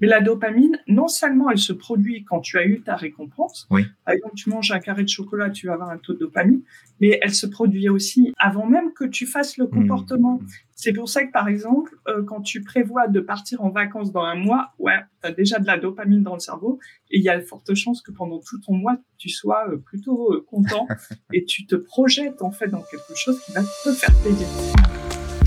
Mais 0.00 0.06
la 0.06 0.20
dopamine, 0.20 0.78
non 0.88 1.08
seulement 1.08 1.50
elle 1.50 1.58
se 1.58 1.72
produit 1.72 2.24
quand 2.24 2.40
tu 2.40 2.58
as 2.58 2.64
eu 2.66 2.80
ta 2.82 2.96
récompense, 2.96 3.66
oui. 3.70 3.86
par 4.04 4.14
exemple 4.14 4.34
tu 4.36 4.50
manges 4.50 4.70
un 4.72 4.80
carré 4.80 5.04
de 5.04 5.08
chocolat, 5.08 5.50
tu 5.50 5.66
vas 5.66 5.74
avoir 5.74 5.90
un 5.90 5.98
taux 5.98 6.14
de 6.14 6.18
dopamine, 6.18 6.62
mais 7.00 7.18
elle 7.22 7.34
se 7.34 7.46
produit 7.46 7.88
aussi 7.88 8.32
avant 8.38 8.66
même 8.66 8.92
que 8.92 9.04
tu 9.04 9.26
fasses 9.26 9.56
le 9.56 9.66
Hmm. 9.66 9.70
comportement. 9.70 10.40
C'est 10.74 10.92
pour 10.92 11.08
ça 11.08 11.24
que 11.24 11.30
par 11.30 11.46
exemple, 11.48 11.94
euh, 12.08 12.24
quand 12.24 12.40
tu 12.40 12.62
prévois 12.62 13.06
de 13.06 13.20
partir 13.20 13.62
en 13.62 13.70
vacances 13.70 14.10
dans 14.10 14.22
un 14.24 14.34
mois, 14.34 14.72
ouais, 14.78 14.98
tu 15.22 15.28
as 15.28 15.32
déjà 15.32 15.58
de 15.60 15.66
la 15.66 15.78
dopamine 15.78 16.22
dans 16.22 16.34
le 16.34 16.40
cerveau 16.40 16.80
et 17.10 17.18
il 17.18 17.22
y 17.22 17.28
a 17.28 17.38
de 17.38 17.44
fortes 17.44 17.72
chances 17.74 18.02
que 18.02 18.10
pendant 18.10 18.40
tout 18.40 18.58
ton 18.58 18.74
mois, 18.74 18.96
tu 19.18 19.28
sois 19.28 19.68
euh, 19.68 19.76
plutôt 19.76 20.32
euh, 20.32 20.44
content 20.50 20.88
et 21.32 21.44
tu 21.44 21.66
te 21.66 21.76
projettes 21.76 22.42
en 22.42 22.50
fait 22.50 22.66
dans 22.68 22.82
quelque 22.82 23.14
chose 23.14 23.40
qui 23.44 23.52
va 23.52 23.60
te 23.62 23.92
faire 23.92 24.14
plaisir. 24.22 24.46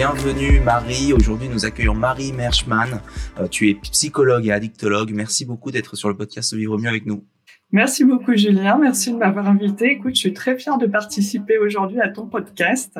Bienvenue 0.00 0.60
Marie, 0.60 1.12
aujourd'hui 1.12 1.50
nous 1.50 1.66
accueillons 1.66 1.92
Marie 1.92 2.32
Merschmann. 2.32 3.02
Euh, 3.38 3.48
tu 3.48 3.68
es 3.68 3.74
psychologue 3.74 4.46
et 4.46 4.50
addictologue. 4.50 5.12
Merci 5.12 5.44
beaucoup 5.44 5.70
d'être 5.70 5.94
sur 5.94 6.08
le 6.08 6.16
podcast 6.16 6.54
Vivre 6.54 6.78
mieux 6.78 6.88
avec 6.88 7.04
nous. 7.04 7.26
Merci 7.70 8.06
beaucoup 8.06 8.34
Julien, 8.34 8.78
merci 8.78 9.12
de 9.12 9.18
m'avoir 9.18 9.46
invité. 9.46 9.90
Écoute, 9.90 10.14
je 10.14 10.20
suis 10.20 10.32
très 10.32 10.56
fière 10.56 10.78
de 10.78 10.86
participer 10.86 11.58
aujourd'hui 11.58 12.00
à 12.00 12.08
ton 12.08 12.26
podcast 12.26 12.98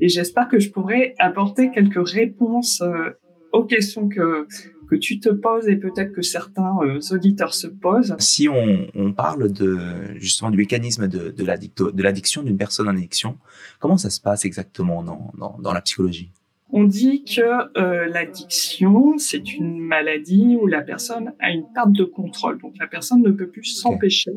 et 0.00 0.08
j'espère 0.08 0.48
que 0.48 0.58
je 0.58 0.70
pourrai 0.70 1.14
apporter 1.20 1.70
quelques 1.70 2.08
réponses 2.08 2.80
euh, 2.80 3.10
aux 3.52 3.62
questions 3.62 4.08
que 4.08 4.48
que 4.88 4.96
tu 4.96 5.20
te 5.20 5.28
poses 5.28 5.68
et 5.68 5.76
peut-être 5.76 6.10
que 6.10 6.22
certains 6.22 6.78
euh, 6.82 6.98
auditeurs 7.12 7.54
se 7.54 7.68
posent. 7.68 8.16
Si 8.18 8.48
on, 8.48 8.88
on, 8.96 9.12
parle 9.12 9.52
de 9.52 9.78
justement 10.16 10.50
du 10.50 10.56
mécanisme 10.56 11.06
de, 11.06 11.30
de 11.30 12.02
l'addiction 12.02 12.42
d'une 12.42 12.58
personne 12.58 12.88
en 12.88 12.96
addiction, 12.96 13.38
comment 13.78 13.96
ça 13.96 14.10
se 14.10 14.20
passe 14.20 14.44
exactement 14.44 15.04
dans, 15.04 15.32
dans, 15.38 15.56
dans 15.60 15.72
la 15.72 15.80
psychologie? 15.80 16.32
On 16.72 16.84
dit 16.84 17.24
que 17.24 17.40
euh, 17.78 18.06
l'addiction, 18.06 19.18
c'est 19.18 19.54
une 19.54 19.78
maladie 19.78 20.56
où 20.60 20.66
la 20.66 20.82
personne 20.82 21.32
a 21.40 21.50
une 21.50 21.64
perte 21.74 21.92
de 21.92 22.04
contrôle. 22.04 22.60
Donc 22.60 22.74
la 22.78 22.86
personne 22.86 23.22
ne 23.22 23.30
peut 23.30 23.48
plus 23.48 23.64
s'empêcher 23.64 24.32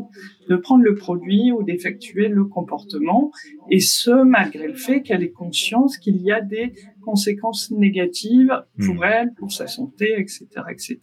de 0.49 0.55
prendre 0.55 0.83
le 0.83 0.95
produit 0.95 1.51
ou 1.51 1.63
d'effectuer 1.63 2.27
le 2.27 2.45
comportement, 2.45 3.31
et 3.69 3.79
ce, 3.79 4.23
malgré 4.23 4.67
le 4.67 4.75
fait 4.75 5.01
qu'elle 5.01 5.23
ait 5.23 5.31
conscience 5.31 5.97
qu'il 5.97 6.17
y 6.17 6.31
a 6.31 6.41
des 6.41 6.73
conséquences 7.01 7.71
négatives 7.71 8.63
pour 8.85 8.95
mmh. 8.95 9.03
elle, 9.03 9.33
pour 9.33 9.51
sa 9.51 9.67
santé, 9.67 10.15
etc., 10.17 10.47
etc., 10.71 10.99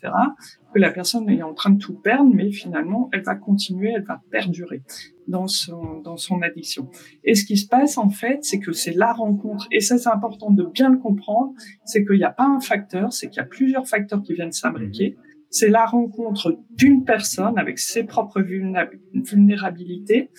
que 0.73 0.79
la 0.79 0.91
personne 0.91 1.29
est 1.29 1.43
en 1.43 1.53
train 1.53 1.71
de 1.71 1.79
tout 1.79 1.95
perdre, 1.95 2.31
mais 2.33 2.51
finalement, 2.53 3.09
elle 3.13 3.23
va 3.23 3.35
continuer, 3.35 3.93
elle 3.95 4.05
va 4.05 4.23
perdurer 4.31 4.83
dans 5.31 5.47
son, 5.47 6.01
dans 6.01 6.17
son 6.17 6.43
addiction. 6.43 6.91
Et 7.25 7.35
ce 7.35 7.45
qui 7.45 7.57
se 7.57 7.67
passe, 7.67 7.97
en 7.97 8.11
fait, 8.11 8.41
c'est 8.43 8.59
que 8.59 8.73
c'est 8.73 8.93
la 8.93 9.13
rencontre, 9.13 9.67
et 9.71 9.81
ça, 9.81 9.97
c'est 9.97 10.11
important 10.11 10.51
de 10.51 10.65
bien 10.65 10.91
le 10.91 10.99
comprendre, 10.99 11.55
c'est 11.85 12.05
qu'il 12.05 12.19
n'y 12.19 12.25
a 12.25 12.31
pas 12.31 12.47
un 12.47 12.61
facteur, 12.61 13.13
c'est 13.13 13.29
qu'il 13.29 13.39
y 13.39 13.45
a 13.45 13.47
plusieurs 13.47 13.89
facteurs 13.89 14.23
qui 14.23 14.35
viennent 14.35 14.53
s'imbriquer. 14.53 15.17
C'est 15.49 15.69
la 15.69 15.85
rencontre 15.85 16.59
d'une 16.71 17.05
personne 17.05 17.59
avec 17.59 17.79
ses 17.79 18.05
propres 18.05 18.41
vulnérabilités, 18.43 20.31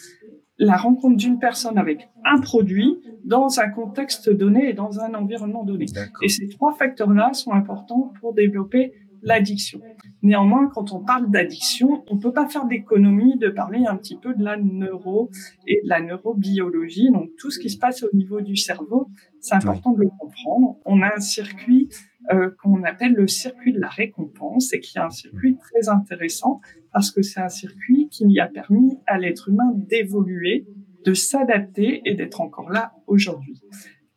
la 0.57 0.77
rencontre 0.77 1.17
d'une 1.17 1.39
personne 1.39 1.77
avec 1.77 2.09
un 2.23 2.39
produit 2.39 2.99
dans 3.25 3.59
un 3.59 3.69
contexte 3.69 4.29
donné 4.29 4.69
et 4.69 4.73
dans 4.73 4.99
un 4.99 5.13
environnement 5.15 5.63
donné. 5.63 5.85
Et 6.21 6.29
ces 6.29 6.47
trois 6.49 6.73
facteurs-là 6.73 7.33
sont 7.33 7.51
importants 7.51 8.13
pour 8.19 8.33
développer 8.33 8.93
l'addiction. 9.21 9.81
Néanmoins, 10.21 10.69
quand 10.73 10.91
on 10.91 10.99
parle 10.99 11.29
d'addiction, 11.31 12.03
on 12.09 12.17
peut 12.17 12.33
pas 12.33 12.47
faire 12.47 12.65
d'économie 12.65 13.37
de 13.37 13.49
parler 13.49 13.85
un 13.87 13.95
petit 13.95 14.17
peu 14.17 14.33
de 14.33 14.43
la 14.43 14.57
neuro 14.57 15.29
et 15.67 15.81
de 15.83 15.89
la 15.89 16.01
neurobiologie. 16.01 17.11
Donc, 17.11 17.29
tout 17.37 17.49
ce 17.49 17.59
qui 17.59 17.69
se 17.69 17.77
passe 17.77 18.03
au 18.03 18.09
niveau 18.13 18.41
du 18.41 18.55
cerveau, 18.55 19.09
c'est 19.39 19.55
important 19.55 19.91
de 19.93 20.01
le 20.01 20.09
comprendre. 20.19 20.77
On 20.85 21.01
a 21.01 21.15
un 21.15 21.19
circuit 21.19 21.89
euh, 22.31 22.51
qu'on 22.61 22.83
appelle 22.83 23.13
le 23.13 23.27
circuit 23.27 23.73
de 23.73 23.79
la 23.79 23.89
récompense 23.89 24.73
et 24.73 24.79
qui 24.79 24.97
est 24.97 25.01
un 25.01 25.09
circuit 25.09 25.57
très 25.57 25.89
intéressant 25.89 26.61
parce 26.93 27.09
que 27.09 27.23
c'est 27.23 27.39
un 27.39 27.49
circuit 27.49 28.09
qui 28.09 28.39
a 28.39 28.47
permis 28.47 28.99
à 29.07 29.17
l'être 29.17 29.49
humain 29.49 29.71
d'évoluer, 29.75 30.67
de 31.03 31.13
s'adapter 31.15 32.01
et 32.05 32.13
d'être 32.13 32.41
encore 32.41 32.69
là 32.69 32.93
aujourd'hui. 33.07 33.59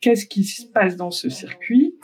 Qu'est-ce 0.01 0.27
qui 0.27 0.45
se 0.45 0.67
passe 0.67 0.97
dans 0.97 1.11
ce 1.11 1.31
circuit? 1.31 1.95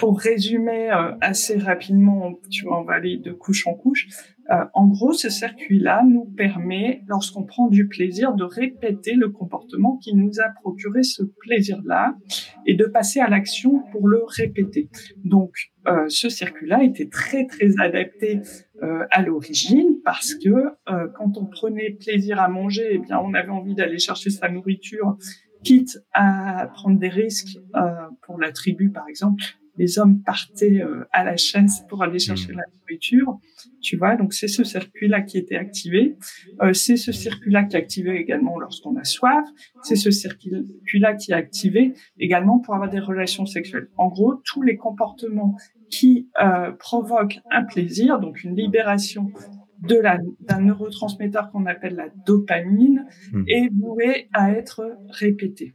Pour 0.00 0.18
résumer 0.18 0.90
euh, 0.90 1.12
assez 1.20 1.58
rapidement, 1.58 2.32
tu 2.50 2.64
vois, 2.64 2.80
on 2.80 2.84
va 2.84 2.94
aller 2.94 3.18
de 3.18 3.32
couche 3.32 3.66
en 3.66 3.74
couche. 3.74 4.08
Euh, 4.50 4.64
en 4.72 4.86
gros, 4.86 5.12
ce 5.12 5.28
circuit-là 5.28 6.02
nous 6.08 6.24
permet, 6.24 7.02
lorsqu'on 7.06 7.44
prend 7.44 7.68
du 7.68 7.86
plaisir, 7.86 8.32
de 8.32 8.42
répéter 8.42 9.12
le 9.12 9.28
comportement 9.28 9.98
qui 9.98 10.16
nous 10.16 10.40
a 10.40 10.48
procuré 10.62 11.02
ce 11.02 11.22
plaisir-là 11.40 12.16
et 12.64 12.74
de 12.74 12.86
passer 12.86 13.20
à 13.20 13.28
l'action 13.28 13.82
pour 13.92 14.08
le 14.08 14.22
répéter. 14.26 14.88
Donc, 15.22 15.52
euh, 15.86 16.06
ce 16.08 16.30
circuit-là 16.30 16.82
était 16.82 17.08
très 17.10 17.46
très 17.46 17.78
adapté 17.78 18.40
euh, 18.82 19.04
à 19.10 19.20
l'origine 19.20 19.98
parce 20.02 20.34
que 20.34 20.48
euh, 20.48 21.08
quand 21.14 21.36
on 21.36 21.44
prenait 21.44 21.90
plaisir 21.90 22.40
à 22.40 22.48
manger, 22.48 22.88
eh 22.92 22.98
bien, 22.98 23.18
on 23.18 23.34
avait 23.34 23.50
envie 23.50 23.74
d'aller 23.74 23.98
chercher 23.98 24.30
sa 24.30 24.48
nourriture 24.48 25.18
quitte 25.62 25.98
à 26.12 26.68
prendre 26.74 26.98
des 26.98 27.08
risques 27.08 27.58
euh, 27.76 27.80
pour 28.22 28.38
la 28.38 28.52
tribu, 28.52 28.90
par 28.90 29.08
exemple, 29.08 29.42
les 29.80 29.98
hommes 29.98 30.20
partaient 30.22 30.82
euh, 30.82 31.08
à 31.10 31.24
la 31.24 31.38
chasse 31.38 31.86
pour 31.88 32.02
aller 32.02 32.18
chercher 32.18 32.52
la 32.52 32.64
nourriture. 32.76 33.38
Tu 33.80 33.96
vois, 33.96 34.14
donc 34.14 34.34
c'est 34.34 34.46
ce 34.46 34.62
circuit-là 34.62 35.22
qui 35.22 35.38
était 35.38 35.56
activé. 35.56 36.18
Euh, 36.60 36.74
c'est 36.74 36.98
ce 36.98 37.12
circuit-là 37.12 37.64
qui 37.64 37.76
est 37.76 37.78
activé 37.78 38.16
également 38.16 38.58
lorsqu'on 38.58 38.94
a 38.96 39.04
soif. 39.04 39.46
C'est 39.82 39.96
ce 39.96 40.10
circuit-là 40.10 41.14
qui 41.14 41.32
est 41.32 41.34
activé 41.34 41.94
également 42.18 42.58
pour 42.58 42.74
avoir 42.74 42.90
des 42.90 43.00
relations 43.00 43.46
sexuelles. 43.46 43.88
En 43.96 44.08
gros, 44.08 44.34
tous 44.44 44.60
les 44.60 44.76
comportements 44.76 45.56
qui 45.88 46.28
euh, 46.42 46.72
provoquent 46.72 47.40
un 47.50 47.64
plaisir, 47.64 48.20
donc 48.20 48.44
une 48.44 48.54
libération 48.54 49.32
de 49.88 49.96
la 49.96 50.18
d'un 50.40 50.60
neurotransmetteur 50.60 51.50
qu'on 51.50 51.64
appelle 51.64 51.94
la 51.94 52.10
dopamine, 52.26 53.06
mmh. 53.32 53.44
est 53.48 53.70
voué 53.72 54.28
à 54.34 54.52
être 54.52 54.98
répété. 55.08 55.72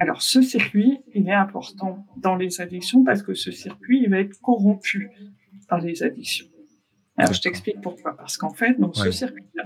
Alors, 0.00 0.22
ce 0.22 0.42
circuit, 0.42 1.00
il 1.14 1.28
est 1.28 1.34
important 1.34 2.06
dans 2.16 2.36
les 2.36 2.60
addictions 2.60 3.04
parce 3.04 3.22
que 3.22 3.34
ce 3.34 3.50
circuit, 3.50 4.00
il 4.02 4.10
va 4.10 4.20
être 4.20 4.40
corrompu 4.40 5.10
par 5.68 5.80
les 5.80 6.02
addictions. 6.02 6.46
Alors, 7.16 7.32
je 7.32 7.40
t'explique 7.40 7.80
pourquoi. 7.80 8.16
Parce 8.16 8.36
qu'en 8.36 8.54
fait, 8.54 8.78
dans 8.78 8.92
ce 8.92 9.10
circuit-là, 9.10 9.64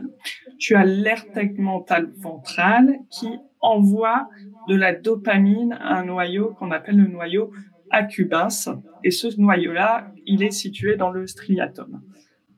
tu 0.58 0.74
as 0.74 0.84
l'air 0.84 1.30
tegmental 1.32 2.10
ventral 2.16 2.98
qui 3.10 3.28
envoie 3.60 4.28
de 4.68 4.74
la 4.74 4.94
dopamine 4.94 5.74
à 5.74 5.98
un 5.98 6.06
noyau 6.06 6.54
qu'on 6.58 6.70
appelle 6.70 6.96
le 6.96 7.08
noyau 7.08 7.52
accumbens. 7.90 8.70
Et 9.04 9.10
ce 9.10 9.38
noyau-là, 9.38 10.12
il 10.24 10.42
est 10.42 10.50
situé 10.50 10.96
dans 10.96 11.10
le 11.10 11.26
striatum. 11.26 12.02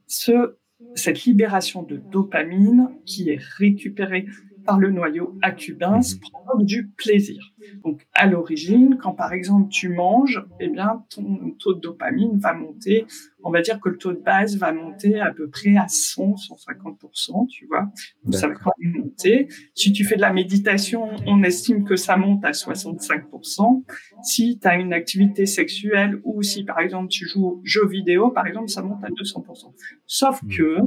Ce, 0.06 0.56
cette 0.94 1.24
libération 1.24 1.82
de 1.82 1.96
dopamine 1.96 2.90
qui 3.04 3.30
est 3.30 3.40
récupérée 3.56 4.26
par 4.64 4.78
le 4.78 4.90
noyau 4.90 5.38
accumbens 5.42 6.18
provoque 6.20 6.64
du 6.64 6.88
plaisir. 6.88 7.52
Donc, 7.84 8.06
à 8.14 8.26
l'origine, 8.26 8.98
quand 9.00 9.12
par 9.12 9.32
exemple 9.32 9.68
tu 9.68 9.88
manges, 9.88 10.44
eh 10.60 10.68
bien, 10.68 11.04
ton 11.10 11.50
taux 11.58 11.74
de 11.74 11.80
dopamine 11.80 12.38
va 12.38 12.54
monter. 12.54 13.06
On 13.42 13.50
va 13.50 13.60
dire 13.60 13.80
que 13.80 13.88
le 13.90 13.98
taux 13.98 14.12
de 14.12 14.20
base 14.20 14.56
va 14.56 14.72
monter 14.72 15.20
à 15.20 15.32
peu 15.32 15.48
près 15.48 15.76
à 15.76 15.86
100, 15.88 16.34
150%, 16.34 17.46
tu 17.48 17.66
vois. 17.66 17.88
Donc, 18.24 18.34
ça 18.34 18.48
va 18.48 18.54
quand 18.54 18.72
même 18.78 19.02
monter. 19.02 19.48
Si 19.74 19.92
tu 19.92 20.04
fais 20.04 20.16
de 20.16 20.22
la 20.22 20.32
méditation, 20.32 21.10
on 21.26 21.42
estime 21.42 21.84
que 21.84 21.96
ça 21.96 22.16
monte 22.16 22.44
à 22.44 22.52
65%. 22.52 23.84
Si 24.22 24.58
tu 24.58 24.68
as 24.68 24.76
une 24.76 24.92
activité 24.92 25.46
sexuelle 25.46 26.20
ou 26.24 26.42
si 26.42 26.64
par 26.64 26.80
exemple 26.80 27.08
tu 27.08 27.28
joues 27.28 27.46
aux 27.46 27.60
jeux 27.64 27.86
vidéo, 27.86 28.30
par 28.30 28.46
exemple, 28.46 28.68
ça 28.68 28.82
monte 28.82 29.04
à 29.04 29.08
200%. 29.08 29.72
Sauf 30.06 30.40
que 30.48 30.78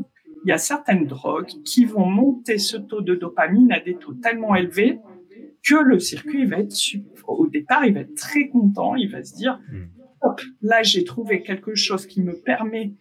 il 0.48 0.52
y 0.52 0.54
a 0.54 0.58
certaines 0.58 1.08
drogues 1.08 1.52
qui 1.66 1.84
vont 1.84 2.06
monter 2.06 2.58
ce 2.58 2.78
taux 2.78 3.02
de 3.02 3.16
dopamine 3.16 3.70
à 3.74 3.82
des 3.82 3.96
taux 3.96 4.14
tellement 4.14 4.56
élevés 4.56 4.98
que 5.62 5.76
le 5.76 6.00
circuit 6.00 6.46
va 6.46 6.60
être 6.60 6.74
au 7.28 7.48
départ, 7.48 7.86
il 7.86 7.94
va 7.94 8.00
être 8.00 8.16
très 8.16 8.48
content, 8.48 8.96
il 8.96 9.12
va 9.12 9.26
se 9.26 9.36
dire 9.36 9.60
hop, 10.22 10.40
là 10.62 10.84
j'ai 10.84 11.04
trouvé 11.04 11.42
quelque 11.42 11.76
chose 11.76 12.08
qui 12.08 12.22
me 12.22 12.34
permet 12.34 12.94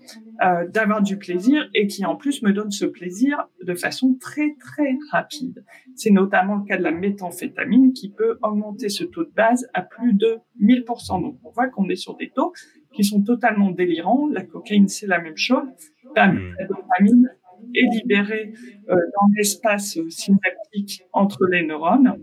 euh, 0.44 0.66
d'avoir 0.66 1.02
du 1.02 1.18
plaisir 1.18 1.70
et 1.72 1.86
qui 1.86 2.04
en 2.04 2.16
plus 2.16 2.42
me 2.42 2.52
donne 2.52 2.72
ce 2.72 2.84
plaisir 2.84 3.48
de 3.62 3.74
façon 3.74 4.16
très 4.20 4.56
très 4.58 4.98
rapide. 5.12 5.64
C'est 5.94 6.10
notamment 6.10 6.56
le 6.56 6.64
cas 6.64 6.76
de 6.76 6.82
la 6.82 6.90
méthamphétamine 6.90 7.92
qui 7.92 8.10
peut 8.10 8.40
augmenter 8.42 8.88
ce 8.88 9.04
taux 9.04 9.22
de 9.22 9.32
base 9.36 9.68
à 9.72 9.82
plus 9.82 10.14
de 10.14 10.38
1000%. 10.60 11.22
Donc 11.22 11.38
on 11.44 11.50
voit 11.50 11.68
qu'on 11.68 11.88
est 11.90 11.94
sur 11.94 12.16
des 12.16 12.30
taux 12.30 12.52
qui 12.92 13.04
sont 13.04 13.22
totalement 13.22 13.70
délirants. 13.70 14.26
La 14.32 14.42
cocaïne 14.42 14.88
c'est 14.88 15.06
la 15.06 15.20
même 15.20 15.36
chose. 15.36 15.62
Bam, 16.16 16.54
la 16.58 16.66
dopamine 16.66 17.30
est 17.74 17.94
libérée 17.96 18.52
euh, 18.88 18.94
dans 18.94 19.28
l'espace 19.36 19.98
synaptique 20.08 21.02
entre 21.12 21.46
les 21.46 21.66
neurones 21.66 22.14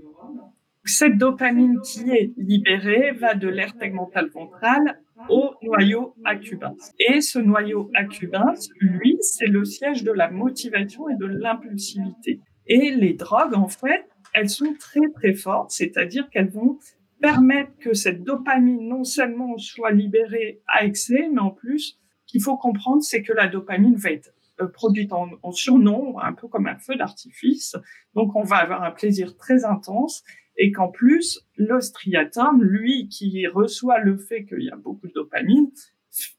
Cette 0.86 1.18
dopamine 1.18 1.80
qui 1.82 2.10
est 2.10 2.34
libérée 2.38 3.12
va 3.12 3.36
de 3.36 3.48
l'aire 3.48 3.78
tegmentale 3.78 4.30
ventrale 4.30 5.00
au 5.30 5.54
noyau 5.62 6.16
accumbens. 6.26 6.76
Et 7.00 7.22
ce 7.22 7.40
noyau 7.40 7.90
accumbens, 7.94 8.70
lui, 8.80 9.18
c'est 9.22 9.48
le 9.48 9.64
siège 9.64 10.04
de 10.04 10.12
la 10.12 10.30
motivation 10.30 11.08
et 11.10 11.16
de 11.16 11.26
l'impulsivité. 11.26 12.40
Et 12.68 12.92
les 12.92 13.14
drogues, 13.14 13.56
en 13.56 13.68
fait, 13.68 14.06
elles 14.34 14.50
sont 14.50 14.74
très 14.80 15.10
très 15.14 15.34
fortes, 15.34 15.72
c'est-à-dire 15.72 16.30
qu'elles 16.30 16.50
vont 16.50 16.80
permettre 17.22 17.72
que 17.80 17.94
cette 17.94 18.24
dopamine 18.24 18.88
non 18.88 19.04
seulement 19.04 19.58
soit 19.58 19.92
libérée 19.92 20.62
à 20.68 20.86
excès, 20.86 21.30
mais 21.32 21.40
en 21.40 21.52
plus, 21.52 22.00
qu'il 22.26 22.42
faut 22.42 22.58
comprendre, 22.58 23.02
c'est 23.02 23.22
que 23.22 23.34
la 23.34 23.48
dopamine 23.48 23.96
va 23.96 24.12
être 24.12 24.34
produite 24.74 25.14
en, 25.14 25.30
en 25.42 25.52
surnombre, 25.52 26.24
un 26.24 26.34
peu 26.34 26.48
comme 26.48 26.68
un 26.68 26.78
feu 26.78 26.96
d'artifice. 26.96 27.76
Donc, 28.14 28.36
on 28.36 28.44
va 28.44 28.58
avoir 28.58 28.84
un 28.84 28.92
plaisir 28.92 29.36
très 29.36 29.66
intense 29.66 30.24
et 30.58 30.72
qu'en 30.72 30.90
plus, 30.90 31.42
le 31.56 31.82
striatum, 31.82 32.64
lui, 32.64 33.08
qui 33.10 33.48
reçoit 33.48 34.00
le 34.00 34.18
fait 34.18 34.46
qu'il 34.46 34.62
y 34.62 34.70
a 34.70 34.76
beaucoup 34.76 35.08
de 35.08 35.14
dopamine, 35.14 35.72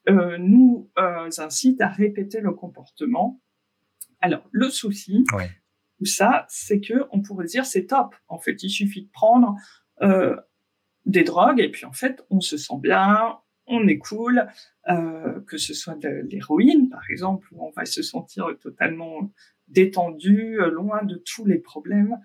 euh, 0.09 0.37
nous 0.39 0.89
euh, 0.97 1.29
incite 1.37 1.81
à 1.81 1.89
répéter 1.89 2.39
le 2.39 2.53
comportement. 2.53 3.41
Alors, 4.21 4.47
le 4.51 4.69
souci, 4.69 5.25
tout 5.99 6.05
ça, 6.05 6.45
c'est 6.49 6.79
que 6.79 7.05
on 7.11 7.21
pourrait 7.21 7.45
dire 7.45 7.65
c'est 7.65 7.87
top. 7.87 8.15
En 8.27 8.39
fait, 8.39 8.63
il 8.63 8.69
suffit 8.69 9.03
de 9.03 9.11
prendre 9.11 9.55
euh, 10.01 10.35
des 11.05 11.23
drogues 11.23 11.59
et 11.59 11.69
puis 11.69 11.85
en 11.85 11.91
fait, 11.91 12.25
on 12.29 12.39
se 12.39 12.57
sent 12.57 12.79
bien, 12.79 13.37
on 13.67 13.87
est 13.87 13.97
cool, 13.97 14.47
euh, 14.89 15.39
que 15.47 15.57
ce 15.57 15.73
soit 15.73 15.95
de 15.95 16.27
l'héroïne, 16.29 16.89
par 16.89 17.03
exemple, 17.09 17.47
où 17.51 17.65
on 17.65 17.71
va 17.71 17.85
se 17.85 18.01
sentir 18.01 18.47
totalement 18.61 19.31
détendu, 19.67 20.57
loin 20.71 21.03
de 21.03 21.15
tous 21.15 21.45
les 21.45 21.57
problèmes 21.57 22.17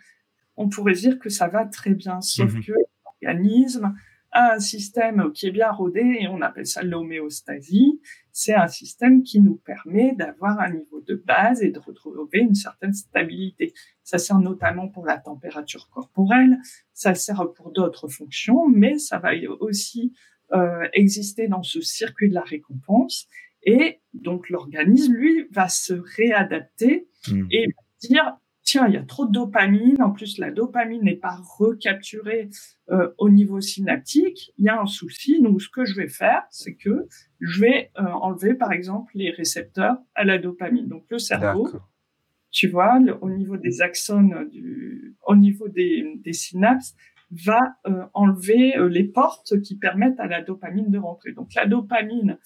on 0.60 0.68
pourrait 0.68 0.92
dire 0.92 1.18
que 1.18 1.30
ça 1.30 1.48
va 1.48 1.64
très 1.64 1.94
bien, 1.94 2.20
sauf 2.20 2.52
mhm. 2.52 2.62
que 2.62 2.72
l'organisme 3.04 3.94
a 4.32 4.54
un 4.54 4.60
système 4.60 5.32
qui 5.32 5.46
est 5.46 5.50
bien 5.50 5.72
rodé 5.72 6.18
et 6.20 6.28
on 6.28 6.42
appelle 6.42 6.66
ça 6.66 6.82
l'homéostasie. 6.82 8.00
C'est 8.30 8.54
un 8.54 8.68
système 8.68 9.22
qui 9.22 9.40
nous 9.40 9.56
permet 9.56 10.14
d'avoir 10.14 10.60
un 10.60 10.70
niveau 10.70 11.00
de 11.00 11.14
base 11.14 11.62
et 11.62 11.70
de 11.70 11.78
retrouver 11.78 12.40
une 12.40 12.54
certaine 12.54 12.92
stabilité. 12.92 13.72
Ça 14.04 14.18
sert 14.18 14.38
notamment 14.38 14.88
pour 14.88 15.06
la 15.06 15.18
température 15.18 15.88
corporelle, 15.88 16.58
ça 16.92 17.14
sert 17.14 17.52
pour 17.54 17.72
d'autres 17.72 18.08
fonctions, 18.08 18.68
mais 18.68 18.98
ça 18.98 19.18
va 19.18 19.30
aussi 19.60 20.12
euh, 20.52 20.88
exister 20.92 21.48
dans 21.48 21.62
ce 21.62 21.80
circuit 21.80 22.28
de 22.28 22.34
la 22.34 22.42
récompense. 22.42 23.26
Et 23.62 24.00
donc 24.14 24.48
l'organisme, 24.48 25.14
lui, 25.14 25.46
va 25.50 25.68
se 25.68 25.94
réadapter 26.16 27.08
mhm. 27.28 27.48
et 27.50 27.66
dire 28.00 28.36
tiens, 28.70 28.86
il 28.86 28.94
y 28.94 28.96
a 28.96 29.02
trop 29.02 29.26
de 29.26 29.32
dopamine, 29.32 30.00
en 30.00 30.10
plus 30.12 30.38
la 30.38 30.50
dopamine 30.50 31.02
n'est 31.02 31.16
pas 31.16 31.36
recapturée 31.58 32.50
euh, 32.90 33.08
au 33.18 33.28
niveau 33.28 33.60
synaptique, 33.60 34.52
il 34.58 34.64
y 34.64 34.68
a 34.68 34.80
un 34.80 34.86
souci. 34.86 35.42
Donc 35.42 35.60
ce 35.60 35.68
que 35.68 35.84
je 35.84 35.96
vais 35.96 36.08
faire, 36.08 36.44
c'est 36.50 36.74
que 36.74 37.06
je 37.40 37.60
vais 37.60 37.90
euh, 37.98 38.02
enlever 38.02 38.54
par 38.54 38.72
exemple 38.72 39.12
les 39.14 39.30
récepteurs 39.30 39.96
à 40.14 40.24
la 40.24 40.38
dopamine. 40.38 40.86
Donc 40.86 41.04
le 41.10 41.18
cerveau, 41.18 41.68
tu 42.50 42.68
vois, 42.68 42.98
au 43.20 43.30
niveau 43.30 43.56
des 43.56 43.82
axones, 43.82 44.48
du, 44.50 45.16
au 45.26 45.36
niveau 45.36 45.68
des, 45.68 46.20
des 46.22 46.32
synapses, 46.32 46.94
va 47.30 47.60
euh, 47.86 48.04
enlever 48.14 48.74
les 48.88 49.04
portes 49.04 49.60
qui 49.62 49.76
permettent 49.76 50.18
à 50.20 50.26
la 50.26 50.42
dopamine 50.42 50.90
de 50.90 50.98
rentrer. 50.98 51.32
Donc 51.32 51.54
la 51.54 51.66
dopamine 51.66 52.38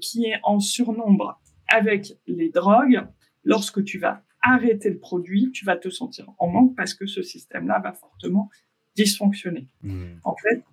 qui 0.00 0.24
est 0.24 0.40
en 0.42 0.58
surnombre 0.58 1.40
avec 1.68 2.18
les 2.26 2.48
drogues, 2.48 3.06
lorsque 3.44 3.84
tu 3.84 3.98
vas 3.98 4.22
arrêter 4.42 4.90
le 4.90 4.98
produit, 4.98 5.50
tu 5.52 5.64
vas 5.64 5.76
te 5.76 5.90
sentir 5.90 6.30
en 6.38 6.48
manque 6.48 6.76
parce 6.76 6.94
que 6.94 7.06
ce 7.06 7.22
système-là 7.22 7.80
va 7.80 7.92
fortement 7.92 8.50
dysfonctionner. 8.96 9.68
Hmm. 9.82 10.16
En 10.24 10.36
fait, 10.36 10.64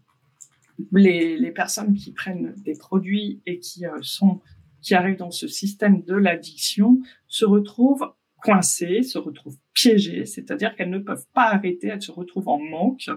les, 0.92 1.38
les, 1.38 1.51
personnes 1.51 1.94
qui 1.94 2.12
prennent 2.12 2.54
des 2.58 2.75
produits 2.78 3.42
et 3.46 3.60
qui 3.60 3.86
euh, 3.86 4.00
sont 4.01 4.42
qui 4.81 4.94
arrivent 4.94 5.18
dans 5.18 5.31
ce 5.31 5.48
système 5.48 6.04
de 6.04 6.13
l'addiction 6.13 7.00
se 7.28 7.44
retrouvent 7.44 8.13
coincées, 8.45 9.01
se 9.01 9.18
retrouvent 9.18 9.57
piégées, 9.74 10.25
c'est-à-dire 10.25 10.75
qu'elles 10.75 10.92
ne 10.92 11.00
peuvent 11.00 11.25
pas 11.33 11.50
arrêter, 11.50 11.88
elles 11.88 12.01
se 12.01 12.12
retrouvent 12.12 12.47
en 12.47 12.59
manque. 12.59 13.07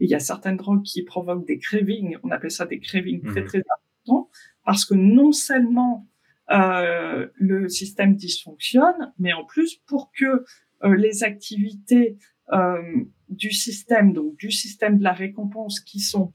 Et 0.00 0.04
il 0.04 0.10
y 0.10 0.14
a 0.14 0.20
certaines 0.20 0.56
drogues 0.56 0.82
qui 0.82 1.02
provoquent 1.02 1.46
des 1.46 1.58
cravings, 1.58 2.16
on 2.24 2.30
appelle 2.30 2.50
ça 2.50 2.66
des 2.66 2.80
cravings 2.80 3.22
très 3.22 3.42
hmm. 3.42 3.46
très 3.46 3.58
importants, 3.58 4.30
parce 4.64 4.84
que 4.84 4.94
non 4.94 5.30
seulement 5.30 6.08
euh, 6.50 7.28
le 7.34 7.68
système 7.68 8.16
dysfonctionne, 8.16 9.12
mais 9.18 9.32
en 9.32 9.44
plus 9.44 9.76
pour 9.86 10.10
que 10.18 10.44
euh, 10.84 10.96
les 10.96 11.22
activités 11.22 12.18
euh, 12.52 12.82
du 13.28 13.52
système, 13.52 14.12
donc 14.12 14.36
du 14.36 14.50
système 14.50 14.98
de 14.98 15.04
la 15.04 15.12
récompense, 15.12 15.78
qui 15.80 16.00
sont 16.00 16.32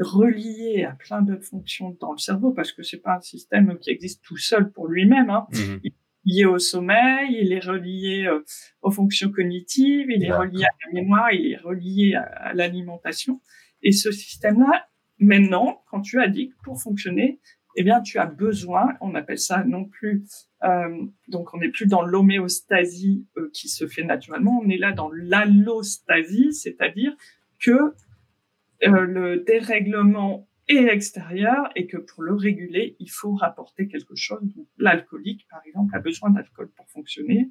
reliées 0.00 0.84
à 0.84 0.92
plein 0.92 1.22
de 1.22 1.36
fonctions 1.36 1.96
dans 2.00 2.10
le 2.10 2.18
cerveau, 2.18 2.52
parce 2.52 2.72
que 2.72 2.82
c'est 2.82 2.98
pas 2.98 3.16
un 3.18 3.20
système 3.20 3.78
qui 3.78 3.90
existe 3.90 4.24
tout 4.24 4.36
seul 4.36 4.72
pour 4.72 4.88
lui-même. 4.88 5.30
Hein. 5.30 5.46
Mhm. 5.52 5.80
Il 5.84 5.92
lié 6.24 6.44
au 6.44 6.58
sommeil, 6.58 7.38
il 7.40 7.52
est 7.52 7.64
relié 7.64 8.28
aux 8.82 8.90
fonctions 8.90 9.30
cognitives, 9.30 10.10
il 10.10 10.24
est 10.24 10.32
relié 10.32 10.64
à 10.64 10.86
la 10.86 10.92
mémoire, 10.92 11.32
il 11.32 11.52
est 11.52 11.56
relié 11.56 12.14
à, 12.14 12.52
l'alimentation. 12.54 13.40
Et 13.82 13.92
ce 13.92 14.10
système-là, 14.10 14.88
maintenant, 15.18 15.82
quand 15.90 16.00
tu 16.00 16.20
as 16.20 16.28
dit 16.28 16.50
que 16.50 16.54
pour 16.64 16.80
fonctionner, 16.80 17.40
eh 17.76 17.82
bien, 17.82 18.00
tu 18.00 18.18
as 18.18 18.26
besoin, 18.26 18.94
on 19.00 19.14
appelle 19.14 19.38
ça 19.38 19.64
non 19.64 19.84
plus, 19.84 20.24
euh, 20.62 21.06
donc 21.28 21.52
on 21.54 21.58
n'est 21.58 21.70
plus 21.70 21.86
dans 21.86 22.02
l'homéostasie 22.02 23.26
euh, 23.36 23.50
qui 23.52 23.68
se 23.68 23.86
fait 23.86 24.04
naturellement, 24.04 24.60
on 24.64 24.68
est 24.68 24.78
là 24.78 24.92
dans 24.92 25.10
l'allostasie, 25.12 26.52
c'est-à-dire 26.52 27.14
que 27.60 27.94
euh, 28.86 29.00
le 29.00 29.38
dérèglement 29.40 30.48
est 30.68 30.88
extérieur 30.88 31.68
et 31.76 31.86
que 31.86 31.96
pour 31.96 32.22
le 32.22 32.34
réguler, 32.34 32.96
il 32.98 33.10
faut 33.10 33.34
rapporter 33.34 33.86
quelque 33.88 34.14
chose. 34.14 34.42
L'alcoolique, 34.78 35.46
par 35.50 35.60
exemple, 35.66 35.94
a 35.94 36.00
besoin 36.00 36.30
d'alcool 36.30 36.70
pour 36.76 36.88
fonctionner. 36.88 37.50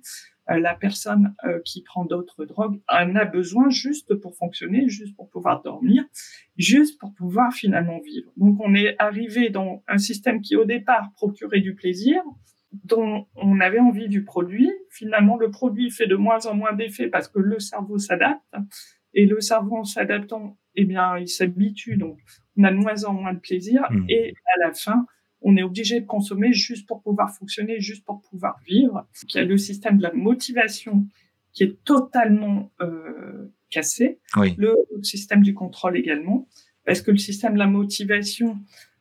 Euh, 0.49 0.59
la 0.59 0.75
personne 0.75 1.35
euh, 1.45 1.59
qui 1.63 1.83
prend 1.83 2.05
d'autres 2.05 2.45
drogues 2.45 2.81
en 2.89 3.15
a 3.15 3.25
besoin 3.25 3.69
juste 3.69 4.15
pour 4.15 4.35
fonctionner, 4.35 4.89
juste 4.89 5.15
pour 5.15 5.29
pouvoir 5.29 5.61
dormir, 5.61 6.03
juste 6.57 6.99
pour 6.99 7.13
pouvoir 7.13 7.53
finalement 7.53 7.99
vivre. 7.99 8.31
Donc 8.35 8.59
on 8.59 8.75
est 8.75 8.95
arrivé 8.99 9.49
dans 9.49 9.83
un 9.87 9.97
système 9.97 10.41
qui 10.41 10.55
au 10.55 10.65
départ 10.65 11.11
procurait 11.15 11.61
du 11.61 11.75
plaisir, 11.75 12.21
dont 12.83 13.27
on 13.35 13.59
avait 13.59 13.79
envie 13.79 14.09
du 14.09 14.23
produit. 14.23 14.71
Finalement, 14.89 15.37
le 15.37 15.51
produit 15.51 15.91
fait 15.91 16.07
de 16.07 16.15
moins 16.15 16.45
en 16.45 16.55
moins 16.55 16.73
d'effet 16.73 17.07
parce 17.07 17.27
que 17.27 17.39
le 17.39 17.59
cerveau 17.59 17.97
s'adapte. 17.97 18.43
Et 19.13 19.25
le 19.25 19.39
cerveau, 19.41 19.77
en 19.77 19.83
s'adaptant, 19.83 20.57
eh 20.75 20.85
bien, 20.85 21.17
il 21.17 21.27
s'habitue. 21.27 21.97
Donc, 21.97 22.19
on 22.57 22.63
a 22.63 22.71
de 22.71 22.77
moins 22.77 23.03
en 23.03 23.13
moins 23.13 23.33
de 23.33 23.39
plaisir. 23.39 23.87
Mmh. 23.89 24.05
Et 24.09 24.33
à 24.55 24.67
la 24.67 24.73
fin, 24.73 25.05
on 25.41 25.57
est 25.57 25.63
obligé 25.63 25.99
de 25.99 26.05
consommer 26.05 26.53
juste 26.53 26.87
pour 26.87 27.01
pouvoir 27.01 27.35
fonctionner, 27.35 27.79
juste 27.79 28.05
pour 28.05 28.21
pouvoir 28.21 28.59
vivre. 28.65 29.07
Il 29.29 29.35
y 29.35 29.39
a 29.39 29.45
le 29.45 29.57
système 29.57 29.97
de 29.97 30.03
la 30.03 30.13
motivation 30.13 31.05
qui 31.51 31.63
est 31.63 31.83
totalement 31.83 32.71
euh, 32.81 33.51
cassé, 33.69 34.19
le 34.57 34.75
système 35.03 35.41
du 35.41 35.53
contrôle 35.53 35.97
également, 35.97 36.47
parce 36.85 37.01
que 37.01 37.11
le 37.11 37.17
système 37.17 37.53
de 37.53 37.59
la 37.59 37.67
motivation 37.67 38.59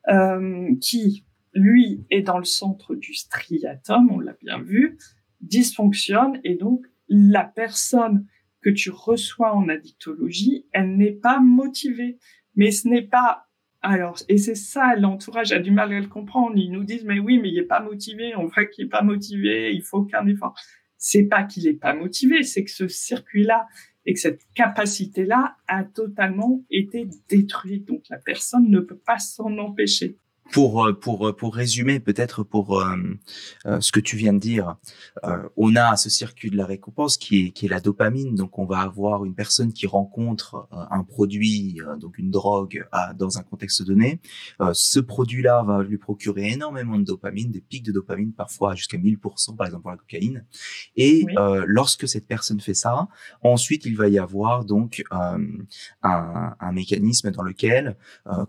euh, 0.08 0.74
qui, 0.80 1.24
lui, 1.54 2.04
est 2.10 2.22
dans 2.22 2.38
le 2.38 2.44
centre 2.44 2.94
du 2.94 3.14
striatum, 3.14 4.10
on 4.10 4.18
l'a 4.18 4.34
bien 4.40 4.60
vu, 4.60 4.98
dysfonctionne 5.40 6.40
et 6.44 6.54
donc 6.54 6.86
la 7.08 7.44
personne 7.44 8.26
que 8.62 8.70
tu 8.70 8.90
reçois 8.90 9.54
en 9.54 9.68
addictologie, 9.68 10.66
elle 10.72 10.96
n'est 10.96 11.12
pas 11.12 11.40
motivée. 11.40 12.18
Mais 12.54 12.70
ce 12.70 12.88
n'est 12.88 13.02
pas 13.02 13.46
alors, 13.84 14.18
et 14.28 14.38
c'est 14.38 14.54
ça, 14.54 14.94
l'entourage 14.94 15.50
a 15.50 15.58
du 15.58 15.72
mal 15.72 15.92
à 15.92 15.98
le 15.98 16.06
comprendre. 16.06 16.56
Ils 16.56 16.70
nous 16.70 16.84
disent, 16.84 17.04
mais 17.04 17.18
oui, 17.18 17.40
mais 17.40 17.48
il 17.48 17.58
est 17.58 17.64
pas 17.64 17.80
motivé. 17.80 18.36
On 18.36 18.46
voit 18.46 18.64
qu'il 18.66 18.84
est 18.84 18.88
pas 18.88 19.02
motivé. 19.02 19.74
Il 19.74 19.82
faut 19.82 19.98
aucun 19.98 20.24
effort. 20.26 20.54
C'est 20.98 21.24
pas 21.24 21.42
qu'il 21.42 21.66
est 21.66 21.80
pas 21.80 21.92
motivé, 21.92 22.44
c'est 22.44 22.62
que 22.62 22.70
ce 22.70 22.86
circuit-là 22.86 23.66
et 24.06 24.14
que 24.14 24.20
cette 24.20 24.42
capacité-là 24.54 25.56
a 25.66 25.82
totalement 25.82 26.62
été 26.70 27.08
détruite. 27.28 27.86
Donc, 27.88 28.04
la 28.08 28.18
personne 28.18 28.70
ne 28.70 28.78
peut 28.78 28.98
pas 29.04 29.18
s'en 29.18 29.58
empêcher 29.58 30.16
pour 30.50 30.84
euh, 30.84 30.92
pour 30.92 31.28
euh, 31.28 31.32
pour 31.32 31.54
résumer 31.54 32.00
peut-être 32.00 32.42
pour 32.42 32.80
euh, 32.80 32.96
ce 33.80 33.92
que 33.92 34.00
tu 34.00 34.16
viens 34.16 34.32
de 34.32 34.38
dire, 34.38 34.76
on 35.56 35.76
a 35.76 35.96
ce 35.96 36.10
circuit 36.10 36.50
de 36.50 36.56
la 36.56 36.66
récompense 36.66 37.16
qui 37.16 37.46
est 37.46 37.50
qui 37.50 37.66
est 37.66 37.68
la 37.68 37.80
dopamine. 37.80 38.34
Donc 38.34 38.58
on 38.58 38.66
va 38.66 38.80
avoir 38.80 39.24
une 39.24 39.34
personne 39.34 39.72
qui 39.72 39.86
rencontre 39.86 40.68
un 40.70 41.04
produit, 41.04 41.78
donc 41.98 42.18
une 42.18 42.30
drogue, 42.30 42.86
dans 43.16 43.38
un 43.38 43.42
contexte 43.42 43.82
donné. 43.82 44.20
ce 44.72 45.00
produit-là 45.00 45.62
va 45.62 45.82
lui 45.82 45.98
procurer 45.98 46.50
énormément 46.50 46.98
de 46.98 47.04
dopamine, 47.04 47.50
des 47.50 47.60
pics 47.60 47.84
de 47.84 47.92
dopamine 47.92 48.32
parfois 48.32 48.74
jusqu'à 48.74 48.98
1000% 48.98 49.56
par 49.56 49.66
exemple 49.66 49.82
pour 49.82 49.90
la 49.90 49.96
cocaïne. 49.96 50.44
Et 50.96 51.26
lorsque 51.66 52.08
cette 52.08 52.26
personne 52.26 52.60
fait 52.60 52.74
ça, 52.74 53.08
ensuite 53.42 53.86
il 53.86 53.96
va 53.96 54.08
y 54.08 54.18
avoir 54.18 54.64
donc 54.64 55.02
un, 55.10 55.40
un 56.02 56.72
mécanisme 56.72 57.30
dans 57.30 57.42
lequel 57.42 57.96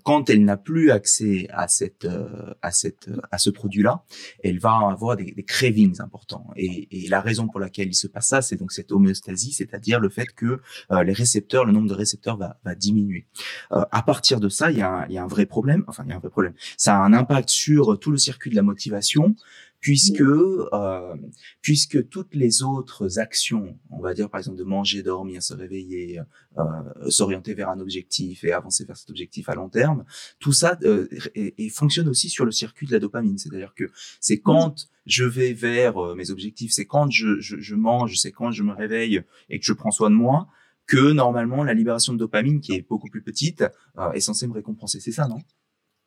quand 0.03 0.29
elle 0.29 0.43
n'a 0.43 0.57
plus 0.57 0.91
accès 0.91 1.47
à 1.51 1.67
cette 1.67 1.82
cette 1.83 2.05
euh, 2.05 2.53
à 2.61 2.71
cette 2.71 3.09
à 3.31 3.37
ce 3.37 3.49
produit-là, 3.49 4.03
elle 4.43 4.59
va 4.59 4.73
avoir 4.89 5.15
des, 5.17 5.31
des 5.31 5.43
cravings 5.43 5.99
importants. 6.01 6.47
Et, 6.55 6.87
et, 6.91 7.09
la 7.09 7.21
raison 7.21 7.47
pour 7.47 7.59
laquelle 7.59 7.89
il 7.89 7.95
se 7.95 8.07
passe 8.07 8.27
ça, 8.27 8.41
c'est 8.41 8.55
donc 8.55 8.71
cette 8.71 8.91
homéostasie, 8.91 9.51
c'est-à-dire 9.51 9.99
le 9.99 10.09
fait 10.09 10.27
que 10.33 10.61
euh, 10.91 11.03
les 11.03 11.13
récepteurs, 11.13 11.65
le 11.65 11.73
nombre 11.73 11.89
de 11.89 11.93
récepteurs 11.93 12.37
va, 12.37 12.59
va 12.63 12.75
diminuer. 12.75 13.25
Euh, 13.73 13.83
à 13.91 14.01
partir 14.01 14.39
de 14.39 14.49
ça, 14.49 14.71
il 14.71 14.77
y 14.77 14.81
a, 14.81 15.05
il 15.09 15.15
y 15.15 15.17
a 15.17 15.23
un 15.23 15.27
vrai 15.27 15.45
problème. 15.45 15.83
Enfin, 15.87 16.03
il 16.05 16.09
y 16.11 16.13
a 16.13 16.15
un 16.15 16.19
vrai 16.19 16.29
problème. 16.29 16.53
Ça 16.77 16.95
a 16.97 16.99
un 16.99 17.13
impact 17.13 17.49
sur 17.49 17.99
tout 17.99 18.11
le 18.11 18.17
circuit 18.17 18.49
de 18.49 18.55
la 18.55 18.61
motivation, 18.61 19.35
puisque 19.83 20.21
euh, 20.21 21.15
puisque 21.61 22.07
toutes 22.07 22.33
les 22.33 22.63
autres 22.63 23.19
actions, 23.19 23.77
on 23.89 23.99
va 23.99 24.13
dire 24.13 24.29
par 24.29 24.39
exemple 24.39 24.57
de 24.57 24.63
manger, 24.63 25.03
dormir, 25.03 25.43
se 25.43 25.53
réveiller, 25.53 26.21
euh, 26.57 27.09
s'orienter 27.09 27.53
vers 27.53 27.69
un 27.69 27.79
objectif 27.81 28.45
et 28.45 28.53
avancer 28.53 28.85
vers 28.85 28.95
cet 28.95 29.09
objectif 29.09 29.49
à 29.49 29.55
long 29.55 29.67
terme, 29.67 30.05
tout 30.39 30.53
ça 30.53 30.79
euh, 30.83 31.09
et, 31.35 31.69
fonctionne 31.69 32.07
aussi 32.07 32.29
sur 32.29 32.45
le 32.45 32.51
circuit 32.51 32.87
de 32.87 32.93
la 32.93 32.99
dopamine. 32.99 33.37
C'est-à-dire 33.37 33.73
que 33.75 33.91
c'est 34.21 34.39
quand 34.39 34.87
je 35.05 35.25
vais 35.25 35.51
vers 35.51 35.97
euh, 35.97 36.15
mes 36.15 36.31
objectifs, 36.31 36.71
c'est 36.71 36.85
quand 36.85 37.11
je, 37.11 37.41
je, 37.41 37.59
je 37.59 37.75
mange, 37.75 38.15
c'est 38.15 38.31
quand 38.31 38.51
je 38.51 38.63
me 38.63 38.71
réveille 38.71 39.21
et 39.49 39.59
que 39.59 39.65
je 39.65 39.73
prends 39.73 39.91
soin 39.91 40.09
de 40.09 40.15
moi 40.15 40.47
que 40.87 41.11
normalement 41.11 41.63
la 41.65 41.73
libération 41.73 42.13
de 42.13 42.19
dopamine, 42.19 42.61
qui 42.61 42.73
est 42.73 42.87
beaucoup 42.87 43.09
plus 43.09 43.21
petite, 43.21 43.65
euh, 43.97 44.11
est 44.13 44.21
censée 44.21 44.47
me 44.47 44.53
récompenser. 44.53 45.01
C'est 45.01 45.11
ça, 45.11 45.27
non? 45.27 45.39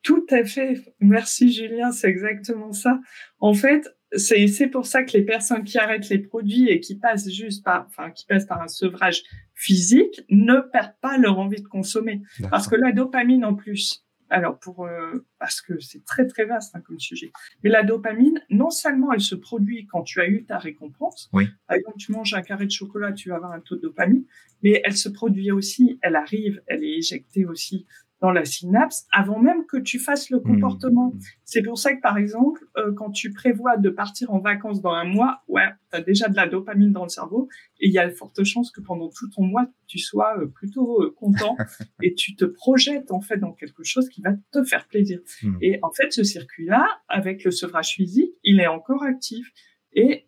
Tout 0.06 0.24
à 0.30 0.44
fait. 0.44 0.94
Merci 1.00 1.52
Julien, 1.52 1.90
c'est 1.90 2.08
exactement 2.08 2.72
ça. 2.72 3.00
En 3.40 3.54
fait, 3.54 3.92
c'est 4.12 4.68
pour 4.68 4.86
ça 4.86 5.02
que 5.02 5.14
les 5.14 5.24
personnes 5.24 5.64
qui 5.64 5.78
arrêtent 5.78 6.08
les 6.10 6.20
produits 6.20 6.68
et 6.68 6.78
qui 6.78 6.96
passent 6.96 7.28
juste 7.28 7.64
par, 7.64 7.86
enfin, 7.88 8.12
qui 8.12 8.24
passent 8.24 8.46
par 8.46 8.62
un 8.62 8.68
sevrage 8.68 9.24
physique 9.54 10.20
ne 10.30 10.60
perdent 10.60 10.94
pas 11.00 11.18
leur 11.18 11.40
envie 11.40 11.60
de 11.60 11.66
consommer. 11.66 12.22
Parce 12.52 12.68
que 12.68 12.76
la 12.76 12.92
dopamine 12.92 13.44
en 13.44 13.56
plus, 13.56 14.06
alors 14.30 14.60
pour 14.60 14.86
euh, 14.86 15.26
parce 15.40 15.60
que 15.60 15.80
c'est 15.80 16.04
très 16.04 16.28
très 16.28 16.44
vaste 16.44 16.76
hein, 16.76 16.82
comme 16.86 17.00
sujet. 17.00 17.32
Mais 17.64 17.70
la 17.70 17.82
dopamine, 17.82 18.40
non 18.48 18.70
seulement 18.70 19.12
elle 19.12 19.20
se 19.20 19.34
produit 19.34 19.86
quand 19.86 20.04
tu 20.04 20.20
as 20.20 20.28
eu 20.28 20.44
ta 20.44 20.58
récompense. 20.58 21.28
Oui. 21.32 21.48
Par 21.66 21.78
exemple, 21.78 21.96
tu 21.98 22.12
manges 22.12 22.32
un 22.32 22.42
carré 22.42 22.66
de 22.66 22.70
chocolat, 22.70 23.12
tu 23.12 23.30
vas 23.30 23.36
avoir 23.36 23.50
un 23.50 23.60
taux 23.60 23.74
de 23.74 23.80
dopamine, 23.80 24.24
mais 24.62 24.80
elle 24.84 24.96
se 24.96 25.08
produit 25.08 25.50
aussi, 25.50 25.98
elle 26.00 26.14
arrive, 26.14 26.62
elle 26.68 26.84
est 26.84 26.96
éjectée 26.98 27.44
aussi 27.44 27.86
dans 28.20 28.30
la 28.30 28.44
synapse 28.44 29.06
avant 29.12 29.38
même 29.38 29.66
que 29.66 29.76
tu 29.76 29.98
fasses 29.98 30.30
le 30.30 30.38
mmh. 30.38 30.42
comportement. 30.42 31.12
C'est 31.44 31.62
pour 31.62 31.78
ça 31.78 31.94
que, 31.94 32.00
par 32.00 32.16
exemple, 32.16 32.64
euh, 32.76 32.92
quand 32.94 33.10
tu 33.10 33.32
prévois 33.32 33.76
de 33.76 33.90
partir 33.90 34.32
en 34.32 34.38
vacances 34.38 34.80
dans 34.80 34.92
un 34.92 35.04
mois, 35.04 35.42
ouais, 35.48 35.68
tu 35.90 35.98
as 35.98 36.00
déjà 36.00 36.28
de 36.28 36.36
la 36.36 36.46
dopamine 36.48 36.92
dans 36.92 37.02
le 37.02 37.08
cerveau 37.10 37.48
et 37.78 37.88
il 37.88 37.92
y 37.92 37.98
a 37.98 38.08
de 38.08 38.14
fortes 38.14 38.42
chances 38.44 38.70
que 38.70 38.80
pendant 38.80 39.10
tout 39.10 39.28
ton 39.28 39.44
mois, 39.44 39.66
tu 39.86 39.98
sois 39.98 40.38
euh, 40.38 40.46
plutôt 40.46 41.02
euh, 41.02 41.14
content 41.16 41.56
et 42.02 42.14
tu 42.14 42.36
te 42.36 42.46
projettes 42.46 43.10
en 43.10 43.20
fait 43.20 43.36
dans 43.36 43.52
quelque 43.52 43.84
chose 43.84 44.08
qui 44.08 44.22
va 44.22 44.30
te 44.50 44.64
faire 44.64 44.86
plaisir. 44.88 45.20
Mmh. 45.42 45.58
Et 45.60 45.78
en 45.82 45.90
fait, 45.90 46.10
ce 46.10 46.24
circuit-là, 46.24 46.86
avec 47.08 47.44
le 47.44 47.50
sevrage 47.50 47.94
physique, 47.94 48.32
il 48.44 48.60
est 48.60 48.66
encore 48.66 49.02
actif 49.02 49.52
et 49.92 50.26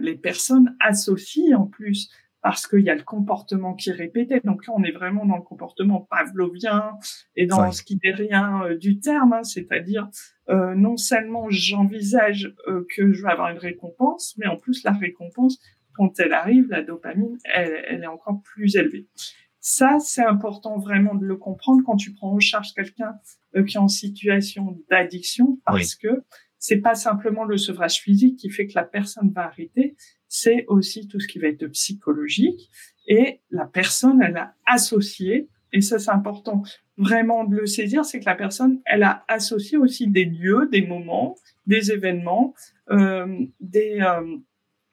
les 0.00 0.14
personnes 0.14 0.76
associent 0.78 1.58
en 1.58 1.66
plus 1.66 2.10
parce 2.42 2.66
qu'il 2.66 2.80
y 2.80 2.90
a 2.90 2.94
le 2.94 3.02
comportement 3.02 3.74
qui 3.74 3.90
est 3.90 3.94
répété. 3.94 4.40
Donc 4.44 4.66
là, 4.66 4.72
on 4.76 4.82
est 4.84 4.92
vraiment 4.92 5.26
dans 5.26 5.36
le 5.36 5.42
comportement 5.42 6.06
pavlovien 6.08 6.92
et 7.36 7.46
dans 7.46 7.72
ce 7.72 7.82
qui 7.82 7.98
n'est 8.02 8.12
rien 8.12 8.62
euh, 8.64 8.76
du 8.76 9.00
terme, 9.00 9.32
hein. 9.32 9.42
c'est-à-dire 9.42 10.08
euh, 10.48 10.74
non 10.74 10.96
seulement 10.96 11.46
j'envisage 11.50 12.54
euh, 12.68 12.86
que 12.94 13.12
je 13.12 13.22
vais 13.22 13.30
avoir 13.30 13.50
une 13.50 13.58
récompense, 13.58 14.34
mais 14.38 14.46
en 14.46 14.56
plus 14.56 14.84
la 14.84 14.92
récompense, 14.92 15.58
quand 15.94 16.20
elle 16.20 16.32
arrive, 16.32 16.68
la 16.70 16.82
dopamine, 16.82 17.38
elle, 17.44 17.84
elle 17.88 18.02
est 18.04 18.08
encore 18.08 18.40
plus 18.42 18.76
élevée. 18.76 19.08
Ça, 19.60 19.98
c'est 19.98 20.24
important 20.24 20.78
vraiment 20.78 21.16
de 21.16 21.26
le 21.26 21.36
comprendre 21.36 21.82
quand 21.84 21.96
tu 21.96 22.14
prends 22.14 22.32
en 22.32 22.38
charge 22.38 22.72
quelqu'un 22.72 23.14
qui 23.66 23.76
est 23.76 23.80
en 23.80 23.88
situation 23.88 24.78
d'addiction, 24.88 25.58
parce 25.66 25.96
que 25.96 26.22
c'est 26.58 26.80
pas 26.80 26.94
simplement 26.94 27.44
le 27.44 27.56
sevrage 27.56 28.00
physique 28.00 28.36
qui 28.36 28.50
fait 28.50 28.66
que 28.66 28.74
la 28.74 28.84
personne 28.84 29.30
va 29.30 29.44
arrêter, 29.44 29.96
c'est 30.28 30.64
aussi 30.66 31.08
tout 31.08 31.20
ce 31.20 31.28
qui 31.28 31.38
va 31.38 31.48
être 31.48 31.66
psychologique. 31.68 32.70
Et 33.06 33.40
la 33.50 33.64
personne, 33.64 34.20
elle 34.22 34.36
a 34.36 34.54
associé, 34.66 35.48
et 35.72 35.80
ça 35.80 35.98
c'est 35.98 36.10
important 36.10 36.62
vraiment 36.98 37.44
de 37.44 37.56
le 37.56 37.66
saisir, 37.66 38.04
c'est 38.04 38.20
que 38.20 38.26
la 38.26 38.34
personne, 38.34 38.80
elle 38.84 39.04
a 39.04 39.24
associé 39.28 39.78
aussi 39.78 40.08
des 40.08 40.24
lieux, 40.24 40.68
des 40.70 40.82
moments, 40.82 41.36
des 41.66 41.92
événements, 41.92 42.54
euh, 42.90 43.46
des, 43.60 44.00
euh, 44.00 44.36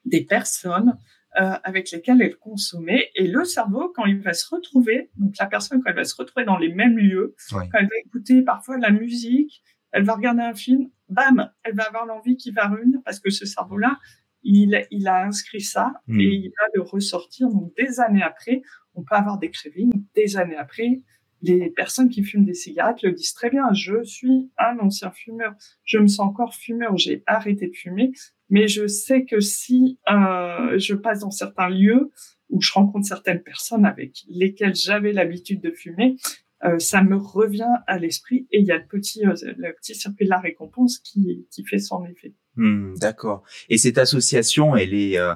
des 0.04 0.24
personnes 0.24 0.96
euh, 1.40 1.54
avec 1.64 1.90
lesquelles 1.90 2.22
elle 2.22 2.36
consommait. 2.36 3.10
Et 3.16 3.26
le 3.26 3.44
cerveau, 3.44 3.92
quand 3.94 4.06
il 4.06 4.20
va 4.20 4.32
se 4.32 4.48
retrouver, 4.54 5.10
donc 5.16 5.34
la 5.38 5.46
personne, 5.46 5.82
quand 5.82 5.90
elle 5.90 5.96
va 5.96 6.04
se 6.04 6.14
retrouver 6.14 6.46
dans 6.46 6.58
les 6.58 6.72
mêmes 6.72 6.96
lieux, 6.96 7.34
quand 7.50 7.60
elle 7.74 7.86
va 7.86 7.98
écouter 8.04 8.42
parfois 8.42 8.78
la 8.78 8.90
musique, 8.90 9.62
elle 9.96 10.04
va 10.04 10.14
regarder 10.14 10.42
un 10.42 10.54
film, 10.54 10.90
bam, 11.08 11.50
elle 11.64 11.74
va 11.74 11.84
avoir 11.84 12.04
l'envie 12.04 12.36
qui 12.36 12.50
va 12.50 12.68
revenir 12.68 13.00
parce 13.02 13.18
que 13.18 13.30
ce 13.30 13.46
cerveau-là, 13.46 13.98
il, 14.42 14.86
il 14.90 15.08
a 15.08 15.24
inscrit 15.24 15.62
ça 15.62 15.94
hmm. 16.06 16.20
et 16.20 16.24
il 16.24 16.48
va 16.50 16.66
le 16.74 16.82
ressortir. 16.82 17.48
Donc, 17.48 17.72
des 17.78 17.98
années 17.98 18.22
après, 18.22 18.60
on 18.94 19.02
peut 19.02 19.14
avoir 19.14 19.38
des 19.38 19.50
cravings. 19.50 19.90
Des 20.14 20.36
années 20.36 20.56
après, 20.56 21.00
les 21.40 21.70
personnes 21.70 22.10
qui 22.10 22.22
fument 22.22 22.44
des 22.44 22.52
cigarettes 22.52 23.00
le 23.02 23.12
disent 23.12 23.32
très 23.32 23.48
bien. 23.48 23.72
Je 23.72 24.02
suis 24.04 24.50
un 24.58 24.78
ancien 24.80 25.10
fumeur. 25.12 25.54
Je 25.84 25.96
me 25.96 26.08
sens 26.08 26.28
encore 26.28 26.54
fumeur. 26.54 26.98
J'ai 26.98 27.22
arrêté 27.26 27.68
de 27.68 27.74
fumer. 27.74 28.12
Mais 28.50 28.68
je 28.68 28.86
sais 28.86 29.24
que 29.24 29.40
si 29.40 29.98
euh, 30.10 30.78
je 30.78 30.94
passe 30.94 31.20
dans 31.20 31.30
certains 31.30 31.70
lieux 31.70 32.10
où 32.50 32.60
je 32.60 32.70
rencontre 32.70 33.06
certaines 33.06 33.42
personnes 33.42 33.86
avec 33.86 34.24
lesquelles 34.28 34.76
j'avais 34.76 35.12
l'habitude 35.12 35.62
de 35.62 35.70
fumer, 35.70 36.16
euh, 36.64 36.78
ça 36.78 37.02
me 37.02 37.16
revient 37.16 37.68
à 37.86 37.98
l'esprit 37.98 38.46
et 38.50 38.60
il 38.60 38.66
y 38.66 38.72
a 38.72 38.78
le 38.78 38.86
petit, 38.86 39.26
euh, 39.26 39.34
le 39.58 39.74
petit 39.74 39.94
circuit 39.94 40.24
de 40.24 40.30
la 40.30 40.38
récompense 40.38 40.98
qui, 40.98 41.46
qui 41.50 41.64
fait 41.66 41.78
son 41.78 42.04
effet. 42.06 42.34
Hmm, 42.56 42.94
d'accord. 42.96 43.44
Et 43.68 43.76
cette 43.76 43.98
association, 43.98 44.74
elle 44.74 44.94
est, 44.94 45.18
euh, 45.18 45.34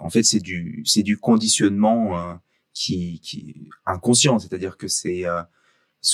en 0.00 0.08
fait, 0.10 0.22
c'est 0.22 0.38
du, 0.38 0.82
c'est 0.84 1.02
du 1.02 1.18
conditionnement 1.18 2.38
qui, 2.72 3.20
qui 3.20 3.68
inconscient, 3.84 4.38
c'est-à-dire 4.38 4.76
que 4.76 4.86
c'est, 4.86 5.24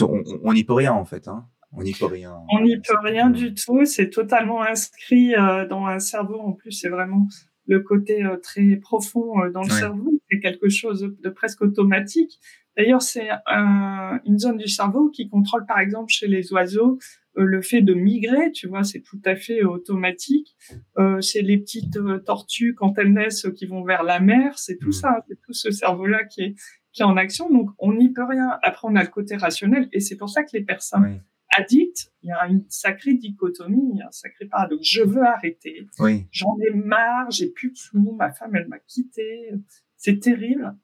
on 0.00 0.52
n'y 0.54 0.64
peut 0.64 0.72
rien 0.72 0.94
en 0.94 1.04
fait. 1.04 1.28
Hein. 1.28 1.46
On 1.72 1.82
n'y 1.82 1.92
peut 1.92 2.06
rien. 2.06 2.34
On 2.50 2.62
n'y 2.62 2.76
peut 2.78 2.96
rien 3.02 3.28
du 3.28 3.52
tout. 3.52 3.84
C'est 3.84 4.08
totalement 4.08 4.62
inscrit 4.62 5.32
dans 5.68 5.86
un 5.86 5.98
cerveau. 5.98 6.40
En 6.40 6.52
plus, 6.52 6.72
c'est 6.72 6.88
vraiment 6.88 7.28
le 7.66 7.80
côté 7.80 8.24
très 8.42 8.76
profond 8.76 9.46
dans 9.50 9.62
le 9.62 9.68
cerveau. 9.68 10.10
C'est 10.30 10.40
quelque 10.40 10.70
chose 10.70 11.14
de 11.20 11.28
presque 11.28 11.60
automatique. 11.60 12.40
D'ailleurs, 12.76 13.02
c'est 13.02 13.28
une 13.46 14.38
zone 14.38 14.56
du 14.56 14.68
cerveau 14.68 15.10
qui 15.10 15.28
contrôle, 15.28 15.64
par 15.66 15.78
exemple, 15.78 16.10
chez 16.10 16.26
les 16.26 16.52
oiseaux, 16.52 16.98
euh, 17.36 17.44
le 17.44 17.62
fait 17.62 17.82
de 17.82 17.94
migrer, 17.94 18.52
tu 18.52 18.68
vois, 18.68 18.84
c'est 18.84 19.00
tout 19.00 19.20
à 19.24 19.36
fait 19.36 19.64
automatique. 19.64 20.56
Euh, 20.98 21.20
c'est 21.20 21.42
les 21.42 21.58
petites 21.58 21.96
euh, 21.96 22.18
tortues 22.18 22.74
quand 22.74 22.98
elles 22.98 23.12
naissent 23.12 23.48
qui 23.56 23.66
vont 23.66 23.82
vers 23.82 24.02
la 24.02 24.20
mer, 24.20 24.58
c'est 24.58 24.78
tout 24.78 24.90
mmh. 24.90 24.92
ça, 24.92 25.24
c'est 25.28 25.40
tout 25.42 25.52
ce 25.52 25.70
cerveau-là 25.70 26.24
qui 26.24 26.42
est 26.42 26.54
qui 26.92 27.02
est 27.02 27.06
en 27.06 27.16
action. 27.16 27.50
Donc 27.50 27.70
on 27.78 27.92
n'y 27.92 28.12
peut 28.12 28.24
rien. 28.24 28.58
Après 28.62 28.86
on 28.88 28.94
a 28.94 29.02
le 29.02 29.10
côté 29.10 29.36
rationnel 29.36 29.88
et 29.92 30.00
c'est 30.00 30.16
pour 30.16 30.30
ça 30.30 30.44
que 30.44 30.50
les 30.52 30.62
personnes 30.62 31.20
addictes, 31.56 32.12
il 32.22 32.28
y 32.28 32.32
a 32.32 32.46
une 32.46 32.64
sacrée 32.68 33.14
dichotomie, 33.14 34.00
un 34.00 34.10
sacré 34.12 34.46
paradoxe. 34.46 34.88
Je 34.88 35.02
veux 35.02 35.24
arrêter. 35.24 35.86
J'en 36.30 36.56
ai 36.60 36.72
marre, 36.72 37.30
j'ai 37.30 37.50
plus 37.50 37.72
de 37.72 37.76
sous, 37.76 38.16
ma 38.16 38.30
femme 38.32 38.54
elle 38.54 38.68
m'a 38.68 38.78
quitté, 38.78 39.50
c'est 39.96 40.20
terrible. 40.20 40.76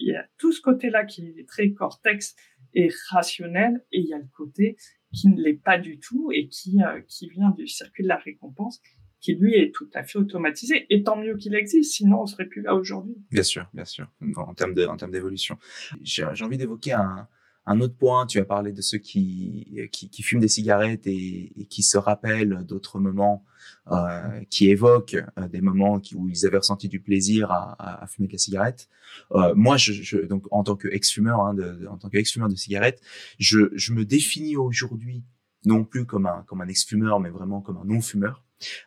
Il 0.00 0.08
y 0.08 0.16
a 0.16 0.26
tout 0.38 0.52
ce 0.52 0.60
côté-là 0.60 1.04
qui 1.04 1.34
est 1.38 1.48
très 1.48 1.72
cortex 1.72 2.34
et 2.74 2.90
rationnel 3.10 3.84
et 3.92 4.00
il 4.00 4.06
y 4.06 4.14
a 4.14 4.18
le 4.18 4.28
côté 4.36 4.76
qui 5.12 5.28
ne 5.28 5.40
l'est 5.40 5.62
pas 5.62 5.78
du 5.78 5.98
tout 5.98 6.30
et 6.32 6.48
qui, 6.48 6.82
euh, 6.82 7.00
qui 7.08 7.28
vient 7.28 7.50
du 7.50 7.66
circuit 7.66 8.02
de 8.02 8.08
la 8.08 8.16
récompense, 8.16 8.80
qui 9.20 9.34
lui 9.34 9.54
est 9.54 9.74
tout 9.74 9.90
à 9.94 10.02
fait 10.02 10.18
automatisé. 10.18 10.86
Et 10.88 11.02
tant 11.02 11.16
mieux 11.16 11.36
qu'il 11.36 11.54
existe, 11.54 11.92
sinon 11.92 12.22
on 12.22 12.26
serait 12.26 12.46
plus 12.46 12.62
là 12.62 12.74
aujourd'hui. 12.74 13.16
Bien 13.30 13.42
sûr, 13.42 13.68
bien 13.74 13.84
sûr, 13.84 14.08
en 14.36 14.54
termes 14.54 14.74
d'évolution. 14.74 15.58
J'ai 16.02 16.24
envie 16.24 16.58
d'évoquer 16.58 16.92
un, 16.92 17.28
un 17.70 17.80
autre 17.80 17.94
point, 17.94 18.26
tu 18.26 18.40
as 18.40 18.44
parlé 18.44 18.72
de 18.72 18.82
ceux 18.82 18.98
qui, 18.98 19.88
qui, 19.92 20.10
qui 20.10 20.22
fument 20.22 20.40
des 20.40 20.48
cigarettes 20.48 21.06
et, 21.06 21.52
et 21.56 21.66
qui 21.66 21.84
se 21.84 21.96
rappellent 21.96 22.64
d'autres 22.66 22.98
moments, 22.98 23.44
euh, 23.92 24.40
qui 24.50 24.68
évoquent 24.70 25.22
euh, 25.38 25.46
des 25.46 25.60
moments 25.60 26.00
qui, 26.00 26.16
où 26.16 26.28
ils 26.28 26.46
avaient 26.46 26.58
ressenti 26.58 26.88
du 26.88 27.00
plaisir 27.00 27.52
à, 27.52 28.02
à, 28.02 28.06
fumer 28.08 28.26
de 28.26 28.32
la 28.32 28.38
cigarette. 28.38 28.88
Euh, 29.32 29.54
moi, 29.54 29.76
je, 29.76 29.92
je, 29.92 30.18
donc 30.18 30.46
en 30.50 30.64
tant 30.64 30.74
qu'ex-fumeur, 30.74 31.40
hein, 31.40 31.54
de, 31.54 31.86
en 31.86 31.96
tant 31.96 32.08
qu'ex-fumeur 32.08 32.48
de 32.48 32.56
cigarettes, 32.56 33.00
je, 33.38 33.70
je 33.74 33.92
me 33.92 34.04
définis 34.04 34.56
aujourd'hui 34.56 35.22
non 35.64 35.84
plus 35.84 36.06
comme 36.06 36.26
un 36.26 36.42
comme 36.48 36.62
un 36.62 36.68
ex-fumeur, 36.68 37.20
mais 37.20 37.30
vraiment 37.30 37.60
comme 37.60 37.76
un 37.76 37.84
non-fumeur. 37.84 38.42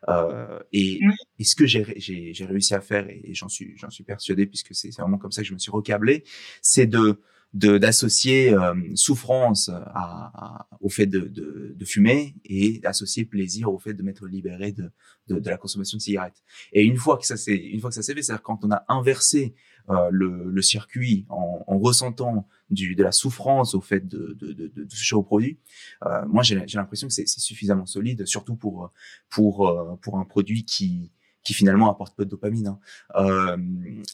Euh, 0.10 0.60
et, 0.74 1.00
et, 1.40 1.44
ce 1.46 1.56
que 1.56 1.66
j'ai 1.66 1.86
j'ai 1.98 2.46
réussi 2.46 2.74
à 2.74 2.82
faire, 2.82 3.08
et 3.10 3.34
j'en 3.34 3.48
suis 3.48 3.78
j'en 3.78 3.90
suis 3.90 4.04
persuadé 4.04 4.46
puisque 4.46 4.75
c'est 4.75 4.90
vraiment 5.00 5.18
comme 5.18 5.32
ça 5.32 5.42
que 5.42 5.48
je 5.48 5.54
me 5.54 5.60
suis 5.60 5.72
recablé, 5.72 6.25
c'est 6.62 6.86
de 6.86 7.22
d'associer 7.54 8.52
euh, 8.54 8.74
souffrance 8.96 9.70
à, 9.70 10.68
au 10.82 10.90
fait 10.90 11.06
de, 11.06 11.20
de, 11.20 11.76
de, 11.78 11.86
fumer 11.86 12.36
et 12.46 12.80
d'associer 12.80 13.26
plaisir 13.26 13.72
au 13.72 13.78
fait 13.78 13.94
de 13.94 14.02
m'être 14.02 14.26
libéré 14.26 14.72
de, 14.72 14.92
de, 15.28 15.40
de, 15.40 15.50
la 15.50 15.58
consommation 15.58 15.98
de 15.98 16.02
cigarettes. 16.02 16.42
Et 16.72 16.84
une 16.84 16.98
fois 16.98 17.18
que 17.18 17.28
ça 17.28 17.38
s'est 17.38 17.56
une 17.56 17.80
fois 17.80 17.92
que 17.92 17.96
ça 17.96 18.02
s'est 18.02 18.16
fait, 18.16 18.24
c'est-à-dire 18.24 18.42
quand 18.42 18.66
on 18.66 18.72
a 18.72 18.84
inversé 18.88 19.54
euh, 19.90 20.08
le, 20.12 20.50
le, 20.50 20.62
circuit 20.62 21.26
en, 21.30 21.64
en, 21.68 21.78
ressentant 21.78 22.48
du, 22.70 22.96
de 22.96 23.04
la 23.04 23.12
souffrance 23.12 23.76
au 23.76 23.82
fait 23.82 24.08
de, 24.08 24.36
de, 24.40 24.54
de, 24.54 24.68
de 24.68 24.84
toucher 24.86 25.16
au 25.16 25.24
produit. 25.24 25.60
Euh, 26.06 26.26
moi, 26.26 26.42
j'ai 26.42 26.56
l'impression 26.56 27.08
que 27.08 27.14
c'est 27.14 27.28
suffisamment 27.28 27.86
solide, 27.86 28.26
surtout 28.26 28.56
pour 28.56 28.92
pour 29.30 29.68
euh, 29.68 29.96
pour 30.02 30.20
un 30.20 30.24
produit 30.24 30.64
qui 30.64 31.12
qui 31.44 31.54
finalement 31.54 31.92
apporte 31.92 32.16
peu 32.16 32.26
de 32.26 32.30
dopamine. 32.30 32.68
Hein. 32.68 32.80
Euh, 33.16 33.58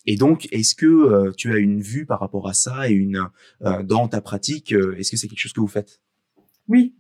et 0.06 0.16
donc, 0.16 0.48
est-ce 0.52 0.76
que 0.76 0.86
euh, 0.86 1.32
tu 1.32 1.54
as 1.54 1.58
une 1.58 1.82
vue 1.82 2.06
par 2.06 2.20
rapport 2.20 2.48
à 2.48 2.54
ça 2.54 2.90
et 2.90 2.94
une 2.94 3.28
euh, 3.62 3.84
dans 3.84 4.08
ta 4.08 4.22
pratique, 4.22 4.72
est-ce 4.72 5.12
que 5.12 5.18
c'est 5.18 5.28
quelque 5.28 5.40
chose 5.40 5.54
que 5.54 5.62
vous 5.62 5.68
faites? 5.68 6.02
Oui, 6.68 6.96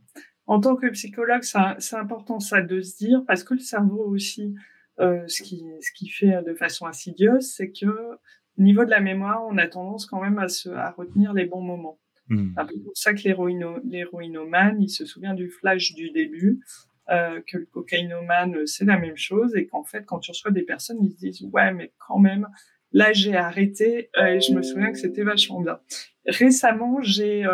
en 0.47 0.59
tant 0.59 0.75
que 0.75 0.87
psychologue, 0.87 1.43
c'est 1.43 1.95
important 1.95 2.39
ça 2.39 2.61
de 2.61 2.81
se 2.81 2.97
dire 2.97 3.23
parce 3.27 3.43
que 3.43 3.53
le 3.53 3.59
cerveau 3.59 4.03
aussi, 4.05 4.55
ce 4.97 5.43
qui 5.43 5.63
ce 5.81 5.91
qui 5.93 6.09
fait 6.09 6.43
de 6.45 6.53
façon 6.53 6.85
insidieuse, 6.85 7.51
c'est 7.51 7.71
que 7.71 7.85
au 7.85 8.61
niveau 8.61 8.83
de 8.83 8.89
la 8.89 8.99
mémoire, 8.99 9.45
on 9.47 9.57
a 9.57 9.67
tendance 9.67 10.05
quand 10.05 10.21
même 10.21 10.39
à 10.39 10.49
se 10.49 10.69
à 10.69 10.91
retenir 10.91 11.33
les 11.33 11.45
bons 11.45 11.61
moments. 11.61 11.99
Mmh. 12.29 12.53
C'est 12.57 12.83
pour 12.83 12.97
ça 12.97 13.13
que 13.13 13.21
l'héroïnomane, 13.21 14.81
il 14.81 14.89
se 14.89 15.05
souvient 15.05 15.33
du 15.33 15.49
flash 15.49 15.93
du 15.93 16.11
début, 16.11 16.61
euh, 17.11 17.41
que 17.47 17.57
le 17.57 17.65
cocaïnomane, 17.65 18.55
euh, 18.55 18.65
c'est 18.67 18.85
la 18.85 18.99
même 18.99 19.17
chose, 19.17 19.55
et 19.55 19.65
qu'en 19.65 19.83
fait, 19.83 20.05
quand 20.05 20.19
tu 20.19 20.29
reçois 20.29 20.51
des 20.51 20.61
personnes, 20.61 20.97
ils 21.01 21.11
se 21.11 21.17
disent, 21.17 21.41
ouais, 21.51 21.73
mais 21.73 21.91
quand 21.97 22.19
même, 22.19 22.47
là, 22.91 23.13
j'ai 23.13 23.35
arrêté, 23.35 24.11
euh, 24.17 24.35
et 24.35 24.41
je 24.41 24.53
me 24.53 24.61
souviens 24.61 24.91
que 24.91 24.97
c'était 24.99 25.23
vachement 25.23 25.61
bien. 25.61 25.79
Récemment, 26.27 27.01
j'ai, 27.01 27.47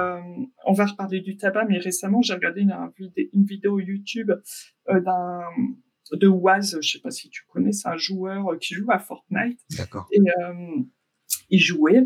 on 0.66 0.74
va 0.74 0.86
reparler 0.86 1.22
du 1.22 1.38
tabac, 1.38 1.66
mais 1.70 1.78
récemment, 1.78 2.22
j'ai 2.22 2.34
regardé 2.34 2.62
une, 2.62 2.76
une, 3.32 3.46
vidéo 3.46 3.80
YouTube 3.80 4.34
d'un 4.90 5.42
de 6.12 6.28
Waz, 6.28 6.78
je 6.82 6.92
sais 6.92 7.00
pas 7.00 7.12
si 7.12 7.30
tu 7.30 7.44
connais, 7.48 7.72
c'est 7.72 7.88
un 7.88 7.98
joueur 7.98 8.60
qui 8.60 8.74
joue 8.74 8.92
à 8.92 9.00
Fortnite. 9.00 9.60
D'accord. 9.78 10.10
Et 10.12 10.20
il 11.50 11.60
jouait. 11.60 12.04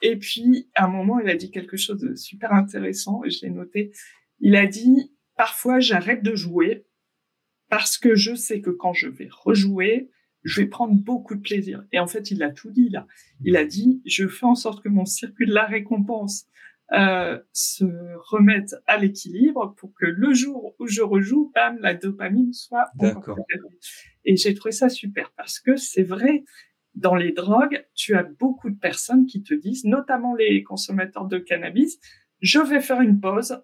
et 0.00 0.16
puis, 0.16 0.70
à 0.74 0.86
un 0.86 0.88
moment, 0.88 1.20
il 1.20 1.28
a 1.28 1.36
dit 1.36 1.50
quelque 1.50 1.76
chose 1.76 2.00
de 2.00 2.14
super 2.14 2.54
intéressant, 2.54 3.22
et 3.24 3.30
je 3.30 3.44
l'ai 3.44 3.50
noté. 3.50 3.92
Il 4.40 4.56
a 4.56 4.66
dit, 4.66 5.11
parfois 5.42 5.80
j'arrête 5.80 6.22
de 6.22 6.36
jouer 6.36 6.86
parce 7.68 7.98
que 7.98 8.14
je 8.14 8.32
sais 8.36 8.60
que 8.60 8.70
quand 8.70 8.92
je 8.92 9.08
vais 9.08 9.28
rejouer, 9.28 10.08
je 10.44 10.60
vais 10.60 10.68
prendre 10.68 10.94
beaucoup 10.94 11.34
de 11.34 11.40
plaisir. 11.40 11.84
Et 11.90 11.98
en 11.98 12.06
fait, 12.06 12.30
il 12.30 12.44
a 12.44 12.50
tout 12.52 12.70
dit 12.70 12.90
là. 12.90 13.08
Il 13.42 13.56
a 13.56 13.64
dit, 13.64 14.02
je 14.06 14.28
fais 14.28 14.46
en 14.46 14.54
sorte 14.54 14.84
que 14.84 14.88
mon 14.88 15.04
circuit 15.04 15.48
de 15.48 15.52
la 15.52 15.64
récompense 15.64 16.46
euh, 16.92 17.40
se 17.52 17.84
remette 18.30 18.76
à 18.86 18.98
l'équilibre 18.98 19.74
pour 19.78 19.92
que 19.94 20.06
le 20.06 20.32
jour 20.32 20.76
où 20.78 20.86
je 20.86 21.02
rejoue, 21.02 21.50
bam, 21.56 21.76
la 21.80 21.94
dopamine 21.94 22.52
soit 22.52 22.86
D'accord. 22.94 23.36
Et 24.24 24.36
j'ai 24.36 24.54
trouvé 24.54 24.70
ça 24.70 24.88
super 24.88 25.32
parce 25.36 25.58
que 25.58 25.74
c'est 25.74 26.04
vrai, 26.04 26.44
dans 26.94 27.16
les 27.16 27.32
drogues, 27.32 27.84
tu 27.96 28.14
as 28.14 28.22
beaucoup 28.22 28.70
de 28.70 28.78
personnes 28.78 29.26
qui 29.26 29.42
te 29.42 29.54
disent, 29.54 29.86
notamment 29.86 30.36
les 30.36 30.62
consommateurs 30.62 31.26
de 31.26 31.38
cannabis, 31.38 31.98
je 32.38 32.60
vais 32.60 32.80
faire 32.80 33.00
une 33.00 33.18
pause, 33.18 33.60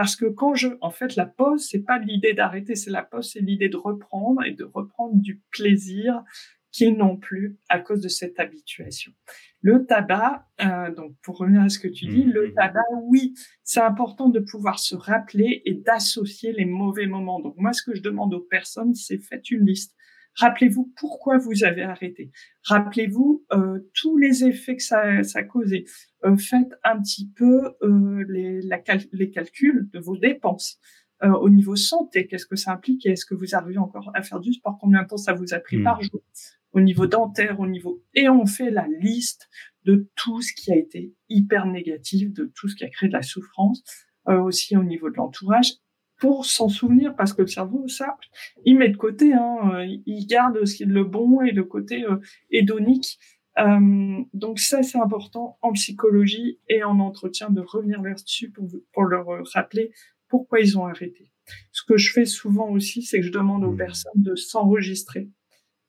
parce 0.00 0.16
que 0.16 0.24
quand 0.24 0.54
je, 0.54 0.68
en 0.80 0.90
fait, 0.90 1.14
la 1.14 1.26
pause, 1.26 1.68
c'est 1.68 1.82
pas 1.82 1.98
l'idée 1.98 2.32
d'arrêter, 2.32 2.74
c'est 2.74 2.90
la 2.90 3.02
pause, 3.02 3.32
c'est 3.34 3.40
l'idée 3.40 3.68
de 3.68 3.76
reprendre 3.76 4.42
et 4.42 4.52
de 4.52 4.64
reprendre 4.64 5.16
du 5.16 5.42
plaisir 5.50 6.24
qui 6.72 6.90
non 6.90 7.18
plus 7.18 7.58
à 7.68 7.80
cause 7.80 8.00
de 8.00 8.08
cette 8.08 8.40
habituation. 8.40 9.12
Le 9.60 9.84
tabac, 9.84 10.48
euh, 10.64 10.90
donc 10.94 11.16
pour 11.22 11.36
revenir 11.36 11.60
à 11.60 11.68
ce 11.68 11.78
que 11.78 11.86
tu 11.86 12.06
dis, 12.06 12.22
le 12.22 12.48
mmh. 12.48 12.54
tabac, 12.54 12.80
oui, 13.02 13.34
c'est 13.62 13.82
important 13.82 14.30
de 14.30 14.40
pouvoir 14.40 14.78
se 14.78 14.94
rappeler 14.94 15.60
et 15.66 15.74
d'associer 15.74 16.54
les 16.54 16.64
mauvais 16.64 17.06
moments. 17.06 17.38
Donc 17.38 17.56
moi, 17.58 17.74
ce 17.74 17.82
que 17.82 17.94
je 17.94 18.00
demande 18.00 18.32
aux 18.32 18.40
personnes, 18.40 18.94
c'est 18.94 19.18
faites 19.18 19.50
une 19.50 19.66
liste. 19.66 19.94
Rappelez-vous 20.36 20.92
pourquoi 20.96 21.38
vous 21.38 21.64
avez 21.64 21.82
arrêté. 21.82 22.30
Rappelez-vous 22.64 23.44
euh, 23.52 23.80
tous 23.94 24.16
les 24.16 24.44
effets 24.44 24.76
que 24.76 24.82
ça, 24.82 25.22
ça 25.22 25.40
a 25.40 25.42
causé. 25.42 25.84
Euh, 26.24 26.36
faites 26.36 26.72
un 26.84 27.00
petit 27.00 27.30
peu 27.34 27.74
euh, 27.82 28.24
les, 28.28 28.62
la 28.62 28.80
les 29.12 29.30
calculs 29.30 29.88
de 29.92 29.98
vos 29.98 30.16
dépenses. 30.16 30.78
Euh, 31.22 31.32
au 31.32 31.50
niveau 31.50 31.76
santé, 31.76 32.26
qu'est-ce 32.26 32.46
que 32.46 32.56
ça 32.56 32.72
implique 32.72 33.04
et 33.04 33.10
est-ce 33.10 33.26
que 33.26 33.34
vous 33.34 33.54
arrivez 33.54 33.78
encore 33.78 34.10
à 34.14 34.22
faire 34.22 34.40
du 34.40 34.52
sport? 34.54 34.78
Combien 34.80 35.02
de 35.02 35.08
temps 35.08 35.18
ça 35.18 35.34
vous 35.34 35.52
a 35.52 35.58
pris 35.58 35.76
hmm. 35.76 35.84
par 35.84 36.00
jour? 36.02 36.22
Au 36.72 36.80
niveau 36.80 37.06
dentaire, 37.06 37.60
au 37.60 37.66
niveau... 37.66 38.02
Et 38.14 38.28
on 38.28 38.46
fait 38.46 38.70
la 38.70 38.86
liste 39.00 39.48
de 39.84 40.08
tout 40.14 40.40
ce 40.40 40.54
qui 40.54 40.72
a 40.72 40.76
été 40.76 41.14
hyper 41.28 41.66
négatif, 41.66 42.32
de 42.32 42.50
tout 42.54 42.68
ce 42.68 42.76
qui 42.76 42.84
a 42.84 42.88
créé 42.88 43.08
de 43.08 43.12
la 43.12 43.22
souffrance, 43.22 43.82
euh, 44.28 44.40
aussi 44.40 44.76
au 44.76 44.84
niveau 44.84 45.10
de 45.10 45.16
l'entourage 45.16 45.72
pour 46.20 46.44
s'en 46.44 46.68
souvenir, 46.68 47.16
parce 47.16 47.32
que 47.32 47.42
le 47.42 47.48
cerveau, 47.48 47.88
ça, 47.88 48.16
il 48.64 48.78
met 48.78 48.90
de 48.90 48.96
côté, 48.96 49.32
hein, 49.32 49.72
euh, 49.74 49.86
il 50.06 50.26
garde 50.26 50.64
ce 50.64 50.76
qui 50.76 50.82
est 50.84 50.86
le 50.86 51.02
bon 51.04 51.40
et 51.40 51.50
le 51.50 51.64
côté 51.64 52.04
euh, 52.04 52.18
hédonique. 52.50 53.18
Euh, 53.58 54.22
donc 54.34 54.60
ça, 54.60 54.82
c'est 54.82 54.98
important 54.98 55.58
en 55.62 55.72
psychologie 55.72 56.60
et 56.68 56.84
en 56.84 57.00
entretien 57.00 57.50
de 57.50 57.62
revenir 57.62 58.00
là-dessus 58.02 58.50
pour, 58.50 58.68
pour 58.92 59.04
leur 59.04 59.26
rappeler 59.54 59.92
pourquoi 60.28 60.60
ils 60.60 60.78
ont 60.78 60.86
arrêté. 60.86 61.32
Ce 61.72 61.82
que 61.82 61.96
je 61.96 62.12
fais 62.12 62.26
souvent 62.26 62.70
aussi, 62.70 63.02
c'est 63.02 63.18
que 63.18 63.26
je 63.26 63.32
demande 63.32 63.64
aux 63.64 63.72
mmh. 63.72 63.76
personnes 63.76 64.22
de 64.22 64.36
s'enregistrer 64.36 65.28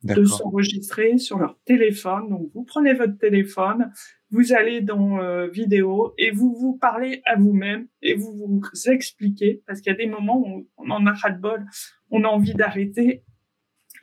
de 0.04 0.24
s'enregistrer 0.24 1.18
sur 1.18 1.38
leur 1.38 1.58
téléphone. 1.66 2.30
Donc, 2.30 2.50
vous 2.54 2.64
prenez 2.64 2.94
votre 2.94 3.18
téléphone, 3.18 3.92
vous 4.32 4.54
allez 4.54 4.82
dans 4.82 5.20
euh, 5.20 5.48
vidéo 5.48 6.14
et 6.18 6.32
vous 6.32 6.56
vous 6.56 6.78
parlez 6.78 7.22
à 7.26 7.36
vous-même 7.36 7.88
et 8.02 8.16
vous 8.16 8.34
vous 8.34 8.62
expliquez 8.88 9.62
parce 9.68 9.82
qu'il 9.82 9.92
y 9.92 9.96
a 9.96 9.98
des 9.98 10.08
moments 10.08 10.40
où 10.40 10.68
on 10.78 10.90
en 10.90 11.06
a 11.06 11.14
ras 11.14 11.32
de 11.32 11.40
bol, 11.40 11.66
on 12.10 12.24
a 12.24 12.28
envie 12.28 12.54
d'arrêter 12.54 13.24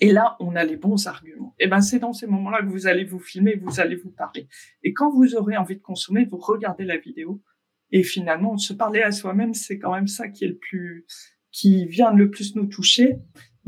et 0.01 0.13
là, 0.13 0.37
on 0.39 0.55
a 0.55 0.65
les 0.65 0.77
bons 0.77 1.07
arguments. 1.07 1.55
Et 1.59 1.67
ben, 1.67 1.81
c'est 1.81 1.99
dans 1.99 2.13
ces 2.13 2.27
moments-là 2.27 2.63
que 2.63 2.69
vous 2.69 2.87
allez 2.87 3.05
vous 3.05 3.19
filmer, 3.19 3.57
vous 3.57 3.81
allez 3.81 3.97
vous 3.97 4.11
parler. 4.11 4.47
Et 4.85 4.93
quand 4.93 5.11
vous 5.11 5.35
aurez 5.35 5.57
envie 5.57 5.77
de 5.77 5.83
consommer, 5.83 6.25
vous 6.25 6.39
regardez 6.39 6.85
la 6.85 6.99
vidéo 6.99 7.43
et 7.91 8.03
finalement, 8.03 8.57
se 8.59 8.73
parler 8.73 9.03
à 9.03 9.13
soi-même, 9.13 9.55
c'est 9.55 9.79
quand 9.79 9.95
même 9.95 10.07
ça 10.07 10.29
qui 10.29 10.45
est 10.45 10.49
le 10.49 10.59
plus, 10.59 11.07
qui 11.51 11.87
vient 11.87 12.13
le 12.13 12.31
plus 12.31 12.55
nous 12.55 12.67
toucher. 12.67 13.17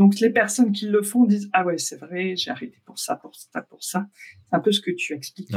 Donc 0.01 0.19
les 0.19 0.31
personnes 0.31 0.73
qui 0.73 0.87
le 0.87 1.03
font 1.03 1.27
disent 1.27 1.51
ah 1.53 1.63
ouais 1.63 1.77
c'est 1.77 1.99
vrai 1.99 2.35
j'ai 2.35 2.51
arrêté 2.51 2.79
pour 2.87 2.99
ça 2.99 3.17
pour 3.17 3.35
ça 3.35 3.61
pour 3.61 3.83
ça 3.85 4.07
c'est 4.49 4.57
un 4.57 4.61
peu 4.61 4.73
ce 4.73 4.81
que 4.81 4.91
tu 4.91 5.13
expliques. 5.13 5.53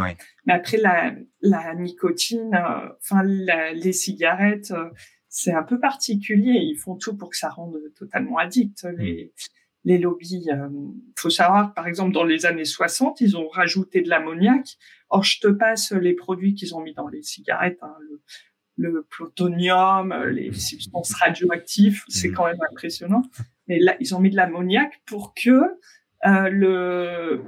Mais 0.46 0.52
après 0.52 0.76
la 0.76 1.16
la 1.40 1.74
nicotine 1.76 2.54
euh, 2.54 2.90
enfin 3.00 3.24
les 3.24 3.94
cigarettes 3.94 4.72
euh, 4.72 4.90
c'est 5.30 5.54
un 5.54 5.64
peu 5.64 5.80
particulier 5.80 6.60
ils 6.60 6.76
font 6.76 6.98
tout 6.98 7.16
pour 7.16 7.30
que 7.30 7.38
ça 7.38 7.48
rende 7.48 7.78
totalement 7.96 8.38
addict 8.38 8.84
mm. 8.84 8.98
les 8.98 9.34
les 9.86 9.98
lobbies. 9.98 10.50
Euh, 10.52 10.68
faut 11.18 11.30
savoir 11.30 11.74
par 11.74 11.88
exemple 11.88 12.12
dans 12.12 12.26
les 12.26 12.46
années 12.46 12.66
60 12.66 13.22
ils 13.22 13.38
ont 13.38 13.48
rajouté 13.48 14.02
de 14.02 14.10
l'ammoniac. 14.10 14.76
Or 15.10 15.24
je 15.24 15.40
te 15.40 15.48
passe 15.48 15.94
les 15.94 16.16
produits 16.16 16.54
qu'ils 16.54 16.76
ont 16.76 16.82
mis 16.82 16.94
dans 16.94 17.08
les 17.08 17.22
cigarettes 17.22 17.80
hein, 17.82 17.96
le, 18.76 18.90
le 18.90 19.04
plutonium, 19.04 20.14
les 20.26 20.52
substances 20.52 21.14
radioactives, 21.14 22.04
c'est 22.10 22.28
mm. 22.28 22.34
quand 22.34 22.48
même 22.48 22.62
impressionnant. 22.74 23.22
Mais 23.68 23.80
là, 23.80 23.96
ils 24.00 24.14
ont 24.16 24.20
mis 24.20 24.30
de 24.30 24.36
l'ammoniac 24.36 25.02
pour 25.06 25.34
que 25.34 25.62
euh, 26.26 26.50
le 26.50 27.44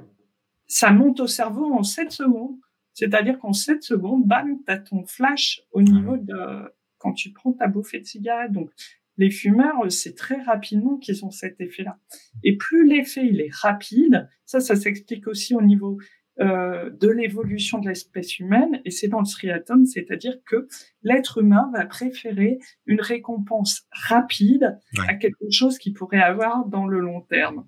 ça 0.68 0.92
monte 0.92 1.20
au 1.20 1.28
cerveau 1.28 1.74
en 1.74 1.84
7 1.84 2.12
secondes. 2.12 2.58
C'est-à-dire 2.94 3.38
qu'en 3.40 3.54
7 3.54 3.84
secondes, 3.84 4.26
bam, 4.26 4.58
tu 4.66 4.72
as 4.72 4.80
ton 4.80 5.06
flash 5.06 5.62
au 5.72 5.82
niveau 5.82 6.18
de 6.18 6.74
quand 6.98 7.14
tu 7.14 7.32
prends 7.32 7.54
ta 7.54 7.68
bouffée 7.68 8.00
de 8.00 8.06
cigarette. 8.06 8.52
Donc, 8.52 8.72
les 9.18 9.30
fumeurs, 9.30 9.80
c'est 9.90 10.16
très 10.16 10.42
rapidement 10.42 10.98
qu'ils 10.98 11.24
ont 11.24 11.32
cet 11.32 11.62
effet-là. 11.62 12.00
Et 12.44 12.58
plus 12.58 12.86
l'effet 12.88 13.26
il 13.26 13.42
est 13.42 13.54
rapide, 13.54 14.28
ça, 14.46 14.60
ça 14.60 14.76
s'explique 14.76 15.28
aussi 15.28 15.56
au 15.56 15.62
niveau 15.62 15.98
euh, 16.42 16.90
de 16.90 17.08
l'évolution 17.08 17.80
de 17.80 17.88
l'espèce 17.88 18.40
humaine, 18.40 18.82
et 18.84 18.92
c'est 18.92 19.08
dans 19.08 19.20
le 19.20 19.26
striatum, 19.26 19.86
c'est-à-dire 19.86 20.36
que 20.46 20.68
l'être 21.02 21.38
humain 21.38 21.70
va 21.74 21.86
préférer 21.86 22.60
une 22.86 23.00
récompense 23.00 23.84
rapide 23.92 24.78
à 25.08 25.14
quelque 25.14 25.50
chose 25.50 25.78
qu'il 25.78 25.94
pourrait 25.94 26.22
avoir 26.22 26.66
dans 26.66 26.88
le 26.88 27.00
long 27.00 27.22
terme. 27.22 27.66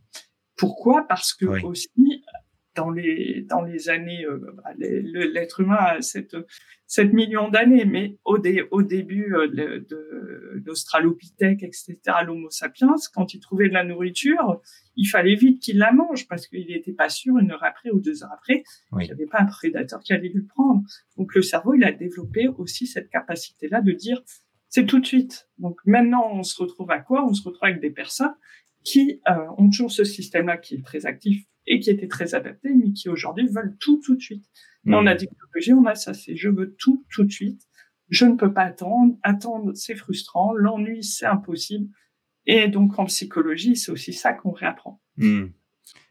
Pourquoi? 0.57 1.05
Parce 1.07 1.33
que 1.33 1.45
aussi, 1.63 2.16
dans 2.77 2.91
les 2.91 3.41
dans 3.49 3.63
les 3.63 3.89
années, 3.89 4.23
euh, 4.25 4.37
bah, 4.37 4.71
l'être 4.77 5.59
humain 5.59 5.79
a 5.79 6.01
7, 6.01 6.37
7 6.85 7.11
millions 7.11 7.49
d'années, 7.49 7.85
mais 7.85 8.17
au, 8.23 8.37
au 8.71 8.81
début 8.83 9.35
euh, 9.35 9.47
de, 9.49 10.61
l'Australopithèque, 10.65 11.63
etc., 11.63 11.97
l'Homo 12.25 12.49
sapiens, 12.49 12.95
quand 13.13 13.33
il 13.33 13.39
trouvait 13.39 13.67
de 13.67 13.73
la 13.73 13.83
nourriture, 13.83 14.61
il 14.95 15.05
fallait 15.05 15.35
vite 15.35 15.61
qu'il 15.61 15.77
la 15.77 15.91
mange 15.91 16.27
parce 16.27 16.47
qu'il 16.47 16.67
n'était 16.67 16.93
pas 16.93 17.09
sûr 17.09 17.37
une 17.37 17.51
heure 17.51 17.63
après 17.63 17.89
ou 17.89 17.99
deux 17.99 18.23
heures 18.23 18.33
après 18.33 18.63
qu'il 18.91 19.05
n'y 19.05 19.11
avait 19.11 19.25
pas 19.25 19.41
un 19.41 19.45
prédateur 19.45 19.99
qui 19.99 20.13
allait 20.13 20.29
lui 20.29 20.43
prendre. 20.43 20.83
Donc 21.17 21.33
le 21.35 21.41
cerveau, 21.41 21.73
il 21.73 21.83
a 21.83 21.91
développé 21.91 22.47
aussi 22.47 22.85
cette 22.85 23.09
capacité-là 23.09 23.81
de 23.81 23.91
dire 23.91 24.21
c'est 24.69 24.85
tout 24.85 24.99
de 24.99 25.05
suite. 25.05 25.49
Donc 25.57 25.79
maintenant, 25.85 26.29
on 26.31 26.43
se 26.43 26.61
retrouve 26.61 26.91
à 26.91 26.99
quoi? 26.99 27.25
On 27.25 27.33
se 27.33 27.43
retrouve 27.43 27.69
avec 27.69 27.81
des 27.81 27.91
personnes 27.91 28.35
qui 28.83 29.21
euh, 29.29 29.33
ont 29.57 29.69
toujours 29.69 29.91
ce 29.91 30.03
système-là 30.03 30.57
qui 30.57 30.75
est 30.75 30.83
très 30.83 31.05
actif 31.05 31.45
et 31.67 31.79
qui 31.79 31.89
était 31.89 32.07
très 32.07 32.33
adapté, 32.33 32.69
mais 32.73 32.93
qui 32.93 33.09
aujourd'hui 33.09 33.47
veulent 33.47 33.75
tout 33.79 34.01
tout 34.03 34.15
de 34.15 34.21
suite. 34.21 34.45
Mmh. 34.85 34.93
On 34.93 35.05
a 35.05 35.15
dit 35.15 35.27
que 35.27 35.73
on 35.73 35.85
a 35.85 35.95
ça, 35.95 36.13
c'est 36.13 36.35
je 36.35 36.49
veux 36.49 36.75
tout 36.75 37.05
tout 37.11 37.23
de 37.23 37.31
suite. 37.31 37.61
Je 38.09 38.25
ne 38.25 38.35
peux 38.35 38.53
pas 38.53 38.63
attendre. 38.63 39.17
Attendre, 39.21 39.73
c'est 39.75 39.95
frustrant. 39.95 40.53
L'ennui, 40.53 41.03
c'est 41.03 41.25
impossible. 41.25 41.89
Et 42.45 42.69
donc 42.69 42.97
en 42.97 43.05
psychologie, 43.05 43.75
c'est 43.75 43.91
aussi 43.91 44.13
ça 44.13 44.33
qu'on 44.33 44.51
réapprend. 44.51 45.01
Mmh. 45.17 45.47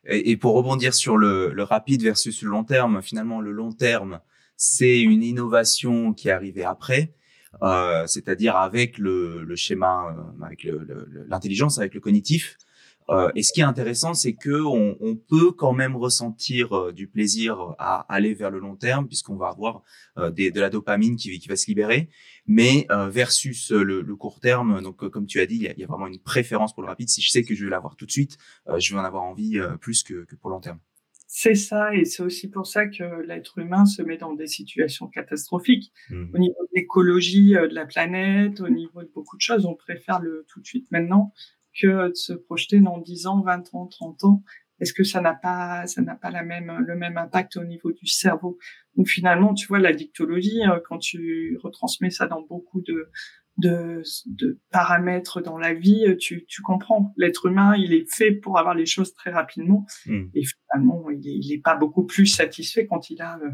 Et, 0.09 0.37
pour 0.37 0.55
rebondir 0.55 0.95
sur 0.95 1.17
le, 1.17 1.53
le, 1.53 1.63
rapide 1.65 2.03
versus 2.03 2.43
le 2.43 2.51
long 2.51 2.63
terme, 2.63 3.03
finalement 3.03 3.41
le 3.41 3.51
long 3.51 3.73
terme, 3.73 4.21
c'est 4.57 5.01
une 5.01 5.23
innovation 5.23 6.13
qui 6.13 6.29
est 6.29 6.33
arrivée 6.33 6.65
après, 6.65 7.15
euh, 7.63 8.07
c'est-à-dire 8.07 8.57
avec 8.57 8.99
le, 8.99 9.43
le 9.43 9.57
schéma, 9.57 10.15
euh, 10.17 10.45
avec 10.45 10.67
l'intelligence, 11.29 11.79
avec 11.79 11.95
le 11.95 12.01
cognitif. 12.01 12.57
Euh, 13.09 13.31
et 13.35 13.43
ce 13.43 13.53
qui 13.53 13.61
est 13.61 13.65
intéressant, 13.65 14.15
c'est 14.15 14.35
que 14.35 14.63
on, 14.63 14.97
on, 15.01 15.17
peut 15.17 15.53
quand 15.53 15.73
même 15.73 15.97
ressentir 15.97 16.77
euh, 16.77 16.93
du 16.93 17.07
plaisir 17.07 17.75
à 17.79 18.01
aller 18.13 18.35
vers 18.35 18.51
le 18.51 18.59
long 18.59 18.77
terme, 18.77 19.07
puisqu'on 19.07 19.37
va 19.37 19.49
avoir 19.49 19.83
euh, 20.19 20.31
des, 20.31 20.51
de 20.51 20.61
la 20.61 20.71
dopamine 20.71 21.17
qui, 21.17 21.39
qui, 21.39 21.49
va 21.49 21.57
se 21.57 21.67
libérer, 21.67 22.09
mais 22.47 22.87
versus 23.09 23.71
le, 23.71 24.03
le, 24.03 24.17
court 24.17 24.41
terme. 24.41 24.81
Donc, 24.83 25.09
comme 25.09 25.27
tu 25.27 25.41
as 25.41 25.47
dit, 25.47 25.57
il 25.57 25.63
y, 25.63 25.69
a, 25.69 25.73
il 25.73 25.79
y, 25.81 25.85
a, 25.85 25.87
vraiment 25.87 26.07
une 26.07 26.21
préférence 26.21 26.75
pour 26.75 26.83
le 26.83 26.89
rapide. 26.89 27.09
Si 27.09 27.21
je 27.21 27.31
sais 27.31 27.43
que 27.43 27.55
je 27.55 27.65
vais 27.65 27.71
l'avoir 27.71 27.97
tout 27.97 28.07
de 28.07 28.11
suite, 28.11 28.39
je 28.79 28.95
vais 28.95 29.01
en 29.01 29.05
avoir 29.05 29.25
envie 29.25 29.59
plus 29.81 30.03
que, 30.03 30.25
que 30.25 30.37
pour 30.37 30.51
long 30.51 30.61
terme. 30.61 30.79
C'est 31.29 31.57
ça, 31.57 31.93
et 31.93 32.05
c'est 32.05 32.23
aussi 32.23 32.49
pour 32.49 32.67
ça 32.67 32.87
que 32.87 33.23
l'être 33.27 33.59
humain 33.59 33.85
se 33.85 34.01
met 34.01 34.17
dans 34.17 34.33
des 34.33 34.47
situations 34.47 35.09
catastrophiques. 35.09 35.93
Mmh. 36.09 36.25
Au 36.35 36.39
niveau 36.39 36.63
de 36.63 36.69
l'écologie 36.75 37.51
de 37.51 37.75
la 37.75 37.85
planète, 37.85 38.61
au 38.61 38.69
niveau 38.69 39.03
de 39.03 39.11
beaucoup 39.13 39.37
de 39.37 39.43
choses, 39.43 39.67
on 39.67 39.75
préfère 39.75 40.21
le 40.21 40.47
tout 40.49 40.61
de 40.61 40.67
suite 40.67 40.91
maintenant 40.93 41.33
que 41.81 42.09
de 42.09 42.15
se 42.15 42.33
projeter 42.33 42.81
dans 42.81 42.99
10 42.99 43.27
ans, 43.27 43.43
20 43.43 43.75
ans, 43.75 43.87
30 43.87 44.25
ans? 44.25 44.43
Est-ce 44.81 44.93
que 44.93 45.05
ça 45.05 45.21
n'a 45.21 45.35
pas, 45.35 45.87
ça 45.87 46.03
n'a 46.03 46.15
pas 46.15 46.31
la 46.31 46.43
même, 46.43 46.85
le 46.87 46.97
même 46.97 47.17
impact 47.17 47.57
au 47.57 47.65
niveau 47.65 47.93
du 47.93 48.07
cerveau? 48.07 48.59
Donc 48.97 49.09
finalement, 49.09 49.55
tu 49.55 49.67
vois, 49.67 49.79
la 49.79 49.93
dictologie, 49.93 50.61
euh, 50.67 50.81
quand 50.87 50.99
tu 50.99 51.59
retransmets 51.63 52.11
ça 52.11 52.27
dans 52.27 52.43
beaucoup 52.43 52.83
de, 52.83 53.11
de, 53.57 54.03
de 54.27 54.61
paramètres 54.71 55.41
dans 55.41 55.57
la 55.57 55.73
vie, 55.73 56.05
euh, 56.07 56.17
tu, 56.17 56.45
tu 56.45 56.61
comprends. 56.61 57.15
L'être 57.17 57.47
humain, 57.47 57.75
il 57.77 57.95
est 57.95 58.11
fait 58.13 58.33
pour 58.33 58.59
avoir 58.59 58.75
les 58.75 58.87
choses 58.87 59.15
très 59.15 59.31
rapidement. 59.31 59.87
Hmm. 60.05 60.27
Et 60.35 60.43
finalement, 60.45 61.09
il 61.11 61.53
est, 61.53 61.63
pas 61.63 61.77
beaucoup 61.77 62.05
plus 62.05 62.27
satisfait 62.27 62.87
quand 62.87 63.09
il 63.09 63.23
a, 63.23 63.39
euh, 63.39 63.51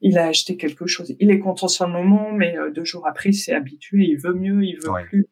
il 0.00 0.18
a 0.18 0.28
acheté 0.28 0.56
quelque 0.56 0.86
chose. 0.86 1.16
Il 1.18 1.32
est 1.32 1.40
content 1.40 1.66
sur 1.66 1.86
le 1.88 1.92
moment, 1.92 2.30
mais 2.32 2.56
deux 2.72 2.84
jours 2.84 3.08
après, 3.08 3.30
il 3.30 3.34
s'est 3.34 3.54
habitué, 3.54 4.04
il 4.04 4.18
veut 4.18 4.34
mieux, 4.34 4.62
il 4.62 4.76
veut 4.76 4.92
plus. 5.08 5.26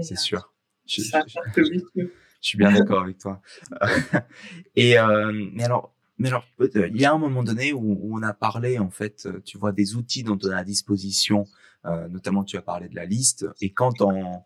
c'est 0.00 0.18
sûr. 0.18 0.51
Je, 1.00 2.08
suis 2.40 2.58
bien 2.58 2.72
d'accord 2.72 3.02
avec 3.02 3.18
toi. 3.18 3.40
et 4.76 4.98
euh, 4.98 5.32
mais 5.52 5.64
alors, 5.64 5.94
mais 6.18 6.28
alors, 6.28 6.44
il 6.60 7.00
y 7.00 7.04
a 7.04 7.12
un 7.12 7.18
moment 7.18 7.42
donné 7.42 7.72
où, 7.72 7.98
on 8.12 8.22
a 8.22 8.32
parlé 8.32 8.78
en 8.78 8.90
fait, 8.90 9.28
tu 9.44 9.58
vois, 9.58 9.72
des 9.72 9.94
outils 9.96 10.22
dont 10.22 10.38
on 10.42 10.50
a 10.50 10.56
à 10.56 10.64
disposition. 10.64 11.46
Euh, 11.84 12.08
notamment, 12.08 12.44
tu 12.44 12.56
as 12.56 12.62
parlé 12.62 12.88
de 12.88 12.94
la 12.94 13.06
liste. 13.06 13.46
Et 13.60 13.72
quand 13.72 14.02
on, 14.02 14.42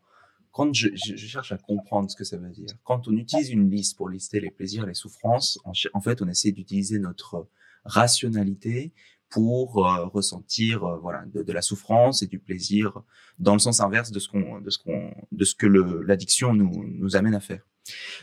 quand 0.52 0.72
je, 0.74 0.88
je, 0.94 1.16
cherche 1.16 1.52
à 1.52 1.59
comprendre 1.59 2.11
ce 2.11 2.16
que 2.16 2.24
ça 2.24 2.38
veut 2.38 2.48
dire, 2.50 2.66
quand 2.85 3.09
on 3.09 3.12
utilise 3.12 3.50
une 3.50 3.70
liste 3.70 3.96
pour 3.96 4.09
lister 4.09 4.40
les 4.40 4.50
plaisirs 4.50 4.87
les 4.87 4.94
souffrances, 4.94 5.59
en, 5.64 5.72
en 5.92 6.00
fait, 6.00 6.22
on 6.22 6.28
essaie 6.28 6.52
d'utiliser 6.52 6.98
notre 6.98 7.46
rationalité 7.85 8.92
pour 9.28 9.86
euh, 9.86 10.06
ressentir 10.06 10.84
euh, 10.84 10.98
voilà 10.98 11.24
de, 11.26 11.42
de, 11.42 11.52
la 11.52 11.62
souffrance 11.62 12.22
et 12.22 12.26
du 12.26 12.38
plaisir 12.38 13.02
dans 13.38 13.54
le 13.54 13.58
sens 13.58 13.80
inverse 13.80 14.10
de 14.10 14.18
ce 14.18 14.28
qu'on 14.28 14.60
de 14.60 14.70
ce 14.70 14.78
qu'on 14.78 15.12
de 15.32 15.44
ce 15.44 15.54
que 15.54 15.66
l'addiction 15.66 16.54
nous 16.54 16.84
nous 16.86 17.16
amène 17.16 17.34
à 17.34 17.40
faire. 17.40 17.66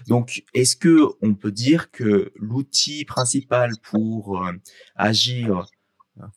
Donc 0.07 0.43
est-ce 0.53 0.75
que 0.75 1.07
on 1.21 1.35
peut 1.35 1.51
dire 1.51 1.91
que 1.91 2.31
l'outil 2.35 3.05
principal 3.05 3.71
pour 3.81 4.43
euh, 4.43 4.51
agir 4.95 5.65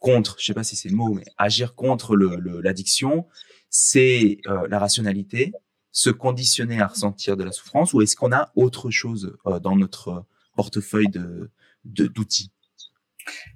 contre, 0.01 0.37
je 0.39 0.47
sais 0.47 0.55
pas 0.55 0.65
si 0.65 0.75
c'est 0.75 0.89
le 0.89 0.97
mot, 0.97 1.13
mais 1.13 1.25
agir 1.37 1.75
contre 1.75 2.17
l'addiction, 2.17 3.17
le, 3.17 3.23
c'est 3.69 4.39
la 4.71 4.79
rationalité, 4.79 5.53
se 5.93 6.09
conditionner 6.09 6.81
à 6.81 6.87
ressentir 6.87 7.37
de 7.37 7.45
la 7.45 7.53
souffrance, 7.53 7.93
ou 7.93 8.01
est-ce 8.01 8.17
qu'on 8.17 8.33
a 8.33 8.51
autre 8.55 8.89
chose 8.91 9.37
dans 9.63 9.77
notre 9.77 10.25
portefeuille 10.55 11.11
de 11.11 11.51
d'outils? 11.85 12.53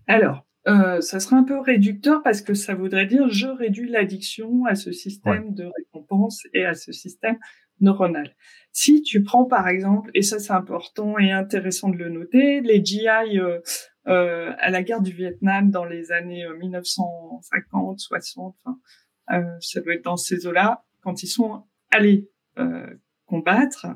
Alors, 0.07 0.45
euh, 0.69 1.01
ça 1.01 1.21
serait 1.21 1.37
un 1.37 1.45
peu 1.45 1.59
réducteur 1.59 2.23
parce 2.23 2.43
que 2.43 2.53
ça 2.53 2.75
voudrait 2.75 3.07
dire 3.07 3.29
je 3.31 3.47
réduis 3.47 3.89
l'addiction 3.89 4.67
à 4.67 4.75
ce 4.75 4.93
système 4.93 5.55
de 5.55 5.65
récompense 5.65 6.43
et 6.53 6.65
à 6.67 6.75
ce 6.75 6.93
système 6.93 7.39
neuronal. 7.81 8.35
Si 8.73 9.03
tu 9.03 9.23
prends 9.23 9.47
par 9.47 9.69
exemple, 9.69 10.11
et 10.15 10.23
ça 10.23 10.39
c'est 10.39 10.53
important 10.53 11.19
et 11.19 11.33
intéressant 11.33 11.89
de 11.89 11.97
le 11.97 12.11
noter, 12.11 12.61
les 12.61 12.85
GI 12.85 13.09
euh, 13.39 13.61
euh, 14.07 14.53
à 14.59 14.71
la 14.71 14.83
guerre 14.83 15.01
du 15.01 15.13
Vietnam 15.13 15.71
dans 15.71 15.87
les 15.87 16.13
années 16.13 16.47
1950, 16.61 17.99
60, 17.99 18.55
enfin, 18.65 18.79
ça 19.61 19.81
doit 19.81 19.95
être 19.95 20.05
dans 20.05 20.17
ces 20.17 20.47
eaux-là, 20.47 20.85
quand 21.03 21.23
ils 21.23 21.29
sont 21.29 21.65
allés 21.91 22.29
combattre. 23.31 23.87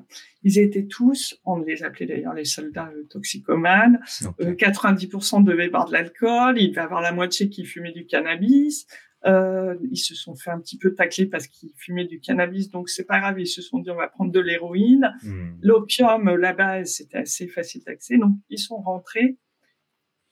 Ils 0.44 0.58
étaient 0.58 0.86
tous, 0.86 1.40
on 1.44 1.58
les 1.58 1.82
appelait 1.82 2.06
d'ailleurs 2.06 2.34
les 2.34 2.44
soldats 2.44 2.92
euh, 2.94 3.02
toxicomanes. 3.10 3.98
90% 4.38 5.40
euh, 5.40 5.42
devaient 5.42 5.68
boire 5.68 5.86
de 5.86 5.92
l'alcool. 5.92 6.60
Il 6.60 6.70
devait 6.70 6.82
avoir 6.82 7.00
la 7.00 7.12
moitié 7.12 7.48
qui 7.48 7.64
fumait 7.64 7.92
du 7.92 8.06
cannabis. 8.06 8.86
Euh, 9.26 9.74
ils 9.90 9.98
se 9.98 10.14
sont 10.14 10.36
fait 10.36 10.50
un 10.50 10.60
petit 10.60 10.78
peu 10.78 10.94
tacler 10.94 11.26
parce 11.26 11.48
qu'ils 11.48 11.72
fumaient 11.76 12.04
du 12.04 12.20
cannabis, 12.20 12.70
donc 12.70 12.90
c'est 12.90 13.04
pas 13.04 13.18
grave. 13.18 13.40
Ils 13.40 13.48
se 13.48 13.62
sont 13.62 13.78
dit 13.78 13.90
on 13.90 13.96
va 13.96 14.08
prendre 14.08 14.30
de 14.30 14.40
l'héroïne, 14.40 15.14
hmm. 15.22 15.56
l'opium 15.62 16.36
là-bas 16.36 16.84
c'était 16.84 17.18
assez 17.18 17.48
facile 17.48 17.82
d'accès, 17.86 18.18
donc 18.18 18.36
ils 18.50 18.58
sont 18.58 18.76
rentrés 18.76 19.38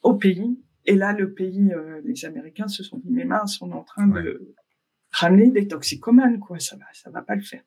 au 0.02 0.14
pays. 0.14 0.60
Et 0.84 0.94
là, 0.94 1.14
le 1.14 1.32
pays, 1.32 1.70
les 2.04 2.24
Américains 2.26 2.68
se 2.68 2.82
sont 2.82 2.98
dit 2.98 3.08
mais 3.10 3.24
mince, 3.24 3.62
on 3.62 3.70
est 3.70 3.74
en 3.74 3.84
train 3.84 4.08
de 4.08 4.54
ramener 5.12 5.50
des 5.50 5.68
toxicomanes, 5.68 6.38
quoi. 6.38 6.58
Ça 6.58 6.76
va, 6.76 6.86
ça 6.92 7.10
va 7.10 7.22
pas 7.22 7.36
le 7.36 7.42
faire. 7.42 7.62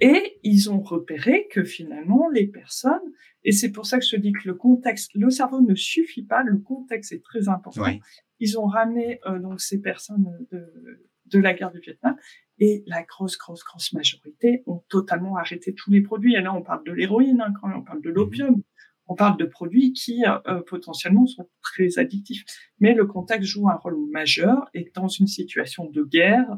Et 0.00 0.38
ils 0.42 0.70
ont 0.70 0.80
repéré 0.80 1.48
que 1.50 1.64
finalement, 1.64 2.28
les 2.28 2.46
personnes, 2.46 3.12
et 3.44 3.52
c'est 3.52 3.72
pour 3.72 3.86
ça 3.86 3.98
que 3.98 4.04
je 4.04 4.16
te 4.16 4.20
dis 4.20 4.32
que 4.32 4.46
le 4.46 4.54
contexte, 4.54 5.10
le 5.14 5.30
cerveau 5.30 5.60
ne 5.60 5.74
suffit 5.74 6.24
pas, 6.24 6.42
le 6.42 6.58
contexte 6.58 7.12
est 7.12 7.22
très 7.22 7.48
important. 7.48 7.86
Ils 8.38 8.58
ont 8.58 8.66
ramené 8.66 9.20
euh, 9.26 9.38
donc 9.38 9.60
ces 9.60 9.80
personnes 9.80 10.26
de, 10.52 11.00
de 11.26 11.38
la 11.38 11.54
guerre 11.54 11.72
du 11.72 11.80
Vietnam 11.80 12.16
et 12.58 12.84
la 12.86 13.02
grosse, 13.02 13.36
grosse, 13.36 13.64
grosse 13.64 13.92
majorité 13.92 14.62
ont 14.66 14.82
totalement 14.88 15.36
arrêté 15.36 15.74
tous 15.74 15.90
les 15.90 16.00
produits. 16.00 16.34
Et 16.34 16.40
là, 16.40 16.54
on 16.54 16.62
parle 16.62 16.84
de 16.84 16.92
l'héroïne, 16.92 17.40
hein, 17.40 17.52
quand 17.60 17.70
on 17.74 17.82
parle 17.82 18.02
de 18.02 18.10
l'opium, 18.10 18.62
on 19.08 19.14
parle 19.14 19.36
de 19.38 19.44
produits 19.44 19.92
qui 19.92 20.24
euh, 20.26 20.62
potentiellement 20.62 21.26
sont 21.26 21.48
très 21.62 21.98
addictifs. 21.98 22.44
Mais 22.80 22.94
le 22.94 23.06
contexte 23.06 23.48
joue 23.48 23.68
un 23.68 23.76
rôle 23.76 23.98
majeur 24.10 24.68
et 24.74 24.90
dans 24.94 25.08
une 25.08 25.26
situation 25.26 25.88
de 25.88 26.02
guerre 26.02 26.48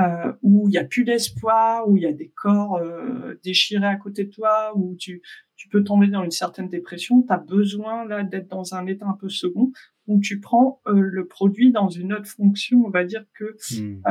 euh, 0.00 0.32
où 0.42 0.68
il 0.68 0.74
y 0.74 0.78
a 0.78 0.84
plus 0.84 1.04
d'espoir, 1.04 1.88
où 1.88 1.96
il 1.96 2.04
y 2.04 2.06
a 2.06 2.12
des 2.12 2.28
corps 2.28 2.76
euh, 2.76 3.34
déchirés 3.42 3.86
à 3.86 3.96
côté 3.96 4.24
de 4.24 4.30
toi, 4.30 4.72
où 4.76 4.94
tu, 4.96 5.22
tu 5.56 5.68
peux 5.68 5.82
tomber 5.82 6.06
dans 6.06 6.22
une 6.22 6.30
certaine 6.30 6.68
dépression, 6.68 7.22
tu 7.22 7.32
as 7.32 7.38
besoin 7.38 8.06
là 8.06 8.22
d'être 8.22 8.48
dans 8.48 8.74
un 8.74 8.86
état 8.86 9.06
un 9.06 9.16
peu 9.18 9.28
second 9.28 9.72
où 10.06 10.20
tu 10.20 10.40
prends 10.40 10.80
euh, 10.86 11.00
le 11.00 11.26
produit 11.26 11.72
dans 11.72 11.88
une 11.88 12.12
autre 12.12 12.28
fonction. 12.28 12.82
On 12.86 12.90
va 12.90 13.04
dire 13.04 13.24
que 13.34 13.56
hmm. 13.74 14.02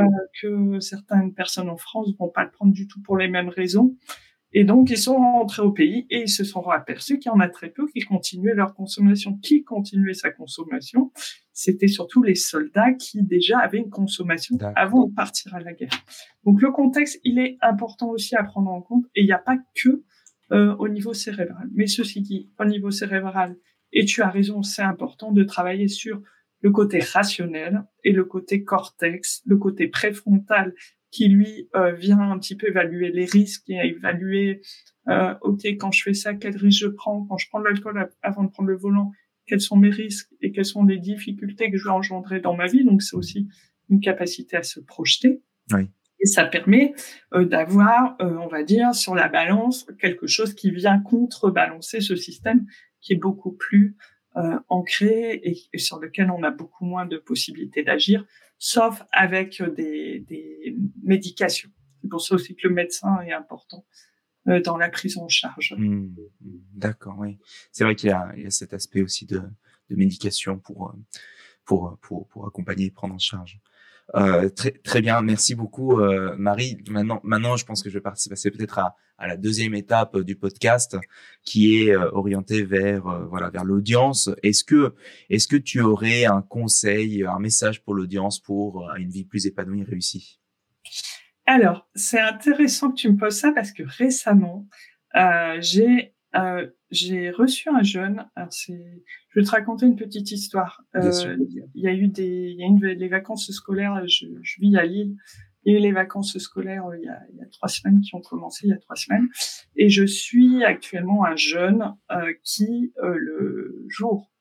que 0.41 0.80
certaines 0.80 1.34
personnes 1.34 1.69
en 1.69 1.78
France 1.78 2.13
vont 2.19 2.30
pas 2.30 2.43
le 2.43 2.52
prendre 2.52 2.73
du 2.73 2.88
tout 2.88 3.02
pour 3.02 3.17
les 3.17 3.30
mêmes 3.30 3.50
raisons. 3.50 3.95
Et 4.54 4.63
donc, 4.63 4.89
ils 4.89 4.97
sont 4.97 5.15
rentrés 5.15 5.62
au 5.62 5.71
pays 5.71 6.06
et 6.10 6.21
ils 6.21 6.30
se 6.30 6.43
sont 6.43 6.62
aperçus 6.69 7.19
qu'il 7.19 7.32
y 7.32 7.36
en 7.36 7.39
a 7.39 7.50
très 7.50 7.69
peu 7.69 7.88
qui 7.88 8.00
continuaient 8.00 8.54
leur 8.54 8.73
consommation. 8.73 9.38
Qui 9.38 9.63
continuait 9.63 10.13
sa 10.13 10.32
consommation 10.32 11.12
C'était 11.60 11.88
surtout 11.88 12.22
les 12.22 12.36
soldats 12.36 12.93
qui 12.93 13.24
déjà 13.24 13.58
avaient 13.58 13.80
une 13.80 13.89
consommation 13.89 14.56
avant 14.76 15.08
de 15.08 15.15
partir 15.15 15.56
à 15.56 15.60
la 15.60 15.74
guerre. 15.74 15.89
Donc, 16.43 16.62
le 16.62 16.70
contexte, 16.72 17.20
il 17.24 17.39
est 17.39 17.58
important 17.62 18.12
aussi 18.12 18.36
à 18.36 18.43
prendre 18.43 18.70
en 18.70 18.80
compte. 18.80 19.06
Et 19.15 19.22
il 19.22 19.26
n'y 19.26 19.32
a 19.32 19.39
pas 19.39 19.58
que 19.74 20.04
euh, 20.52 20.76
au 20.76 20.88
niveau 20.88 21.15
cérébral. 21.15 21.67
Mais 21.74 21.88
ceci 21.88 22.22
dit, 22.22 22.52
au 22.60 22.65
niveau 22.65 22.91
cérébral, 22.91 23.56
et 23.91 24.06
tu 24.06 24.22
as 24.22 24.30
raison, 24.30 24.62
c'est 24.62 24.84
important 24.84 25.32
de 25.32 25.43
travailler 25.43 25.88
sur 25.88 26.22
le 26.62 26.70
côté 26.70 27.00
rationnel 27.00 27.84
et 28.04 28.12
le 28.12 28.24
côté 28.24 28.63
cortex, 28.63 29.41
le 29.48 29.58
côté 29.58 29.88
préfrontal 29.88 30.76
qui 31.10 31.28
lui 31.28 31.70
euh, 31.76 31.93
vient 31.93 32.20
un 32.20 32.38
petit 32.38 32.56
peu 32.56 32.67
évaluer 32.67 33.10
les 33.12 33.26
risques 33.26 33.67
et 33.67 33.78
évaluer 33.78 34.62
euh, 35.08 35.34
ok 35.41 35.65
quand 35.80 35.91
je 35.91 36.04
fais 36.04 36.13
ça 36.13 36.34
quel 36.34 36.56
risque 36.58 36.82
je 36.82 36.88
prends? 36.88 37.26
Quand 37.26 37.38
je 37.38 37.48
prends 37.50 37.62
de 37.62 37.65
l'alcool 37.65 38.10
avant 38.22 38.43
de 38.43 38.50
prendre 38.50 38.70
le 38.70 38.78
volant 38.78 39.12
quels 39.47 39.62
sont 39.62 39.77
mes 39.77 39.89
risques 39.89 40.31
et 40.41 40.51
quelles 40.51 40.65
sont 40.65 40.86
les 40.86 40.97
difficultés 40.97 41.71
que 41.71 41.77
je 41.77 41.86
vais 41.86 41.91
engendrer 41.91 42.39
dans 42.39 42.55
ma 42.55 42.67
vie 42.67 42.83
donc 42.83 43.01
c'est 43.01 43.15
aussi 43.15 43.47
une 43.89 43.99
capacité 43.99 44.57
à 44.57 44.63
se 44.63 44.79
projeter 44.79 45.41
oui. 45.73 45.89
et 46.19 46.25
ça 46.25 46.45
permet 46.45 46.93
euh, 47.33 47.45
d'avoir 47.45 48.15
euh, 48.21 48.38
on 48.38 48.47
va 48.47 48.63
dire 48.63 48.93
sur 48.93 49.15
la 49.15 49.29
balance 49.29 49.88
quelque 49.99 50.27
chose 50.27 50.53
qui 50.53 50.71
vient 50.71 50.99
contrebalancer 50.99 52.01
ce 52.01 52.15
système 52.15 52.65
qui 53.01 53.13
est 53.13 53.17
beaucoup 53.17 53.53
plus 53.53 53.95
euh, 54.36 54.60
ancré 54.69 55.39
et, 55.43 55.57
et, 55.73 55.77
sur 55.79 55.99
lequel 55.99 56.29
on 56.29 56.43
a 56.43 56.51
beaucoup 56.51 56.86
moins 56.86 57.05
de 57.05 57.17
possibilités 57.17 57.83
d'agir 57.83 58.25
sauf 58.60 59.03
avec 59.12 59.62
des, 59.75 60.19
des 60.27 60.75
médications. 61.03 61.69
C'est 62.01 62.10
pour 62.10 62.21
ça 62.21 62.36
aussi 62.36 62.55
que 62.55 62.67
le 62.67 62.73
médecin 62.73 63.19
est 63.21 63.31
important 63.31 63.86
dans 64.63 64.77
la 64.77 64.89
prise 64.89 65.17
en 65.17 65.27
charge. 65.27 65.75
Mmh, 65.77 65.86
mmh. 65.86 66.15
D'accord, 66.73 67.15
oui. 67.19 67.38
C'est 67.71 67.83
vrai 67.83 67.95
qu'il 67.95 68.10
y, 68.10 68.41
y, 68.41 68.45
a 68.45 68.49
cet 68.49 68.73
aspect 68.73 69.01
aussi 69.01 69.25
de, 69.25 69.41
de 69.89 69.95
médication 69.95 70.57
pour, 70.60 70.95
pour, 71.65 71.97
pour, 72.01 72.27
pour 72.27 72.47
accompagner 72.47 72.86
et 72.86 72.91
prendre 72.91 73.15
en 73.15 73.19
charge. 73.19 73.60
Euh, 74.15 74.49
très, 74.49 74.71
très 74.71 75.01
bien, 75.01 75.21
merci 75.21 75.53
beaucoup 75.53 75.99
euh, 75.99 76.36
Marie. 76.38 76.77
Maintenant, 76.89 77.19
maintenant, 77.23 77.57
je 77.57 77.65
pense 77.65 77.83
que 77.83 77.89
je 77.89 77.95
vais 77.95 78.01
passer 78.01 78.51
peut-être 78.51 78.79
à, 78.79 78.95
à, 79.17 79.27
la 79.27 79.36
deuxième 79.36 79.73
étape 79.73 80.17
du 80.19 80.38
podcast, 80.38 80.97
qui 81.43 81.81
est 81.81 81.91
euh, 81.91 82.10
orientée 82.13 82.63
vers 82.63 83.05
euh, 83.07 83.25
voilà 83.25 83.49
vers 83.49 83.65
l'audience. 83.65 84.29
Est-ce 84.43 84.63
que 84.63 84.95
est-ce 85.29 85.47
que 85.47 85.57
tu 85.57 85.81
aurais 85.81 86.23
un 86.23 86.41
conseil, 86.41 87.25
un 87.25 87.39
message 87.39 87.83
pour 87.83 87.95
l'audience 87.95 88.39
pour 88.39 88.89
une 88.97 89.10
vie 89.10 89.25
plus 89.25 89.45
épanouie, 89.45 89.83
réussie? 89.83 90.39
Alors, 91.47 91.89
c'est 91.95 92.19
intéressant 92.19 92.91
que 92.91 92.97
tu 92.97 93.10
me 93.10 93.17
poses 93.17 93.39
ça 93.39 93.51
parce 93.51 93.71
que 93.71 93.83
récemment, 93.83 94.67
j'ai 95.60 96.13
j'ai 96.89 97.31
reçu 97.31 97.69
un 97.69 97.83
jeune. 97.83 98.25
Alors 98.36 98.51
c'est, 98.51 99.03
je 99.29 99.39
vais 99.39 99.45
te 99.45 99.51
raconter 99.51 99.86
une 99.86 99.95
petite 99.95 100.31
histoire. 100.31 100.83
Euh, 100.95 101.38
il 101.75 101.81
y 101.81 101.88
a 101.88 101.93
eu 101.93 102.07
des, 102.07 102.51
il 102.51 102.60
y 102.60 102.63
a 102.63 102.67
une, 102.67 102.79
les 102.79 103.07
vacances 103.07 103.51
scolaires. 103.51 104.01
Je, 104.07 104.27
je 104.41 104.62
vis 104.62 104.75
à 104.77 104.86
Lille. 104.86 105.15
Et 105.65 105.79
les 105.79 105.91
vacances 105.91 106.38
scolaires, 106.38 106.86
il 106.97 107.03
y, 107.03 107.10
a, 107.10 107.19
il 107.33 107.39
y, 107.39 107.41
a, 107.41 107.45
trois 107.47 107.67
semaines 107.67 107.99
qui 107.99 108.15
ont 108.15 108.21
commencé, 108.21 108.67
il 108.67 108.69
y 108.69 108.73
a 108.73 108.77
trois 108.77 108.95
semaines. 108.95 109.27
Et 109.75 109.89
je 109.89 110.05
suis 110.05 110.63
actuellement 110.63 111.25
un 111.25 111.36
jeune 111.36 111.93
euh, 112.10 112.31
qui, 112.43 112.93
euh, 113.03 113.17
le 113.17 113.86
jour 113.89 114.31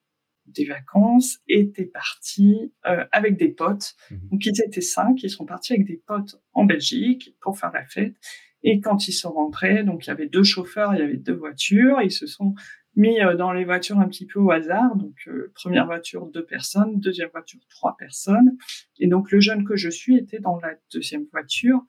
des 0.47 0.65
vacances, 0.65 1.39
était 1.47 1.85
parti 1.85 2.73
euh, 2.85 3.05
avec 3.11 3.37
des 3.37 3.49
potes. 3.49 3.95
Mmh 4.09 4.15
Donc 4.31 4.45
ils 4.45 4.61
étaient 4.61 4.81
cinq, 4.81 5.23
ils 5.23 5.29
sont 5.29 5.45
partis 5.45 5.73
avec 5.73 5.85
des 5.85 6.01
potes 6.05 6.41
en 6.53 6.65
Belgique 6.65 7.35
pour 7.41 7.57
faire 7.57 7.71
la 7.73 7.85
fête. 7.85 8.15
Et 8.63 8.79
quand 8.79 9.07
ils 9.07 9.13
sont 9.13 9.31
rentrés, 9.31 9.83
donc 9.83 10.05
il 10.05 10.09
y 10.09 10.11
avait 10.11 10.27
deux 10.27 10.43
chauffeurs, 10.43 10.93
il 10.93 10.99
y 10.99 11.03
avait 11.03 11.17
deux 11.17 11.35
voitures, 11.35 12.01
ils 12.01 12.11
se 12.11 12.25
sont 12.25 12.55
mis 12.95 13.21
euh, 13.21 13.35
dans 13.35 13.51
les 13.51 13.65
voitures 13.65 13.99
un 13.99 14.07
petit 14.07 14.25
peu 14.25 14.39
au 14.39 14.51
hasard. 14.51 14.95
Donc 14.95 15.15
euh, 15.27 15.51
première 15.53 15.85
voiture 15.85 16.25
deux 16.27 16.45
personnes, 16.45 16.99
deuxième 16.99 17.29
voiture 17.29 17.59
trois 17.69 17.95
personnes. 17.97 18.57
Et 18.99 19.07
donc 19.07 19.31
le 19.31 19.39
jeune 19.39 19.63
que 19.63 19.75
je 19.75 19.89
suis 19.89 20.17
était 20.17 20.39
dans 20.39 20.59
la 20.59 20.75
deuxième 20.93 21.25
voiture. 21.31 21.83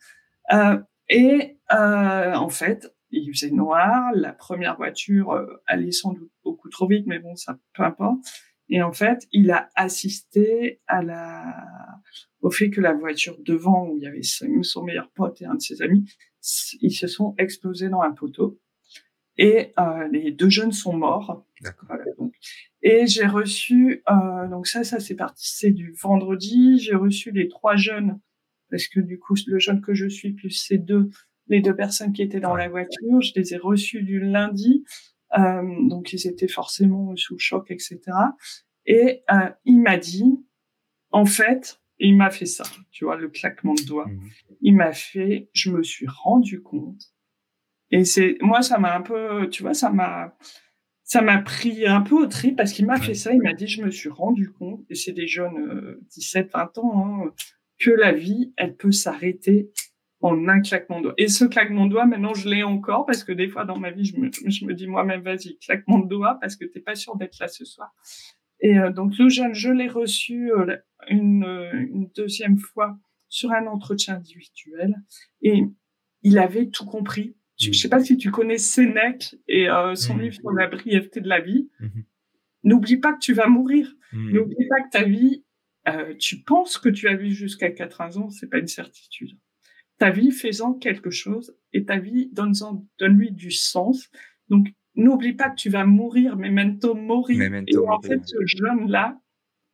Et 1.10 1.56
en 1.70 2.48
fait, 2.50 2.94
il 3.10 3.32
faisait 3.32 3.50
noir. 3.50 4.10
La 4.14 4.32
première 4.32 4.76
voiture 4.76 5.42
allait 5.66 5.90
sans 5.90 6.12
doute 6.12 6.30
beaucoup 6.44 6.68
trop 6.68 6.86
vite, 6.86 7.06
mais 7.06 7.18
bon, 7.18 7.34
ça 7.34 7.58
peu 7.74 7.82
importe. 7.82 8.18
Et 8.68 8.82
en 8.82 8.92
fait, 8.92 9.26
il 9.32 9.50
a 9.50 9.70
assisté 9.74 10.80
à 10.86 11.02
la, 11.02 11.56
au 12.40 12.50
fait 12.50 12.70
que 12.70 12.80
la 12.80 12.92
voiture 12.92 13.36
devant, 13.40 13.88
où 13.88 13.96
il 13.96 14.02
y 14.02 14.06
avait 14.06 14.22
son 14.22 14.84
meilleur 14.84 15.10
pote 15.10 15.40
et 15.40 15.46
un 15.46 15.54
de 15.54 15.60
ses 15.60 15.82
amis, 15.82 16.04
ils 16.80 16.92
se 16.92 17.06
sont 17.06 17.34
explosés 17.38 17.88
dans 17.88 18.02
un 18.02 18.12
poteau 18.12 18.60
et 19.38 19.72
euh, 19.78 20.08
les 20.08 20.32
deux 20.32 20.50
jeunes 20.50 20.72
sont 20.72 20.92
morts. 20.92 21.46
et 22.82 23.06
j'ai 23.06 23.26
reçu 23.26 24.02
euh, 24.10 24.48
donc 24.48 24.66
ça, 24.66 24.84
ça 24.84 25.00
c'est 25.00 25.14
parti, 25.14 25.48
c'est 25.54 25.70
du 25.70 25.92
vendredi. 25.92 26.78
J'ai 26.78 26.94
reçu 26.94 27.30
les 27.30 27.48
trois 27.48 27.76
jeunes 27.76 28.20
parce 28.70 28.88
que 28.88 29.00
du 29.00 29.18
coup 29.18 29.34
le 29.46 29.58
jeune 29.58 29.80
que 29.80 29.94
je 29.94 30.08
suis 30.08 30.32
plus 30.32 30.50
ces 30.50 30.78
deux, 30.78 31.08
les 31.46 31.60
deux 31.60 31.74
personnes 31.74 32.12
qui 32.12 32.22
étaient 32.22 32.40
dans 32.40 32.56
la 32.56 32.68
voiture, 32.68 33.20
je 33.20 33.32
les 33.36 33.54
ai 33.54 33.56
reçus 33.56 34.02
du 34.02 34.20
lundi. 34.20 34.84
Euh, 35.36 35.88
donc 35.88 36.12
ils 36.12 36.26
étaient 36.26 36.48
forcément 36.48 37.14
sous 37.16 37.34
le 37.34 37.38
choc, 37.38 37.70
etc. 37.70 38.00
Et 38.86 39.22
euh, 39.30 39.50
il 39.64 39.80
m'a 39.80 39.96
dit, 39.96 40.24
en 41.10 41.26
fait, 41.26 41.80
il 41.98 42.16
m'a 42.16 42.30
fait 42.30 42.46
ça, 42.46 42.64
tu 42.90 43.04
vois, 43.04 43.16
le 43.16 43.28
claquement 43.28 43.74
de 43.74 43.84
doigts. 43.84 44.06
Mmh. 44.06 44.30
Il 44.62 44.76
m'a 44.76 44.92
fait, 44.92 45.50
je 45.52 45.70
me 45.70 45.82
suis 45.82 46.06
rendu 46.06 46.62
compte. 46.62 47.12
Et 47.90 48.04
c'est, 48.04 48.36
moi, 48.40 48.62
ça 48.62 48.78
m'a 48.78 48.94
un 48.94 49.02
peu, 49.02 49.48
tu 49.50 49.62
vois, 49.62 49.74
ça 49.74 49.90
m'a, 49.90 50.36
ça 51.04 51.22
m'a 51.22 51.38
pris 51.38 51.86
un 51.86 52.02
peu 52.02 52.14
au 52.16 52.26
tri 52.26 52.52
parce 52.52 52.72
qu'il 52.72 52.86
m'a 52.86 53.00
fait 53.00 53.14
ça. 53.14 53.32
Il 53.32 53.42
m'a 53.42 53.54
dit, 53.54 53.66
je 53.66 53.82
me 53.82 53.90
suis 53.90 54.10
rendu 54.10 54.50
compte, 54.52 54.84
et 54.90 54.94
c'est 54.94 55.12
des 55.12 55.26
jeunes 55.26 55.98
17, 56.10 56.46
euh, 56.46 56.58
20 56.58 56.78
ans, 56.78 57.06
hein, 57.06 57.32
que 57.78 57.90
la 57.90 58.12
vie, 58.12 58.52
elle 58.56 58.76
peut 58.76 58.92
s'arrêter 58.92 59.70
en 60.20 60.48
un 60.48 60.60
claquement 60.60 60.98
de 60.98 61.04
doigts. 61.04 61.14
Et 61.16 61.28
ce 61.28 61.44
claquement 61.44 61.86
de 61.86 61.90
doigts, 61.90 62.06
maintenant, 62.06 62.34
je 62.34 62.48
l'ai 62.48 62.62
encore 62.62 63.06
parce 63.06 63.22
que 63.22 63.32
des 63.32 63.48
fois 63.48 63.64
dans 63.64 63.78
ma 63.78 63.90
vie, 63.90 64.04
je 64.04 64.16
me, 64.16 64.30
je 64.32 64.64
me 64.64 64.74
dis 64.74 64.86
moi-même, 64.86 65.22
vas-y, 65.22 65.58
claquement 65.58 65.98
de 65.98 66.08
doigts 66.08 66.38
parce 66.40 66.56
que 66.56 66.64
t'es 66.64 66.80
pas 66.80 66.94
sûr 66.94 67.16
d'être 67.16 67.38
là 67.38 67.48
ce 67.48 67.64
soir. 67.64 67.94
Et 68.60 68.78
euh, 68.78 68.90
donc 68.90 69.16
le 69.18 69.28
jeune, 69.28 69.54
je 69.54 69.70
l'ai 69.70 69.88
reçu 69.88 70.50
euh, 70.52 70.76
une, 71.08 71.44
euh, 71.44 71.72
une, 71.72 72.08
deuxième 72.14 72.58
fois 72.58 72.98
sur 73.28 73.52
un 73.52 73.66
entretien 73.66 74.16
individuel 74.16 74.96
et 75.42 75.62
il 76.22 76.38
avait 76.38 76.68
tout 76.68 76.86
compris. 76.86 77.36
Je 77.60 77.68
ne 77.68 77.74
sais 77.74 77.88
pas 77.88 78.00
si 78.00 78.16
tu 78.16 78.30
connais 78.30 78.58
Sénèque 78.58 79.36
et 79.48 79.66
son 79.94 80.14
mmh. 80.14 80.20
livre 80.20 80.34
sur 80.34 80.50
la 80.52 80.68
brièveté 80.68 81.20
de 81.20 81.28
la 81.28 81.40
vie. 81.40 81.68
Mmh. 81.80 81.88
N'oublie 82.64 82.96
pas 82.98 83.12
que 83.12 83.18
tu 83.18 83.32
vas 83.32 83.48
mourir. 83.48 83.92
Mmh. 84.12 84.32
N'oublie 84.32 84.68
pas 84.68 84.80
que 84.82 84.90
ta 84.90 85.04
vie, 85.04 85.44
tu 86.18 86.42
penses 86.42 86.78
que 86.78 86.88
tu 86.88 87.08
as 87.08 87.16
vu 87.16 87.32
jusqu'à 87.32 87.70
80 87.70 88.16
ans, 88.16 88.30
c'est 88.30 88.48
pas 88.48 88.58
une 88.58 88.68
certitude. 88.68 89.36
Ta 89.98 90.10
vie 90.10 90.30
faisant 90.30 90.74
quelque 90.74 91.10
chose 91.10 91.56
et 91.72 91.84
ta 91.84 91.98
vie 91.98 92.30
donne-lui 92.32 93.32
du 93.32 93.50
sens. 93.50 94.10
Donc 94.48 94.68
n'oublie 94.94 95.32
pas 95.32 95.50
que 95.50 95.56
tu 95.56 95.70
vas 95.70 95.84
mourir, 95.84 96.36
memento 96.36 96.94
mori. 96.94 97.38
et 97.66 97.76
en 97.76 98.00
fait, 98.00 98.20
ce 98.24 98.44
jeune-là, 98.44 99.20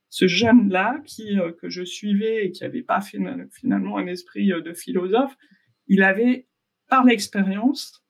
ce 0.09 0.29
jeune-là 0.29 1.01
qui 1.05 1.39
euh, 1.39 1.53
que 1.53 1.69
je 1.69 1.83
suivais 1.83 2.47
et 2.47 2.53
qui 2.53 2.65
avait 2.65 2.83
pas 2.83 3.01
finalement 3.01 3.97
un 3.97 4.07
esprit 4.07 4.53
euh, 4.53 4.61
de 4.61 4.73
philosophe, 4.73 5.37
il 5.89 6.03
avait 6.03 6.47
par 6.89 7.05
l'expérience 7.05 8.05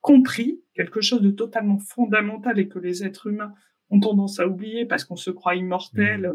compris 0.00 0.62
quelque 0.74 1.00
chose 1.00 1.20
de 1.20 1.30
totalement 1.30 1.78
fondamental 1.78 2.58
et 2.58 2.68
que 2.68 2.78
les 2.78 3.04
êtres 3.04 3.26
humains 3.26 3.54
ont 3.90 4.00
tendance 4.00 4.40
à 4.40 4.46
oublier 4.46 4.86
parce 4.86 5.04
qu'on 5.04 5.16
se 5.16 5.30
croit 5.30 5.56
immortel. 5.56 6.32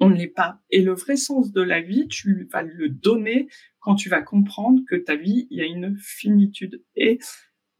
On 0.00 0.08
ne 0.08 0.16
l'est 0.16 0.28
pas. 0.28 0.60
Et 0.70 0.82
le 0.82 0.94
vrai 0.94 1.16
sens 1.16 1.52
de 1.52 1.60
la 1.60 1.80
vie, 1.80 2.08
tu 2.08 2.48
vas 2.50 2.62
le 2.62 2.88
donner 2.88 3.48
quand 3.80 3.94
tu 3.94 4.08
vas 4.08 4.22
comprendre 4.22 4.80
que 4.88 4.96
ta 4.96 5.14
vie, 5.14 5.46
il 5.50 5.58
y 5.58 5.62
a 5.62 5.66
une 5.66 5.96
finitude. 5.98 6.82
Et 6.96 7.18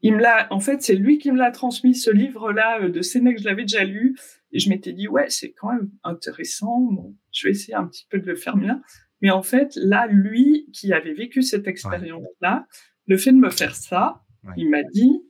il 0.01 0.15
me 0.15 0.21
l'a, 0.21 0.47
en 0.51 0.59
fait, 0.59 0.81
c'est 0.81 0.95
lui 0.95 1.17
qui 1.17 1.31
me 1.31 1.37
l'a 1.37 1.51
transmis 1.51 1.95
ce 1.95 2.09
livre-là 2.09 2.81
euh, 2.81 2.89
de 2.89 3.01
Sénèque. 3.01 3.39
Je 3.39 3.45
l'avais 3.45 3.63
déjà 3.63 3.83
lu 3.83 4.17
et 4.51 4.59
je 4.59 4.69
m'étais 4.69 4.93
dit 4.93 5.07
ouais, 5.07 5.29
c'est 5.29 5.51
quand 5.51 5.71
même 5.71 5.89
intéressant. 6.03 6.79
Bon, 6.79 7.15
je 7.31 7.47
vais 7.47 7.51
essayer 7.51 7.75
un 7.75 7.87
petit 7.87 8.05
peu 8.09 8.19
de 8.19 8.25
le 8.25 8.35
faire 8.35 8.57
bien. 8.57 8.81
Mais 9.21 9.29
en 9.29 9.43
fait, 9.43 9.75
là, 9.75 10.07
lui 10.07 10.69
qui 10.73 10.93
avait 10.93 11.13
vécu 11.13 11.43
cette 11.43 11.67
expérience-là, 11.67 12.67
le 13.05 13.17
fait 13.17 13.31
de 13.31 13.37
me 13.37 13.49
faire 13.51 13.75
ça, 13.75 14.23
il 14.57 14.69
m'a 14.69 14.83
dit 14.83 15.21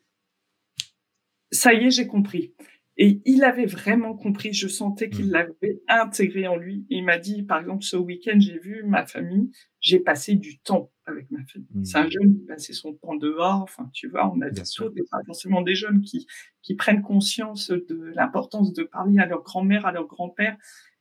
ça 1.52 1.74
y 1.74 1.86
est, 1.86 1.92
j'ai 1.92 2.08
compris. 2.08 2.54
Et 3.04 3.20
il 3.26 3.44
avait 3.44 3.66
vraiment 3.66 4.16
compris, 4.16 4.54
je 4.54 4.68
sentais 4.68 5.10
qu'il 5.10 5.30
mmh. 5.30 5.32
l'avait 5.32 5.82
intégré 5.88 6.48
en 6.48 6.56
lui. 6.56 6.86
il 6.92 7.04
m'a 7.04 7.18
dit, 7.18 7.42
par 7.42 7.60
exemple, 7.60 7.84
ce 7.84 7.98
week-end, 7.98 8.38
j'ai 8.38 8.60
vu 8.60 8.84
ma 8.86 9.08
famille, 9.08 9.50
j'ai 9.80 10.00
passé 10.00 10.36
du 10.36 10.60
temps 10.60 10.92
avec 11.08 11.32
ma 11.32 11.40
famille. 11.52 11.84
C'est 11.84 11.98
un 11.98 12.08
jeune 12.08 12.36
qui 12.36 12.46
passait 12.46 12.74
son 12.74 12.94
temps 12.94 13.16
dehors. 13.16 13.64
Enfin, 13.64 13.90
tu 13.92 14.08
vois, 14.08 14.32
on 14.32 14.40
a 14.42 14.52
des 14.52 14.62
pas 15.10 15.18
forcément 15.26 15.64
des 15.64 15.74
jeunes 15.74 16.02
qui, 16.02 16.28
qui 16.62 16.76
prennent 16.76 17.02
conscience 17.02 17.72
de 17.72 18.12
l'importance 18.14 18.72
de 18.72 18.84
parler 18.84 19.18
à 19.18 19.26
leur 19.26 19.42
grand-mère, 19.42 19.88
à 19.88 19.92
leur 19.92 20.06
grand-père. 20.06 20.56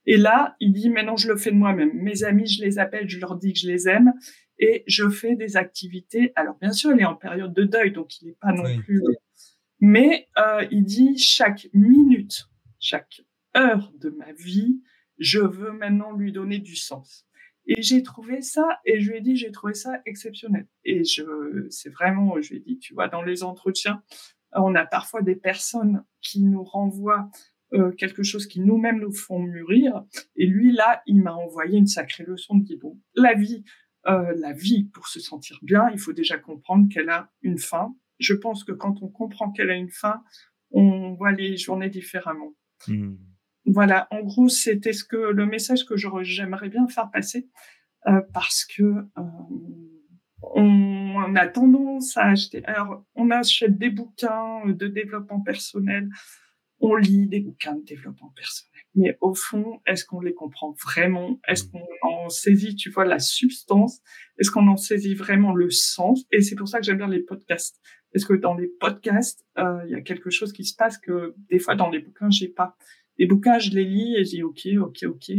Et 0.07 0.17
là, 0.17 0.57
il 0.59 0.73
dit, 0.73 0.89
maintenant, 0.89 1.19
je 1.19 1.29
le 1.29 1.37
fais 1.37 1.51
de 1.51 1.57
moi-même. 1.57 1.93
Mes 1.93 2.25
amis, 2.25 2.47
je 2.47 2.65
les 2.65 2.79
appelle, 2.79 3.11
je 3.11 3.21
leur 3.21 3.37
dis 3.37 3.53
que 3.53 3.59
je 3.59 3.69
les 3.69 3.89
aime 3.89 4.15
et 4.59 4.85
je 4.87 5.07
fais 5.11 5.37
des 5.37 5.59
activités. 5.59 6.33
Alors, 6.35 6.57
bien 6.63 6.73
sûr, 6.73 6.93
il 6.93 7.01
est 7.03 7.05
en 7.05 7.15
période 7.15 7.53
de 7.53 7.65
deuil, 7.65 7.93
donc 7.93 8.23
il 8.23 8.29
n'est 8.29 8.37
pas 8.41 8.55
non 8.55 8.65
plus 8.79 9.03
mais 9.81 10.29
euh, 10.39 10.67
il 10.71 10.85
dit 10.85 11.19
chaque 11.19 11.69
minute, 11.73 12.49
chaque 12.79 13.23
heure 13.57 13.93
de 13.97 14.11
ma 14.11 14.33
vie, 14.33 14.83
je 15.19 15.41
veux 15.41 15.73
maintenant 15.73 16.13
lui 16.13 16.33
donner 16.33 16.59
du 16.59 16.77
sens. 16.77 17.27
Et 17.67 17.83
j'ai 17.83 18.03
trouvé 18.03 18.41
ça, 18.41 18.81
et 18.85 19.01
je 19.01 19.11
lui 19.11 19.19
ai 19.19 19.21
dit, 19.21 19.37
j'ai 19.37 19.53
trouvé 19.53 19.75
ça 19.75 20.01
exceptionnel. 20.07 20.67
Et 20.85 21.05
je, 21.05 21.67
c'est 21.71 21.91
vraiment, 21.91 22.41
je 22.41 22.51
lui 22.51 22.57
ai 22.57 22.61
dit, 22.61 22.79
tu 22.79 22.95
vois, 22.95 23.09
dans 23.09 23.23
les 23.23 23.43
entretiens, 23.43 24.03
on 24.53 24.75
a 24.75 24.85
parfois 24.85 25.23
des 25.23 25.37
personnes 25.37 26.05
qui 26.21 26.43
nous 26.43 26.65
renvoient 26.65 27.31
euh, 27.73 27.93
quelque 27.93 28.25
chose 28.25 28.47
qui 28.47 28.61
nous-mêmes 28.61 28.99
nous 28.99 29.13
font 29.13 29.39
mûrir. 29.39 30.05
Et 30.37 30.47
lui, 30.47 30.73
là, 30.73 31.03
il 31.07 31.23
m'a 31.23 31.35
envoyé 31.35 31.79
une 31.79 31.87
sacrée 31.87 32.25
leçon 32.25 32.57
de 32.57 32.77
bon, 32.77 32.99
la 33.15 33.35
vie, 33.35 33.63
euh, 34.07 34.33
la 34.37 34.53
vie, 34.53 34.85
pour 34.93 35.07
se 35.07 35.21
sentir 35.21 35.59
bien, 35.63 35.89
il 35.91 35.99
faut 35.99 36.13
déjà 36.13 36.39
comprendre 36.39 36.89
qu'elle 36.93 37.11
a 37.11 37.31
une 37.43 37.59
fin, 37.59 37.95
je 38.21 38.35
pense 38.35 38.63
que 38.63 38.73
quand 38.73 39.03
on 39.03 39.09
comprend 39.09 39.51
qu'elle 39.51 39.71
a 39.71 39.75
une 39.75 39.91
fin, 39.91 40.23
on 40.71 41.15
voit 41.15 41.33
les 41.33 41.57
journées 41.57 41.91
différemment. 41.91 42.55
Hmm. 42.87 43.17
Voilà, 43.67 44.09
en 44.11 44.23
gros, 44.23 44.49
c'était 44.49 44.93
ce 44.93 45.05
que 45.05 45.17
le 45.17 45.47
message 45.47 45.85
que 45.85 45.95
j'aimerais 45.97 46.69
bien 46.69 46.87
faire 46.89 47.11
passer 47.11 47.49
euh, 48.07 48.23
parce 48.33 48.65
que 48.65 48.83
euh, 48.83 49.23
on, 50.43 51.35
a 51.37 51.47
tendance 51.47 52.17
à 52.17 52.27
acheter. 52.27 52.65
Alors, 52.65 53.05
on 53.15 53.31
achète 53.31 53.79
des 53.79 53.91
bouquins 53.91 54.67
de 54.67 54.87
développement 54.87 55.41
personnel, 55.41 56.09
on 56.81 56.97
lit 56.97 57.27
des 57.27 57.41
bouquins 57.41 57.77
de 57.77 57.85
développement 57.85 58.33
personnel. 58.35 58.70
Mais 58.95 59.17
au 59.21 59.35
fond, 59.35 59.81
est-ce 59.87 60.05
qu'on 60.05 60.21
les 60.21 60.35
comprend 60.35 60.75
vraiment? 60.85 61.39
Est-ce 61.47 61.65
qu'on 61.65 61.87
en 62.03 62.29
saisit, 62.29 62.75
tu 62.75 62.91
vois, 62.91 63.05
la 63.05 63.21
substance? 63.21 64.01
Est-ce 64.39 64.51
qu'on 64.51 64.67
en 64.67 64.77
saisit 64.77 65.15
vraiment 65.15 65.55
le 65.55 65.71
sens? 65.71 66.25
Et 66.33 66.43
c'est 66.43 66.57
pour 66.57 66.69
ça 66.69 66.81
que 66.81 66.85
j'aime 66.85 66.99
bien 66.99 67.09
les 67.09 67.23
podcasts. 67.23 67.81
Est-ce 68.13 68.27
que 68.27 68.35
dans 68.35 68.55
les 68.55 68.67
podcasts, 68.67 69.47
euh, 69.59 69.81
il 69.87 69.93
y 69.93 69.95
a 69.95 70.01
quelque 70.01 70.31
chose 70.31 70.53
qui 70.53 70.65
se 70.65 70.75
passe 70.75 70.99
que 70.99 71.35
des 71.49 71.61
fois 71.61 71.77
dans 71.77 71.89
les 71.89 72.01
bouquins, 72.01 72.31
j'ai 72.31 72.49
pas. 72.49 72.77
Les 73.19 73.27
bouquins, 73.27 73.59
je 73.59 73.71
les 73.71 73.85
lis 73.85 74.17
et 74.17 74.25
je 74.25 74.31
dis 74.31 74.43
ok, 74.43 74.67
ok, 74.81 75.05
ok, 75.05 75.33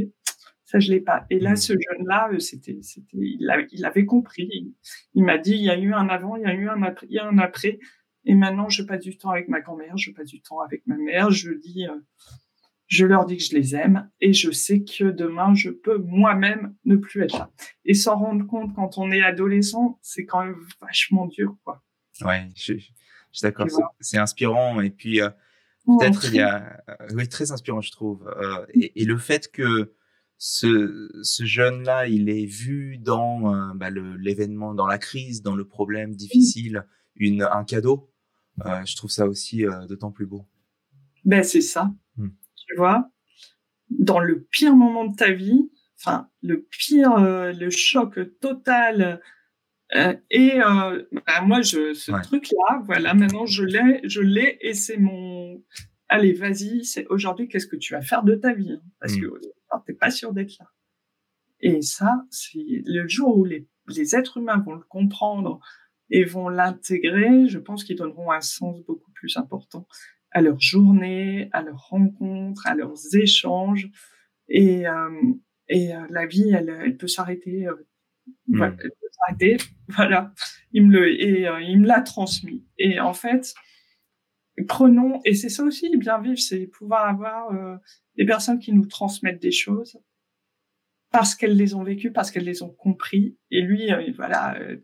Ça, 0.64 0.80
je 0.80 0.90
l'ai 0.90 1.02
pas. 1.02 1.26
Et 1.30 1.40
là, 1.40 1.54
mmh. 1.54 1.58
ce 1.58 1.74
jeune-là, 1.74 2.30
euh, 2.32 2.40
c'était, 2.40 2.80
c'était, 2.82 3.18
il, 3.18 3.86
avait 3.86 4.06
compris. 4.06 4.74
Il, 5.14 5.26
m'a 5.26 5.38
dit, 5.38 5.56
il 5.56 5.64
y 5.64 5.70
a 5.70 5.78
eu 5.78 5.94
un 5.94 6.08
avant, 6.08 6.38
il 6.38 6.44
y 6.44 6.46
a 6.46 6.54
eu 6.54 6.70
un 6.70 6.82
après, 6.84 7.08
il 7.10 7.16
y 7.16 7.20
a 7.20 7.28
un 7.28 7.38
après. 7.40 7.80
Et 8.24 8.36
maintenant, 8.36 8.70
je 8.70 8.84
passe 8.84 9.02
du 9.02 9.18
temps 9.18 9.32
avec 9.32 9.50
ma 9.50 9.60
grand-mère, 9.60 9.98
je 9.98 10.12
passe 10.12 10.28
du 10.28 10.42
temps 10.42 10.60
avec 10.62 10.86
ma 10.86 10.96
mère. 10.96 11.32
Je 11.32 11.52
dis, 11.52 11.88
euh, 11.88 11.96
je 12.92 13.06
leur 13.06 13.26
dis 13.26 13.38
que 13.38 13.44
je 13.44 13.56
les 13.56 13.74
aime 13.76 14.10
et 14.20 14.34
je 14.34 14.52
sais 14.52 14.84
que 14.84 15.06
demain, 15.06 15.54
je 15.54 15.70
peux 15.70 15.98
moi-même 15.98 16.76
ne 16.84 16.98
plus 16.98 17.24
être 17.24 17.38
là. 17.38 17.50
Et 17.86 17.94
s'en 17.94 18.18
rendre 18.18 18.46
compte 18.46 18.76
quand 18.76 18.98
on 18.98 19.12
est 19.12 19.22
adolescent, 19.22 19.98
c'est 20.02 20.26
quand 20.26 20.44
même 20.44 20.58
vachement 20.82 21.26
dur, 21.28 21.56
quoi. 21.64 21.84
Ouais, 22.22 22.50
je, 22.56 22.74
je 22.74 22.84
suis 23.32 23.44
d'accord. 23.44 23.68
C'est 24.02 24.18
inspirant. 24.18 24.82
Et 24.82 24.90
puis, 24.90 25.22
euh, 25.22 25.30
peut-être 25.86 26.26
il 26.26 26.36
y 26.36 26.42
a, 26.42 26.84
oui, 27.14 27.28
très 27.30 27.52
inspirant, 27.52 27.80
je 27.80 27.92
trouve. 27.92 28.30
et, 28.74 29.02
et, 29.02 29.06
le 29.06 29.18
fait 29.18 29.50
que 29.50 29.94
ce, 30.44 31.08
ce 31.22 31.46
jeune-là, 31.46 32.08
il 32.08 32.28
est 32.28 32.48
vu 32.48 32.98
dans 32.98 33.54
euh, 33.54 33.74
bah, 33.76 33.90
l'événement, 33.92 34.74
dans 34.74 34.88
la 34.88 34.98
crise, 34.98 35.44
dans 35.44 35.56
le 35.56 35.66
problème 35.66 36.16
difficile, 36.16 36.86
une, 37.16 37.44
un 37.44 37.64
cadeau. 37.64 38.12
Euh, 38.66 38.84
je 38.84 38.96
trouve 38.96 39.12
ça 39.12 39.28
aussi 39.28 39.66
euh, 39.66 39.86
d'autant 39.86 40.12
plus 40.12 40.26
beau. 40.26 40.48
Ben 41.24 41.44
c'est 41.44 41.62
ça. 41.62 41.94
Tu 42.72 42.78
vois, 42.78 43.12
dans 43.90 44.20
le 44.20 44.44
pire 44.44 44.76
moment 44.76 45.06
de 45.06 45.16
ta 45.16 45.32
vie, 45.32 45.70
enfin 46.00 46.30
le 46.42 46.64
pire, 46.64 47.18
le 47.20 47.70
choc 47.70 48.18
total. 48.40 49.22
et 50.30 50.60
bah, 50.60 51.42
moi, 51.44 51.62
je, 51.62 51.94
ce 51.94 52.12
truc-là, 52.24 52.82
voilà, 52.86 53.14
maintenant 53.14 53.46
je 53.46 53.64
l'ai, 53.64 54.00
je 54.06 54.22
l'ai, 54.22 54.58
et 54.62 54.74
c'est 54.74 54.98
mon. 54.98 55.62
Allez, 56.08 56.34
vas-y, 56.34 56.86
c'est 56.86 57.08
aujourd'hui, 57.08 57.48
qu'est-ce 57.48 57.68
que 57.68 57.76
tu 57.76 57.94
vas 57.94 58.02
faire 58.02 58.24
de 58.24 58.36
ta 58.36 58.54
vie 58.54 58.72
hein, 58.72 58.82
Parce 59.00 59.16
mmh. 59.16 59.22
que 59.22 59.28
t'es 59.86 59.94
pas 59.94 60.12
sûr 60.12 60.34
d'être 60.34 60.58
là. 60.60 60.68
Et 61.62 61.82
ça, 61.82 62.26
c'est 62.30 62.82
le 62.86 63.08
jour 63.08 63.38
où 63.38 63.46
les, 63.46 63.68
les, 63.88 64.16
êtres 64.16 64.38
humains 64.38 64.58
vont 64.58 64.76
le 64.76 64.84
comprendre 64.90 65.60
et 66.10 66.26
vont 66.26 66.50
l'intégrer, 66.50 67.48
je 67.48 67.60
pense 67.60 67.84
qu'ils 67.84 67.98
donneront 67.98 68.32
un 68.32 68.42
sens 68.42 68.84
beaucoup 68.86 69.12
plus 69.12 69.38
important 69.38 69.88
à 70.32 70.42
leur 70.42 70.60
journée, 70.60 71.50
à 71.52 71.62
leurs 71.62 71.88
rencontres, 71.90 72.68
à 72.68 72.76
leurs 72.76 73.16
échanges. 73.16 73.90
Et, 74.48 74.88
euh, 74.88 75.10
et 75.68 75.94
euh, 75.94 76.06
la 76.10 76.26
vie, 76.26 76.52
elle, 76.52 76.70
elle 76.84 76.98
peut 76.98 77.08
s'arrêter. 77.08 77.68
Euh, 77.68 77.76
hmm. 78.48 78.64
elle 78.64 78.76
peut 78.76 79.08
s'arrêter. 79.12 79.58
Voilà. 79.90 80.34
Il 80.72 80.88
me 80.88 80.94
le, 80.94 81.10
et 81.10 81.48
il 81.68 81.82
me 81.82 81.88
l'a 81.88 82.00
transmis. 82.00 82.66
Et 82.78 83.02
en 83.02 83.12
fait, 83.12 83.54
prenons, 84.68 85.22
et 85.26 85.34
c'est 85.34 85.50
ça 85.50 85.64
aussi, 85.64 85.96
bien 85.98 86.20
vivre, 86.20 86.40
c'est 86.40 86.68
pouvoir 86.68 87.08
avoir 87.08 87.54
euh, 87.54 87.78
des 88.18 88.26
personnes 88.26 88.60
qui 88.60 88.74
nous 88.74 88.86
transmettent 88.86 89.42
des 89.42 89.52
choses 89.52 90.00
parce 91.12 91.36
qu'elles 91.36 91.58
les 91.58 91.74
ont 91.74 91.84
vécues, 91.84 92.12
parce 92.12 92.32
qu'elles 92.32 92.46
les 92.46 92.64
ont 92.64 92.70
compris. 92.70 93.38
Et 93.50 93.62
lui, 93.62 93.92
euh, 93.92 94.12
voilà, 94.16 94.58
euh, 94.60 94.78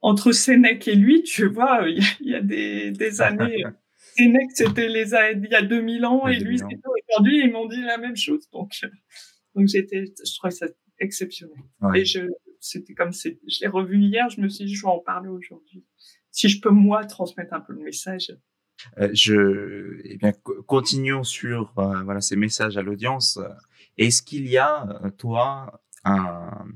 entre 0.00 0.32
Sénèque 0.32 0.88
et 0.88 0.94
lui, 0.94 1.22
tu 1.22 1.46
vois, 1.48 1.86
il 1.88 2.02
y, 2.20 2.34
a 2.34 2.40
des, 2.40 2.90
des 2.92 3.20
années. 3.20 3.64
Sénèque, 4.16 4.50
c'était 4.54 4.88
les 4.88 5.10
il 5.10 5.48
y 5.50 5.54
a 5.54 5.62
2000 5.62 6.04
ans, 6.06 6.26
et 6.26 6.38
lui, 6.38 6.58
c'était 6.58 6.76
aujourd'hui, 7.08 7.40
ils 7.44 7.52
m'ont 7.52 7.66
dit 7.66 7.82
la 7.82 7.98
même 7.98 8.16
chose. 8.16 8.48
Donc, 8.52 8.72
donc 9.54 9.68
j'étais, 9.68 10.04
je 10.24 10.34
trouvais 10.36 10.50
ça 10.50 10.66
exceptionnel. 10.98 11.58
Et 11.94 12.04
je, 12.04 12.20
c'était 12.60 12.94
comme, 12.94 13.12
je 13.12 13.60
l'ai 13.60 13.68
revu 13.68 13.98
hier, 13.98 14.28
je 14.30 14.40
me 14.40 14.48
suis 14.48 14.64
dit, 14.64 14.74
je 14.74 14.82
vais 14.82 14.88
en 14.88 14.98
parler 14.98 15.28
aujourd'hui. 15.28 15.84
Si 16.30 16.48
je 16.48 16.60
peux, 16.60 16.70
moi, 16.70 17.04
transmettre 17.04 17.54
un 17.54 17.60
peu 17.60 17.72
le 17.72 17.82
message, 17.82 18.36
euh, 18.98 19.08
je, 19.12 20.00
eh 20.04 20.18
bien, 20.18 20.32
continuons 20.66 21.24
sur 21.24 21.72
euh, 21.78 22.02
voilà 22.02 22.20
ces 22.20 22.36
messages 22.36 22.76
à 22.76 22.82
l'audience. 22.82 23.38
Est-ce 23.96 24.22
qu'il 24.22 24.46
y 24.48 24.58
a, 24.58 25.00
euh, 25.04 25.10
toi, 25.10 25.82
un, 26.04 26.66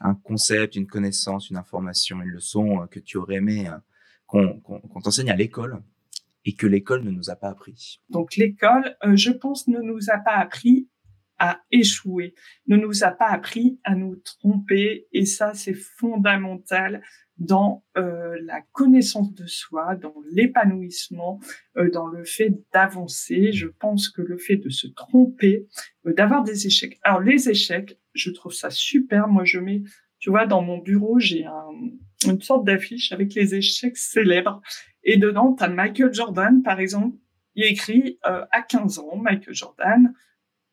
un, 0.00 0.14
concept, 0.14 0.76
une 0.76 0.86
connaissance, 0.86 1.50
une 1.50 1.56
information, 1.56 2.22
une 2.22 2.30
leçon 2.30 2.86
que 2.90 3.00
tu 3.00 3.18
aurais 3.18 3.36
aimé 3.36 3.70
qu'on 4.26 4.62
t'enseigne 5.02 5.30
à 5.30 5.36
l'école? 5.36 5.82
Et 6.44 6.54
que 6.54 6.66
l'école 6.66 7.04
ne 7.04 7.10
nous 7.10 7.30
a 7.30 7.36
pas 7.36 7.48
appris 7.48 8.00
Donc 8.10 8.36
l'école, 8.36 8.96
je 9.14 9.30
pense, 9.30 9.68
ne 9.68 9.80
nous 9.80 10.10
a 10.10 10.18
pas 10.18 10.36
appris 10.36 10.88
à 11.38 11.60
échouer, 11.72 12.34
ne 12.68 12.76
nous 12.76 13.02
a 13.02 13.10
pas 13.10 13.28
appris 13.28 13.80
à 13.82 13.96
nous 13.96 14.16
tromper 14.16 15.08
et 15.12 15.24
ça 15.24 15.54
c'est 15.54 15.74
fondamental 15.74 17.02
dans 17.38 17.84
euh, 17.96 18.38
la 18.44 18.60
connaissance 18.72 19.34
de 19.34 19.46
soi, 19.46 19.96
dans 19.96 20.14
l'épanouissement, 20.30 21.40
euh, 21.76 21.90
dans 21.90 22.06
le 22.06 22.24
fait 22.24 22.52
d'avancer. 22.72 23.52
Je 23.52 23.66
pense 23.66 24.08
que 24.08 24.22
le 24.22 24.38
fait 24.38 24.56
de 24.56 24.68
se 24.68 24.86
tromper, 24.86 25.66
euh, 26.06 26.12
d'avoir 26.12 26.44
des 26.44 26.66
échecs. 26.66 26.98
Alors 27.02 27.20
les 27.20 27.48
échecs, 27.48 27.98
je 28.14 28.30
trouve 28.30 28.52
ça 28.52 28.70
super. 28.70 29.28
Moi, 29.28 29.44
je 29.44 29.58
mets, 29.58 29.82
tu 30.18 30.30
vois, 30.30 30.46
dans 30.46 30.62
mon 30.62 30.78
bureau, 30.78 31.18
j'ai 31.18 31.44
un, 31.44 31.70
une 32.30 32.40
sorte 32.40 32.64
d'affiche 32.64 33.12
avec 33.12 33.34
les 33.34 33.54
échecs 33.54 33.96
célèbres. 33.96 34.60
Et 35.04 35.16
dedans, 35.16 35.54
tu 35.54 35.64
as 35.64 35.68
Michael 35.68 36.12
Jordan, 36.12 36.62
par 36.62 36.80
exemple. 36.80 37.16
Il 37.54 37.64
écrit 37.64 38.18
à 38.22 38.62
15 38.62 38.98
ans, 38.98 39.16
Michael 39.16 39.54
Jordan, 39.54 40.14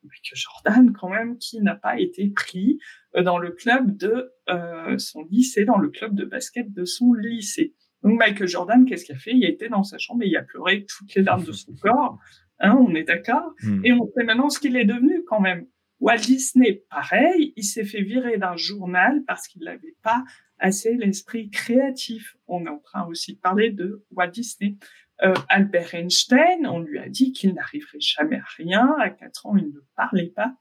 Michael 0.04 0.36
Jordan 0.36 0.94
quand 0.94 1.10
même, 1.10 1.38
qui 1.38 1.62
n'a 1.62 1.76
pas 1.76 2.00
été 2.00 2.30
pris 2.30 2.80
euh, 3.16 3.24
dans 3.24 3.38
le 3.38 3.52
club 3.52 3.96
de 3.98 4.32
euh, 4.50 4.98
son 4.98 5.24
lycée, 5.26 5.66
dans 5.66 5.78
le 5.78 5.90
club 5.90 6.16
de 6.16 6.26
basket 6.26 6.72
de 6.72 6.86
son 6.86 7.14
lycée. 7.14 7.74
Donc 8.04 8.18
Michael 8.18 8.48
Jordan, 8.48 8.86
qu'est-ce 8.86 9.06
qu'il 9.06 9.16
a 9.16 9.20
fait? 9.20 9.32
Il 9.34 9.46
a 9.46 9.50
été 9.50 9.68
dans 9.68 9.84
sa 9.84 9.98
chambre 9.98 10.24
et 10.24 10.28
il 10.28 10.38
a 10.38 10.44
pleuré 10.44 10.86
toutes 10.86 11.14
les 11.16 11.22
larmes 11.22 11.44
de 11.44 11.52
son 11.52 11.74
corps. 11.82 12.20
Hein, 12.60 12.78
on 12.80 12.94
est 12.96 13.04
d'accord? 13.04 13.54
Hmm. 13.62 13.82
Et 13.86 13.94
on 13.94 14.10
sait 14.16 14.24
maintenant 14.24 14.50
ce 14.50 14.60
qu'il 14.60 14.76
est 14.76 14.86
devenu 14.86 15.24
quand 15.26 15.40
même. 15.40 15.68
Walt 16.00 16.18
Disney, 16.18 16.84
pareil, 16.90 17.54
il 17.58 17.64
s'est 17.64 17.84
fait 17.84 18.02
virer 18.02 18.38
d'un 18.38 18.56
journal 18.56 19.22
parce 19.28 19.48
qu'il 19.48 19.64
n'avait 19.64 19.98
pas 20.02 20.24
assez 20.60 20.95
l'esprit 20.95 21.50
créatif. 21.50 22.38
On 22.48 22.65
est 22.65 22.69
en 22.69 22.80
train 22.80 23.06
aussi 23.08 23.36
de 23.36 23.39
parler 23.39 23.72
de 23.72 24.06
Walt 24.12 24.28
Disney. 24.28 24.78
Euh, 25.22 25.34
Albert 25.50 25.95
Einstein, 25.95 26.65
on 26.65 26.80
lui 26.80 27.00
a 27.00 27.10
dit 27.10 27.34
qu'il 27.34 27.54
n'arriverait 27.54 28.00
jamais 28.00 28.38
à 28.38 28.45
rien. 28.58 28.95
À 29.00 29.10
quatre 29.10 29.45
ans, 29.45 29.58
il 29.58 29.67
ne 29.67 29.80
parlait 29.95 30.32
pas. 30.34 30.56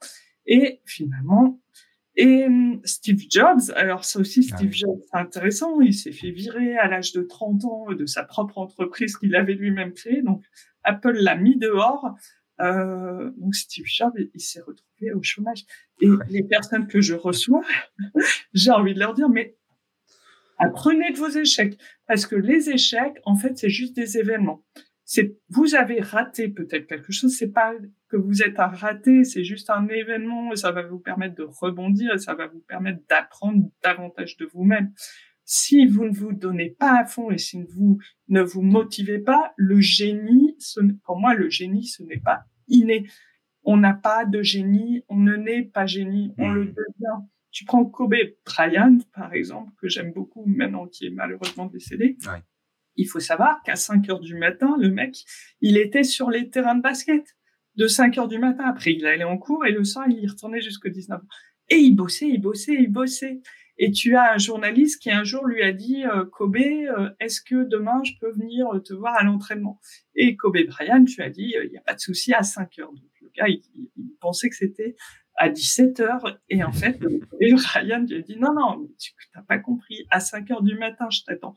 Et 0.47 0.81
finalement, 0.85 1.61
et 2.19 2.47
hum, 2.47 2.81
Steve 2.85 3.23
Jobs, 3.31 3.71
alors 3.77 4.05
ça 4.05 4.19
aussi, 4.19 4.49
ah 4.53 4.57
Steve 4.57 4.73
Jobs, 4.73 4.99
c'est 5.05 5.19
intéressant. 5.19 5.81
Il 5.81 5.95
s'est 5.95 6.11
fait 6.11 6.33
virer 6.33 6.77
à 6.77 6.89
l'âge 6.89 7.13
de 7.13 7.23
30 7.23 7.65
ans 7.65 7.93
de 7.93 8.07
sa 8.07 8.25
propre 8.25 8.59
entreprise 8.59 9.17
qu'il 9.17 9.37
avait 9.37 9.55
lui-même 9.55 9.93
créée. 9.93 10.23
Donc, 10.23 10.43
Apple 10.83 11.13
l'a 11.13 11.37
mis 11.37 11.57
dehors. 11.57 12.17
Euh, 12.61 13.31
donc, 13.37 13.55
Steve 13.55 13.87
Jobs, 13.87 14.19
il 14.35 14.41
s'est 14.41 14.61
retrouvé 14.61 15.13
au 15.13 15.23
chômage. 15.23 15.65
Et 16.01 16.09
les 16.29 16.43
personnes 16.43 16.89
que 16.89 17.01
je 17.01 17.15
reçois, 17.15 17.65
j'ai 18.53 18.73
envie 18.73 18.95
de 18.95 18.99
leur 18.99 19.15
dire, 19.15 19.29
mais 19.29 19.57
apprenez 20.59 21.13
de 21.13 21.19
vos 21.19 21.31
échecs. 21.31 21.79
Parce 22.07 22.27
que 22.27 22.37
les 22.37 22.71
échecs, 22.71 23.19
en 23.25 23.37
fait, 23.37 23.57
c'est 23.57 23.71
juste 23.71 23.97
des 23.97 24.19
événements. 24.19 24.65
C'est, 25.05 25.39
vous 25.49 25.75
avez 25.75 26.01
raté 26.01 26.49
peut-être 26.49 26.87
quelque 26.87 27.13
chose, 27.13 27.35
c'est 27.35 27.53
pas 27.53 27.73
que 28.09 28.19
vous 28.19 28.43
êtes 28.43 28.61
un 28.61 28.67
raté, 28.67 29.25
c'est 29.25 29.43
juste 29.43 29.71
un 29.71 29.89
événement 29.89 30.53
et 30.53 30.57
ça 30.57 30.71
va 30.71 30.83
vous 30.83 30.99
permettre 30.99 31.35
de 31.37 31.45
rebondir 31.45 32.13
et 32.13 32.19
ça 32.19 32.35
va 32.35 32.47
vous 32.47 32.61
permettre 32.61 33.01
d'apprendre 33.09 33.71
davantage 33.83 34.37
de 34.37 34.45
vous-même. 34.53 34.93
Si 35.45 35.87
vous 35.87 36.05
ne 36.05 36.13
vous 36.13 36.35
donnez 36.35 36.77
pas 36.79 37.01
à 37.01 37.07
fond 37.07 37.31
et 37.31 37.39
si 37.39 37.63
vous 37.63 37.99
ne 38.29 38.43
vous 38.43 38.61
motivez 38.61 39.19
pas, 39.19 39.55
le 39.57 39.81
génie, 39.81 40.55
ce, 40.59 40.81
pour 41.05 41.19
moi, 41.19 41.35
le 41.35 41.49
génie, 41.49 41.87
ce 41.87 42.03
n'est 42.03 42.21
pas 42.21 42.45
inné. 42.67 43.09
On 43.63 43.79
n'a 43.79 43.95
pas 43.95 44.27
de 44.27 44.43
génie, 44.43 45.05
on 45.09 45.17
ne 45.17 45.37
naît 45.37 45.63
pas 45.63 45.87
génie, 45.87 46.35
on 46.37 46.51
le 46.51 46.65
mmh. 46.65 46.75
devient. 46.75 47.27
Tu 47.51 47.65
prends 47.65 47.85
Kobe 47.85 48.15
Bryant, 48.45 48.99
par 49.15 49.33
exemple, 49.33 49.73
que 49.81 49.89
j'aime 49.89 50.13
beaucoup 50.13 50.45
maintenant, 50.47 50.87
qui 50.87 51.07
est 51.07 51.11
malheureusement 51.11 51.67
décédé. 51.67 52.17
Il 52.97 53.07
faut 53.07 53.21
savoir 53.21 53.63
qu'à 53.63 53.77
5 53.77 54.09
heures 54.11 54.21
du 54.21 54.35
matin, 54.35 54.77
le 54.79 54.91
mec, 54.91 55.25
il 55.61 55.77
était 55.77 56.03
sur 56.03 56.31
les 56.31 56.51
terrains 56.51 56.75
de 56.75 56.83
basket 56.83 57.25
de 57.77 57.87
5 57.87 58.19
heures 58.19 58.29
du 58.29 58.39
matin. 58.39 58.65
Après, 58.65 58.93
il 58.93 59.07
allait 59.07 59.25
en 59.25 59.39
cours 59.39 59.65
et 59.65 59.73
le 59.73 59.85
soir, 59.85 60.07
il 60.09 60.19
y 60.19 60.27
retournait 60.27 60.61
jusqu'à 60.61 60.91
19 60.91 61.19
heures. 61.19 61.27
Et 61.71 61.77
il 61.77 61.95
bossait, 61.95 62.29
il 62.29 62.41
bossait, 62.41 62.75
il 62.75 62.91
bossait. 62.91 63.41
Et 63.81 63.93
tu 63.93 64.17
as 64.17 64.33
un 64.33 64.39
journaliste 64.39 65.01
qui 65.01 65.11
un 65.11 65.23
jour 65.23 65.47
lui 65.47 65.63
a 65.63 65.73
dit 65.73 66.05
euh, 66.05 66.25
Kobe, 66.25 66.57
euh, 66.57 67.11
est-ce 67.21 67.41
que 67.41 67.63
demain 67.65 68.03
je 68.03 68.13
peux 68.21 68.33
venir 68.33 68.67
te 68.85 68.93
voir 68.93 69.15
à 69.17 69.23
l'entraînement? 69.23 69.81
Et 70.17 70.35
Kobe 70.37 70.59
Bryant, 70.67 71.05
tu 71.05 71.23
as 71.23 71.31
dit 71.31 71.55
il 71.63 71.71
n'y 71.71 71.79
a 71.79 71.83
pas 71.83 71.95
de 71.95 72.01
souci 72.01 72.35
à 72.35 72.43
5 72.43 72.81
heures. 72.81 72.93
Donc 72.93 73.11
le 73.21 73.31
gars, 73.37 73.47
il 73.47 73.63
pensait 74.21 74.49
que 74.49 74.57
c'était 74.57 74.97
à 75.39 75.49
17 75.49 76.01
heures. 76.01 76.39
Et 76.49 76.63
en 76.63 76.73
fait, 76.73 76.99
Ryan 77.41 78.05
lui 78.07 78.17
a 78.17 78.21
dit, 78.21 78.37
non, 78.37 78.53
non, 78.53 78.89
tu 78.99 79.13
n'as 79.35 79.43
pas 79.43 79.59
compris. 79.59 80.07
À 80.11 80.21
5 80.21 80.51
heures 80.51 80.63
du 80.63 80.77
matin, 80.77 81.09
je 81.11 81.23
t'attends. 81.23 81.55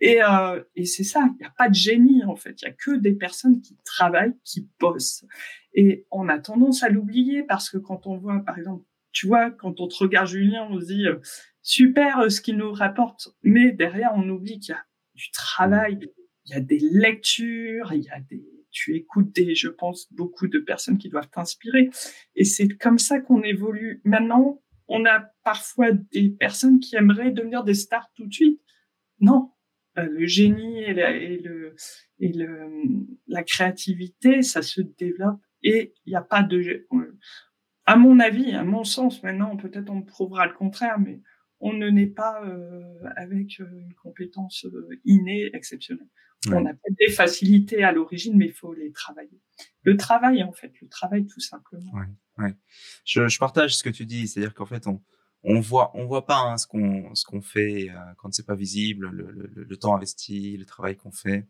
Et, 0.00 0.22
euh, 0.22 0.62
et 0.74 0.84
c'est 0.84 1.04
ça, 1.04 1.26
il 1.26 1.38
n'y 1.40 1.46
a 1.46 1.52
pas 1.56 1.68
de 1.68 1.74
génie 1.74 2.22
en 2.24 2.36
fait, 2.36 2.60
il 2.60 2.66
y 2.66 2.68
a 2.68 2.72
que 2.72 2.96
des 2.96 3.14
personnes 3.14 3.62
qui 3.62 3.78
travaillent, 3.84 4.36
qui 4.44 4.68
bossent. 4.78 5.24
Et 5.72 6.06
on 6.10 6.28
a 6.28 6.38
tendance 6.38 6.82
à 6.82 6.90
l'oublier 6.90 7.42
parce 7.42 7.70
que 7.70 7.78
quand 7.78 8.06
on 8.06 8.18
voit, 8.18 8.40
par 8.44 8.58
exemple, 8.58 8.84
tu 9.12 9.26
vois, 9.26 9.50
quand 9.50 9.80
on 9.80 9.88
te 9.88 9.96
regarde 9.96 10.28
Julien, 10.28 10.68
on 10.70 10.78
se 10.80 10.86
dit 10.86 11.06
euh, 11.06 11.16
super 11.62 12.20
euh, 12.20 12.28
ce 12.28 12.42
qu'il 12.42 12.58
nous 12.58 12.72
rapporte, 12.72 13.28
mais 13.42 13.72
derrière 13.72 14.12
on 14.14 14.28
oublie 14.28 14.60
qu'il 14.60 14.74
y 14.74 14.76
a 14.76 14.84
du 15.14 15.30
travail, 15.30 15.98
il 16.44 16.52
y 16.52 16.54
a 16.54 16.60
des 16.60 16.78
lectures, 16.78 17.94
il 17.94 18.02
y 18.02 18.10
a 18.10 18.20
des 18.20 18.44
tu 18.76 18.94
écoutes 18.94 19.34
des, 19.34 19.54
je 19.54 19.68
pense, 19.68 20.12
beaucoup 20.12 20.48
de 20.48 20.58
personnes 20.58 20.98
qui 20.98 21.08
doivent 21.08 21.30
t'inspirer. 21.30 21.88
Et 22.34 22.44
c'est 22.44 22.68
comme 22.68 22.98
ça 22.98 23.20
qu'on 23.20 23.42
évolue. 23.42 24.02
Maintenant, 24.04 24.62
on 24.86 25.06
a 25.06 25.20
parfois 25.44 25.92
des 25.92 26.28
personnes 26.28 26.78
qui 26.78 26.94
aimeraient 26.94 27.30
devenir 27.30 27.64
des 27.64 27.74
stars 27.74 28.10
tout 28.14 28.26
de 28.26 28.34
suite. 28.34 28.60
Non, 29.18 29.50
euh, 29.96 30.06
le 30.10 30.26
génie 30.26 30.82
et, 30.82 30.92
la, 30.92 31.10
le, 31.12 31.74
et 32.18 32.32
le, 32.32 33.06
la 33.26 33.42
créativité, 33.42 34.42
ça 34.42 34.60
se 34.60 34.82
développe 34.82 35.40
et 35.62 35.94
il 36.04 36.10
n'y 36.10 36.16
a 36.16 36.22
pas 36.22 36.42
de... 36.42 36.86
À 37.86 37.96
mon 37.96 38.20
avis, 38.20 38.52
à 38.52 38.62
mon 38.62 38.84
sens, 38.84 39.22
maintenant, 39.22 39.56
peut-être 39.56 39.90
on 39.90 40.02
prouvera 40.02 40.46
le 40.46 40.52
contraire, 40.52 40.98
mais 40.98 41.22
on 41.60 41.72
ne 41.72 41.88
naît 41.88 42.06
pas 42.06 42.42
euh, 42.44 42.82
avec 43.16 43.60
euh, 43.60 43.80
une 43.80 43.94
compétence 43.94 44.66
euh, 44.66 45.00
innée 45.04 45.50
exceptionnelle. 45.54 46.08
On 46.48 46.64
a 46.64 46.74
peut-être 46.74 46.98
des 46.98 47.12
facilités 47.12 47.82
à 47.82 47.90
l'origine, 47.90 48.36
mais 48.36 48.46
il 48.46 48.52
faut 48.52 48.72
les 48.72 48.92
travailler. 48.92 49.40
Le 49.82 49.96
travail, 49.96 50.44
en 50.44 50.52
fait, 50.52 50.72
le 50.80 50.88
travail 50.88 51.26
tout 51.26 51.40
simplement. 51.40 51.92
Ouais, 51.92 52.06
ouais. 52.38 52.54
Je, 53.04 53.26
je 53.26 53.38
partage 53.38 53.76
ce 53.76 53.82
que 53.82 53.90
tu 53.90 54.06
dis, 54.06 54.28
c'est-à-dire 54.28 54.54
qu'en 54.54 54.66
fait, 54.66 54.86
on, 54.86 55.02
on 55.46 55.60
voit 55.60 55.92
on 55.94 56.06
voit 56.06 56.26
pas 56.26 56.38
hein, 56.38 56.58
ce 56.58 56.66
qu'on 56.66 57.14
ce 57.14 57.24
qu'on 57.24 57.40
fait 57.40 57.88
euh, 57.90 57.94
quand 58.18 58.34
c'est 58.34 58.44
pas 58.46 58.56
visible 58.56 59.08
le, 59.08 59.30
le, 59.30 59.64
le, 59.64 59.76
temps 59.76 59.94
investi 59.94 60.56
le 60.56 60.64
travail 60.64 60.96
qu'on 60.96 61.12
fait. 61.12 61.46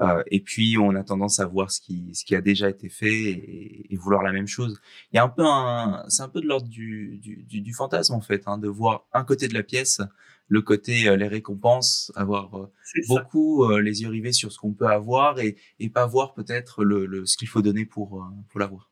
Euh, 0.00 0.22
et 0.30 0.40
puis 0.40 0.76
on 0.78 0.94
a 0.94 1.04
tendance 1.04 1.38
à 1.40 1.46
voir 1.46 1.70
ce 1.70 1.80
qui 1.80 2.14
ce 2.14 2.24
qui 2.24 2.34
a 2.34 2.40
déjà 2.40 2.70
été 2.70 2.88
fait 2.88 3.12
et, 3.12 3.92
et 3.92 3.96
vouloir 3.96 4.22
la 4.22 4.32
même 4.32 4.48
chose. 4.48 4.80
Il 5.12 5.16
y 5.16 5.18
a 5.18 5.24
un 5.24 5.28
peu 5.28 5.44
un 5.44 6.04
c'est 6.08 6.22
un 6.22 6.28
peu 6.28 6.40
de 6.40 6.46
l'ordre 6.46 6.68
du, 6.68 7.18
du, 7.18 7.44
du, 7.44 7.60
du 7.60 7.72
fantasme 7.74 8.14
en 8.14 8.20
fait 8.20 8.42
hein, 8.46 8.58
de 8.58 8.68
voir 8.68 9.06
un 9.12 9.24
côté 9.24 9.46
de 9.46 9.54
la 9.54 9.62
pièce 9.62 10.00
le 10.48 10.62
côté 10.62 11.08
euh, 11.08 11.16
les 11.16 11.28
récompenses 11.28 12.12
avoir 12.14 12.54
euh, 12.58 12.72
beaucoup 13.08 13.64
euh, 13.64 13.80
les 13.80 14.02
yeux 14.02 14.08
rivés 14.08 14.32
sur 14.32 14.52
ce 14.52 14.58
qu'on 14.58 14.72
peut 14.72 14.86
avoir 14.86 15.38
et 15.38 15.56
et 15.78 15.88
pas 15.88 16.06
voir 16.06 16.34
peut-être 16.34 16.84
le, 16.84 17.06
le 17.06 17.26
ce 17.26 17.36
qu'il 17.36 17.48
faut 17.48 17.62
donner 17.62 17.84
pour 17.84 18.26
pour 18.48 18.60
l'avoir. 18.60 18.90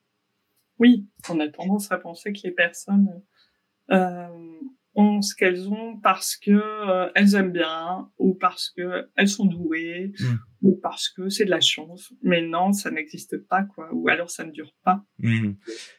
Oui 0.79 1.07
on 1.29 1.41
a 1.41 1.49
tendance 1.49 1.93
à 1.93 1.99
penser 1.99 2.33
que 2.33 2.41
les 2.45 2.53
personnes 2.53 3.09
euh, 3.15 3.21
ont 4.95 5.23
ce 5.23 5.35
qu'elles 5.35 5.69
ont 5.69 5.99
parce 6.03 6.37
que 6.37 6.51
euh, 6.51 7.11
elles 7.15 7.35
aiment 7.35 7.53
bien 7.53 8.11
ou 8.19 8.35
parce 8.35 8.71
que 8.77 9.09
elles 9.17 9.29
sont 9.29 9.47
douées 9.47 10.13
mmh. 10.19 10.35
ou 10.63 10.79
parce 10.83 11.09
que 11.09 11.29
c'est 11.29 11.47
de 11.47 11.51
la 11.51 11.61
chance. 11.61 12.13
Mais 12.23 12.43
non, 12.43 12.73
ça 12.73 12.91
n'existe 12.91 13.39
pas 13.49 13.63
quoi. 13.63 13.89
Ou 13.93 14.09
alors 14.09 14.31
ça 14.31 14.45
ne 14.45 14.51
dure 14.51 14.75
pas. 14.85 15.03
Mmh. 15.19 15.53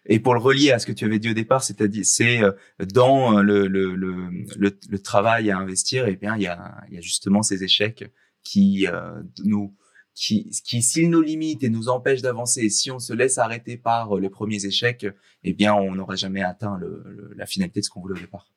Et 0.05 0.19
pour 0.19 0.35
le 0.35 0.39
relier 0.39 0.71
à 0.71 0.79
ce 0.79 0.85
que 0.85 0.91
tu 0.91 1.05
avais 1.05 1.19
dit 1.19 1.31
au 1.31 1.33
départ, 1.33 1.63
c'est-à-dire 1.63 2.05
c'est 2.05 2.43
euh, 2.43 2.51
dans 2.93 3.41
le, 3.41 3.67
le, 3.67 3.95
le, 3.95 4.45
le, 4.57 4.99
travail 4.99 5.49
à 5.49 5.57
investir, 5.57 6.07
et 6.07 6.11
eh 6.13 6.15
bien 6.15 6.35
il 6.35 6.43
y 6.43 6.47
a, 6.47 6.75
il 6.89 6.95
y 6.95 6.97
a 6.97 7.01
justement 7.01 7.41
ces 7.41 7.63
échecs 7.63 8.05
qui 8.43 8.87
euh, 8.87 9.21
nous 9.43 9.75
qui, 10.15 10.49
qui 10.65 10.81
s'il 10.81 11.09
nous 11.09 11.21
limite 11.21 11.63
et 11.63 11.69
nous 11.69 11.89
empêche 11.89 12.21
d'avancer, 12.21 12.61
et 12.61 12.69
si 12.69 12.91
on 12.91 12.99
se 12.99 13.13
laisse 13.13 13.37
arrêter 13.37 13.77
par 13.77 14.15
euh, 14.15 14.19
les 14.19 14.29
premiers 14.29 14.65
échecs, 14.65 15.07
eh 15.43 15.53
bien, 15.53 15.73
on 15.73 15.95
n'aura 15.95 16.15
jamais 16.15 16.43
atteint 16.43 16.77
le, 16.79 17.31
la 17.35 17.45
finalité 17.45 17.79
de 17.79 17.85
ce 17.85 17.89
qu'on 17.89 18.01
voulait 18.01 18.19
au 18.19 18.21
départ. 18.21 18.47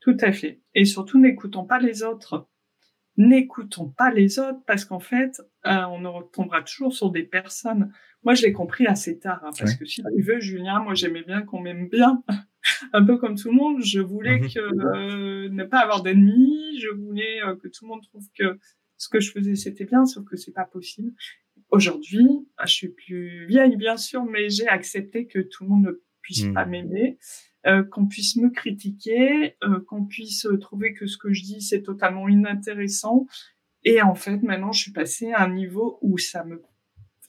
Tout 0.00 0.16
à 0.20 0.32
fait. 0.32 0.60
Et 0.74 0.84
surtout, 0.84 1.20
n'écoutons 1.20 1.64
pas 1.64 1.78
les 1.78 2.02
autres. 2.02 2.48
N'écoutons 3.18 3.88
pas 3.88 4.12
les 4.12 4.38
autres 4.38 4.60
parce 4.64 4.84
qu'en 4.84 5.00
fait, 5.00 5.42
euh, 5.66 5.82
on 5.86 6.12
retombera 6.12 6.62
toujours 6.62 6.94
sur 6.94 7.10
des 7.10 7.24
personnes. 7.24 7.92
Moi, 8.22 8.34
je 8.34 8.42
l'ai 8.42 8.52
compris 8.52 8.86
assez 8.86 9.18
tard, 9.18 9.40
hein, 9.44 9.50
parce 9.58 9.74
que 9.74 9.84
si 9.84 10.02
tu 10.02 10.22
veux, 10.22 10.38
Julien, 10.38 10.80
moi, 10.80 10.94
j'aimais 10.94 11.24
bien 11.24 11.42
qu'on 11.42 11.60
m'aime 11.60 11.88
bien, 11.88 12.22
un 12.92 13.04
peu 13.04 13.18
comme 13.18 13.36
tout 13.36 13.50
le 13.50 13.56
monde. 13.56 13.82
Je 13.82 14.00
voulais 14.00 14.38
mhm. 14.38 14.48
que 14.48 14.60
euh, 14.60 15.48
ne 15.48 15.64
pas 15.64 15.80
avoir 15.80 16.02
d'ennemis. 16.02 16.80
Je 16.80 16.94
voulais 16.94 17.42
euh, 17.42 17.56
que 17.56 17.66
tout 17.66 17.84
le 17.84 17.88
monde 17.88 18.02
trouve 18.02 18.26
que 18.38 18.56
ce 18.98 19.08
que 19.08 19.20
je 19.20 19.30
faisais 19.32 19.56
c'était 19.56 19.84
bien, 19.84 20.04
sauf 20.04 20.24
que 20.26 20.36
c'est 20.36 20.52
pas 20.52 20.64
possible. 20.64 21.12
Aujourd'hui, 21.70 22.26
ah, 22.56 22.66
je 22.66 22.74
suis 22.74 22.88
plus 22.88 23.46
vieille 23.46 23.76
bien 23.76 23.96
sûr, 23.96 24.24
mais 24.24 24.50
j'ai 24.50 24.68
accepté 24.68 25.26
que 25.26 25.38
tout 25.38 25.64
le 25.64 25.70
monde 25.70 25.84
ne 25.84 26.02
puisse 26.20 26.44
pas 26.52 26.66
mmh. 26.66 26.70
m'aimer, 26.70 27.18
euh, 27.66 27.82
qu'on 27.84 28.06
puisse 28.06 28.36
me 28.36 28.50
critiquer, 28.50 29.56
euh, 29.64 29.80
qu'on 29.86 30.04
puisse 30.04 30.46
trouver 30.60 30.92
que 30.92 31.06
ce 31.06 31.16
que 31.16 31.32
je 31.32 31.42
dis 31.42 31.62
c'est 31.62 31.82
totalement 31.82 32.28
inintéressant. 32.28 33.26
Et 33.84 34.02
en 34.02 34.14
fait, 34.14 34.42
maintenant, 34.42 34.72
je 34.72 34.82
suis 34.82 34.92
passée 34.92 35.32
à 35.32 35.44
un 35.44 35.54
niveau 35.54 35.98
où 36.02 36.18
ça 36.18 36.44
me 36.44 36.60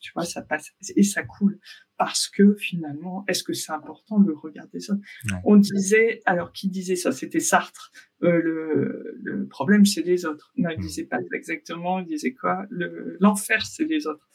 tu 0.09 0.13
vois, 0.15 0.25
ça 0.25 0.41
passe 0.41 0.71
et 0.95 1.03
ça 1.03 1.21
coule 1.21 1.59
parce 1.97 2.27
que 2.27 2.55
finalement, 2.55 3.23
est-ce 3.27 3.43
que 3.43 3.53
c'est 3.53 3.71
important 3.71 4.17
le 4.17 4.33
regard 4.33 4.67
des 4.69 4.89
autres 4.89 5.01
On 5.43 5.55
disait, 5.55 6.21
alors 6.25 6.51
qui 6.51 6.67
disait 6.67 6.95
ça? 6.95 7.11
C'était 7.11 7.39
Sartre. 7.39 7.91
Euh, 8.23 8.41
le, 8.41 9.19
le, 9.21 9.47
problème, 9.47 9.85
c'est 9.85 10.01
les 10.01 10.25
autres. 10.25 10.51
Non, 10.57 10.71
il 10.71 10.79
mmh. 10.79 10.81
disait 10.81 11.05
pas 11.05 11.19
exactement. 11.33 11.99
Il 11.99 12.05
disait 12.05 12.33
quoi? 12.33 12.65
L'enfer, 12.71 13.63
c'est 13.65 13.85
les 13.85 14.07
autres. 14.07 14.27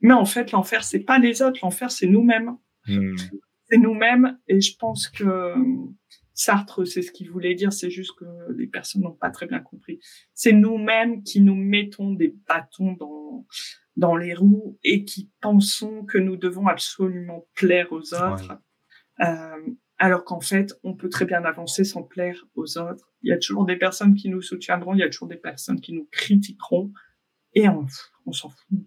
Mais 0.00 0.14
en 0.14 0.26
fait, 0.26 0.52
l'enfer, 0.52 0.84
c'est 0.84 1.00
pas 1.00 1.18
les 1.18 1.42
autres. 1.42 1.58
L'enfer, 1.62 1.90
c'est 1.90 2.06
nous-mêmes. 2.06 2.56
Mmh. 2.86 3.16
C'est 3.68 3.78
nous-mêmes. 3.78 4.38
Et 4.46 4.60
je 4.60 4.76
pense 4.76 5.08
que 5.08 5.54
Sartre, 6.34 6.86
c'est 6.86 7.02
ce 7.02 7.10
qu'il 7.10 7.30
voulait 7.30 7.54
dire. 7.54 7.72
C'est 7.72 7.90
juste 7.90 8.12
que 8.18 8.26
les 8.56 8.66
personnes 8.66 9.02
n'ont 9.02 9.12
pas 9.12 9.30
très 9.30 9.46
bien 9.46 9.60
compris. 9.60 9.98
C'est 10.34 10.52
nous-mêmes 10.52 11.22
qui 11.24 11.40
nous 11.40 11.56
mettons 11.56 12.12
des 12.12 12.36
bâtons 12.46 12.92
dans 12.92 13.46
dans 13.96 14.16
les 14.16 14.34
roues 14.34 14.78
et 14.84 15.04
qui 15.04 15.30
pensons 15.40 16.04
que 16.04 16.18
nous 16.18 16.36
devons 16.36 16.66
absolument 16.66 17.46
plaire 17.54 17.92
aux 17.92 18.14
autres, 18.14 18.58
euh, 19.20 19.70
alors 19.98 20.24
qu'en 20.24 20.40
fait, 20.40 20.74
on 20.82 20.94
peut 20.94 21.08
très 21.08 21.24
bien 21.24 21.44
avancer 21.44 21.84
sans 21.84 22.02
plaire 22.02 22.46
aux 22.54 22.78
autres. 22.78 23.10
Il 23.22 23.30
y 23.30 23.32
a 23.32 23.38
toujours 23.38 23.64
des 23.64 23.76
personnes 23.76 24.14
qui 24.14 24.28
nous 24.28 24.42
soutiendront, 24.42 24.94
il 24.94 25.00
y 25.00 25.02
a 25.02 25.08
toujours 25.08 25.28
des 25.28 25.38
personnes 25.38 25.80
qui 25.80 25.94
nous 25.94 26.06
critiqueront, 26.10 26.92
et 27.54 27.68
on, 27.68 27.86
on 28.26 28.32
s'en 28.32 28.50
fout. 28.50 28.78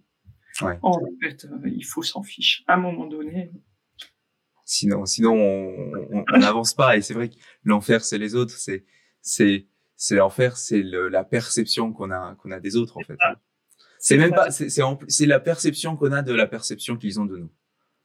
Ouais. 0.62 0.78
En 0.82 0.98
fait, 1.22 1.46
euh, 1.46 1.68
il 1.68 1.84
faut 1.84 2.02
s'en 2.02 2.22
fiche 2.22 2.62
à 2.66 2.74
un 2.74 2.76
moment 2.76 3.06
donné. 3.06 3.50
Sinon, 4.64 5.04
sinon 5.04 5.34
on 5.34 6.38
n'avance 6.38 6.74
pas. 6.74 6.96
Et 6.96 7.02
c'est 7.02 7.14
vrai 7.14 7.28
que 7.28 7.34
l'enfer, 7.64 8.04
c'est 8.04 8.18
les 8.18 8.36
autres. 8.36 8.54
C'est, 8.56 8.84
c'est, 9.20 9.66
c'est 9.96 10.14
l'enfer, 10.14 10.56
c'est 10.56 10.82
la 10.82 11.24
perception 11.24 11.92
qu'on 11.92 12.12
a, 12.12 12.36
qu'on 12.36 12.52
a 12.52 12.60
des 12.60 12.76
autres 12.76 12.96
en 12.96 13.02
fait. 13.02 13.16
C'est 14.00 14.16
même 14.16 14.32
pas, 14.32 14.50
c'est 14.50 14.68
c'est 15.08 15.26
la 15.26 15.40
perception 15.40 15.94
qu'on 15.94 16.12
a 16.12 16.22
de 16.22 16.32
la 16.32 16.46
perception 16.46 16.96
qu'ils 16.96 17.20
ont 17.20 17.26
de 17.26 17.36
nous. 17.36 17.50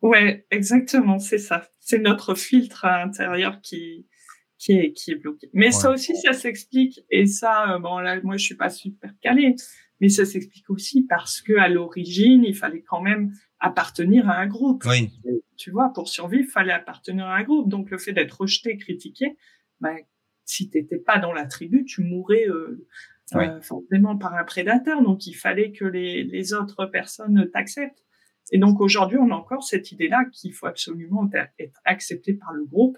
Ouais, 0.02 0.46
exactement, 0.52 1.20
c'est 1.20 1.38
ça. 1.38 1.70
C'est 1.80 2.00
notre 2.00 2.36
filtre 2.36 2.84
à 2.84 3.06
l'intérieur 3.06 3.62
qui 3.62 4.06
qui 4.58 4.74
est 4.74 4.94
qui 4.94 5.12
est 5.12 5.16
bloqué. 5.16 5.50
Mais 5.54 5.72
ça 5.72 5.90
aussi, 5.90 6.16
ça 6.18 6.34
s'explique 6.34 7.06
et 7.10 7.26
ça, 7.26 7.76
euh, 7.76 7.80
bon 7.80 8.00
là, 8.00 8.20
moi, 8.24 8.36
je 8.36 8.44
suis 8.44 8.56
pas 8.56 8.70
super 8.70 9.14
calée, 9.22 9.56
mais 10.02 10.10
ça 10.10 10.26
s'explique 10.26 10.70
aussi 10.70 11.04
parce 11.04 11.42
que 11.42 11.54
à 11.54 11.70
l'origine, 11.70 12.44
il 12.44 12.56
fallait 12.56 12.84
quand 12.84 13.02
même 13.02 13.34
appartenir 13.60 14.30
à 14.30 14.38
un 14.38 14.48
groupe. 14.48 14.84
Oui. 14.86 15.12
Tu 15.56 15.72
vois, 15.72 15.94
pour 15.94 16.10
survivre, 16.10 16.44
il 16.46 16.52
fallait 16.52 16.74
appartenir 16.74 17.26
à 17.26 17.38
un 17.38 17.44
groupe. 17.44 17.70
Donc 17.70 17.90
le 17.90 17.98
fait 17.98 18.12
d'être 18.12 18.42
rejeté, 18.42 18.76
critiqué, 18.78 19.38
ben, 19.80 19.98
si 20.44 20.70
t'étais 20.70 21.00
pas 21.00 21.20
dans 21.20 21.32
la 21.32 21.46
tribu, 21.46 21.86
tu 21.86 22.02
mourrais 22.02 22.48
euh, 22.48 22.86
euh, 23.34 23.62
forcément 23.62 24.18
par 24.18 24.36
un 24.36 24.44
prédateur. 24.44 25.02
Donc, 25.02 25.26
il 25.28 25.34
fallait 25.34 25.72
que 25.72 25.86
les, 25.86 26.24
les 26.24 26.54
autres 26.54 26.86
personnes 26.86 27.50
t'acceptent. 27.52 28.04
Et 28.52 28.60
donc, 28.60 28.80
aujourd'hui, 28.80 29.18
on 29.18 29.32
a 29.32 29.36
encore 29.36 29.64
cette 29.64 29.92
idée-là 29.92 30.26
qu'il 30.32 30.54
faut 30.54 30.68
absolument 30.68 31.28
être 31.58 31.82
accepté 31.86 32.34
par 32.34 32.54
le 32.54 32.66
groupe. 32.66 32.98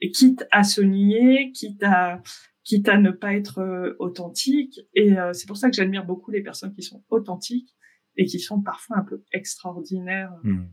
Et 0.00 0.10
quitte 0.10 0.46
à 0.52 0.62
se 0.62 0.80
nier, 0.80 1.50
quitte 1.52 1.82
à, 1.82 2.22
quitte 2.64 2.88
à 2.88 2.98
ne 2.98 3.10
pas 3.10 3.34
être 3.34 3.60
euh, 3.60 3.96
authentique. 3.98 4.80
Et 4.94 5.18
euh, 5.18 5.32
c'est 5.32 5.46
pour 5.46 5.56
ça 5.56 5.70
que 5.70 5.76
j'admire 5.76 6.04
beaucoup 6.04 6.30
les 6.30 6.42
personnes 6.42 6.72
qui 6.72 6.82
sont 6.82 7.02
authentiques 7.08 7.74
et 8.16 8.26
qui 8.26 8.38
sont 8.38 8.62
parfois 8.62 8.98
un 8.98 9.04
peu 9.04 9.24
extraordinaires. 9.32 10.32
Hmm. 10.44 10.64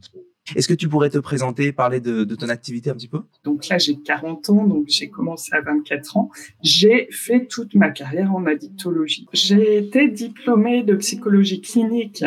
Est-ce 0.55 0.67
que 0.67 0.73
tu 0.73 0.87
pourrais 0.87 1.09
te 1.09 1.17
présenter, 1.17 1.71
parler 1.71 1.99
de, 1.99 2.23
de 2.23 2.35
ton 2.35 2.49
activité 2.49 2.91
un 2.91 2.93
petit 2.93 3.07
peu? 3.07 3.21
Donc 3.43 3.67
là, 3.67 3.79
j'ai 3.79 3.95
40 3.95 4.49
ans, 4.51 4.65
donc 4.65 4.85
j'ai 4.87 5.09
commencé 5.09 5.51
à 5.55 5.61
24 5.61 6.17
ans. 6.17 6.29
J'ai 6.61 7.07
fait 7.09 7.47
toute 7.47 7.73
ma 7.73 7.89
carrière 7.89 8.33
en 8.35 8.45
addictologie. 8.45 9.25
J'ai 9.33 9.77
été 9.77 10.07
diplômée 10.07 10.83
de 10.83 10.95
psychologie 10.95 11.61
clinique 11.61 12.23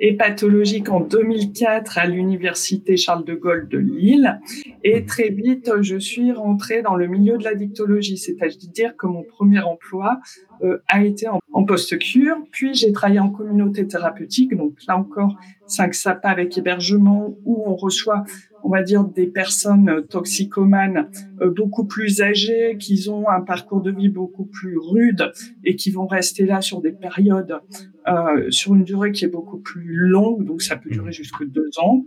et 0.00 0.16
pathologique 0.16 0.88
en 0.88 1.00
2004 1.00 1.98
à 1.98 2.06
l'université 2.06 2.96
Charles 2.96 3.24
de 3.24 3.34
Gaulle 3.34 3.68
de 3.68 3.78
Lille. 3.78 4.40
Et 4.82 5.04
très 5.04 5.28
vite, 5.28 5.70
je 5.80 5.96
suis 5.96 6.32
rentrée 6.32 6.82
dans 6.82 6.96
le 6.96 7.06
milieu 7.06 7.38
de 7.38 7.44
l'addictologie, 7.44 8.16
c'est-à-dire 8.16 8.96
que 8.96 9.06
mon 9.06 9.22
premier 9.22 9.60
emploi 9.60 10.18
euh, 10.62 10.78
a 10.88 11.04
été 11.04 11.28
en, 11.28 11.40
en 11.52 11.64
post-cure. 11.64 12.36
Puis 12.50 12.74
j'ai 12.74 12.92
travaillé 12.92 13.20
en 13.20 13.30
communauté 13.30 13.86
thérapeutique, 13.86 14.56
donc 14.56 14.74
là 14.88 14.96
encore 14.96 15.36
5 15.70 15.94
SAPA 15.94 16.28
avec 16.28 16.56
hébergement 16.58 17.34
où 17.44 17.64
on 17.66 17.76
reçoit, 17.76 18.24
on 18.62 18.70
va 18.70 18.82
dire, 18.82 19.04
des 19.04 19.26
personnes 19.26 20.06
toxicomanes 20.08 21.08
euh, 21.40 21.50
beaucoup 21.50 21.84
plus 21.84 22.20
âgées, 22.20 22.76
qui 22.78 23.08
ont 23.08 23.28
un 23.28 23.40
parcours 23.40 23.80
de 23.80 23.90
vie 23.90 24.08
beaucoup 24.08 24.44
plus 24.44 24.76
rude 24.78 25.32
et 25.64 25.76
qui 25.76 25.90
vont 25.90 26.06
rester 26.06 26.46
là 26.46 26.60
sur 26.60 26.80
des 26.80 26.92
périodes, 26.92 27.60
euh, 28.08 28.50
sur 28.50 28.74
une 28.74 28.84
durée 28.84 29.12
qui 29.12 29.24
est 29.24 29.28
beaucoup 29.28 29.58
plus 29.58 29.96
longue, 30.08 30.44
donc 30.44 30.62
ça 30.62 30.76
peut 30.76 30.90
durer 30.90 31.12
jusque 31.12 31.44
deux 31.44 31.70
ans. 31.82 32.04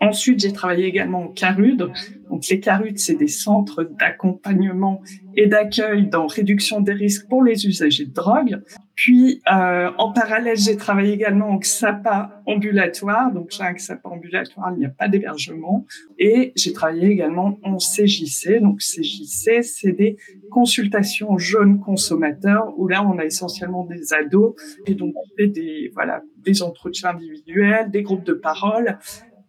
Ensuite, 0.00 0.40
j'ai 0.40 0.52
travaillé 0.52 0.86
également 0.86 1.26
au 1.26 1.28
CARUD. 1.28 1.90
Donc, 2.30 2.46
les 2.48 2.60
CARUD, 2.60 2.98
c'est 2.98 3.14
des 3.14 3.28
centres 3.28 3.84
d'accompagnement 3.84 5.00
et 5.36 5.46
d'accueil 5.46 6.08
dans 6.08 6.26
réduction 6.26 6.80
des 6.80 6.92
risques 6.92 7.28
pour 7.28 7.42
les 7.42 7.66
usagers 7.66 8.06
de 8.06 8.12
drogue. 8.12 8.60
Puis, 8.94 9.40
euh, 9.52 9.90
en 9.98 10.12
parallèle, 10.12 10.56
j'ai 10.56 10.76
travaillé 10.76 11.12
également 11.12 11.54
au 11.54 11.58
XAPA 11.58 12.42
ambulatoire. 12.46 13.32
Donc, 13.32 13.50
chez 13.50 13.62
un 13.62 13.72
XAPA 13.72 14.08
ambulatoire, 14.08 14.72
il 14.76 14.80
n'y 14.80 14.86
a 14.86 14.90
pas 14.90 15.08
d'hébergement. 15.08 15.73
Et 16.18 16.52
j'ai 16.56 16.72
travaillé 16.72 17.08
également 17.08 17.58
en 17.62 17.78
CJC. 17.78 18.60
Donc, 18.60 18.80
CJC, 18.80 19.62
c'est 19.62 19.92
des 19.92 20.16
consultations 20.50 21.38
jeunes 21.38 21.80
consommateurs 21.80 22.72
où 22.76 22.88
là, 22.88 23.06
on 23.06 23.18
a 23.18 23.24
essentiellement 23.24 23.84
des 23.84 24.12
ados 24.12 24.54
et 24.86 24.94
donc 24.94 25.14
on 25.16 25.36
fait 25.36 25.48
des, 25.48 25.90
voilà, 25.94 26.22
des 26.44 26.62
entretiens 26.62 27.10
individuels, 27.10 27.90
des 27.90 28.02
groupes 28.02 28.24
de 28.24 28.34
parole 28.34 28.98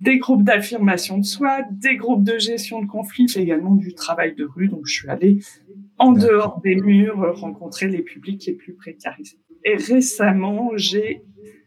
des 0.02 0.18
groupes 0.18 0.44
d'affirmation 0.44 1.18
de 1.18 1.26
soi, 1.26 1.62
des 1.72 1.96
groupes 1.96 2.24
de 2.24 2.38
gestion 2.38 2.82
de 2.82 2.86
conflits, 2.86 3.28
et 3.36 3.40
également 3.40 3.76
du 3.76 3.94
travail 3.94 4.36
de 4.36 4.46
rue. 4.46 4.68
Donc, 4.68 4.82
je 4.86 4.94
suis 4.94 5.10
allée 5.10 5.40
en 5.98 6.12
dehors 6.12 6.60
des 6.62 6.76
murs 6.76 7.40
rencontrer 7.40 7.88
les 7.88 8.02
publics 8.02 8.46
les 8.46 8.54
plus 8.54 8.74
précarisés. 8.74 9.40
Et 9.64 9.76
récemment, 9.76 10.72
j'ai, 10.76 11.24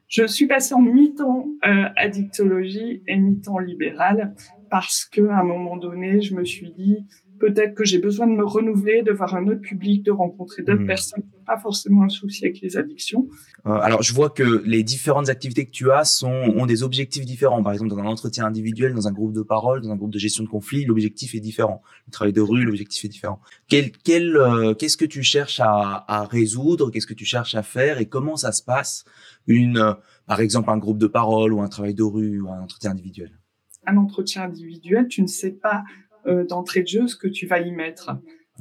je 0.09 0.27
suis 0.27 0.47
passée 0.47 0.75
en 0.75 0.81
mi-temps 0.81 1.47
euh, 1.67 1.85
addictologie 1.97 3.03
et 3.07 3.17
mi-temps 3.17 3.59
libéral 3.59 4.35
parce 4.71 5.05
que 5.05 5.27
à 5.29 5.41
un 5.41 5.45
moment 5.45 5.77
donné, 5.77 6.21
je 6.21 6.35
me 6.35 6.45
suis 6.45 6.73
dit, 6.73 7.07
peut-être 7.39 7.75
que 7.75 7.85
j'ai 7.85 7.99
besoin 7.99 8.27
de 8.27 8.33
me 8.33 8.45
renouveler, 8.45 9.03
de 9.03 9.13
voir 9.13 9.35
un 9.35 9.47
autre 9.47 9.61
public, 9.61 10.03
de 10.05 10.11
rencontrer 10.11 10.63
d'autres 10.63 10.83
hmm. 10.83 10.87
personnes, 10.87 11.25
pas 11.49 11.59
forcément 11.59 12.03
un 12.03 12.11
souci 12.11 12.45
avec 12.45 12.61
les 12.61 12.77
addictions. 12.77 13.27
Euh, 13.67 13.71
alors, 13.71 14.03
je 14.03 14.13
vois 14.13 14.31
que 14.39 14.63
les 14.67 14.83
différentes 14.83 15.31
activités 15.31 15.65
que 15.65 15.71
tu 15.71 15.91
as 15.91 16.05
sont, 16.05 16.41
ont 16.61 16.67
des 16.67 16.83
objectifs 16.83 17.25
différents. 17.25 17.63
Par 17.63 17.73
exemple, 17.73 17.91
dans 17.91 17.99
un 17.99 18.07
entretien 18.07 18.45
individuel, 18.45 18.93
dans 18.95 19.09
un 19.09 19.13
groupe 19.13 19.33
de 19.33 19.43
parole, 19.43 19.81
dans 19.81 19.91
un 19.91 19.97
groupe 19.97 20.13
de 20.13 20.19
gestion 20.19 20.45
de 20.45 20.49
conflit, 20.49 20.85
l'objectif 20.85 21.35
est 21.35 21.41
différent. 21.41 21.81
Le 22.07 22.13
travail 22.13 22.35
de 22.35 22.43
rue, 22.43 22.65
l'objectif 22.65 23.07
est 23.07 23.09
différent. 23.09 23.41
Quel, 23.67 23.93
quel, 23.93 24.37
euh, 24.37 24.75
qu'est-ce 24.75 24.99
que 24.99 25.07
tu 25.07 25.23
cherches 25.23 25.61
à, 25.61 26.05
à 26.07 26.25
résoudre? 26.27 26.91
Qu'est-ce 26.91 27.07
que 27.07 27.15
tu 27.15 27.25
cherches 27.25 27.55
à 27.55 27.63
faire? 27.63 27.99
Et 27.99 28.07
comment 28.07 28.37
ça 28.37 28.53
se 28.53 28.63
passe 28.63 29.05
une, 29.47 29.79
euh, 29.79 29.95
par 30.27 30.41
exemple, 30.41 30.69
un 30.71 30.79
groupe 30.79 30.99
de 30.99 31.07
parole 31.09 31.55
ou 31.55 31.63
un 31.63 31.69
travail 31.69 31.95
de 31.95 32.03
rue 32.03 32.41
ou 32.43 32.51
un 32.51 32.61
entretien 32.61 32.91
individuel? 32.91 33.33
Un 33.87 33.97
entretien 33.97 34.43
individuel, 34.43 35.09
tu 35.09 35.23
ne 35.23 35.27
sais 35.27 35.53
pas 35.53 35.83
d'entrée 36.47 36.83
de 36.83 36.89
jeu 36.89 37.07
ce 37.07 37.17
que 37.17 37.27
tu 37.27 37.47
vas 37.47 37.61
y 37.61 37.71
mettre. 37.73 38.11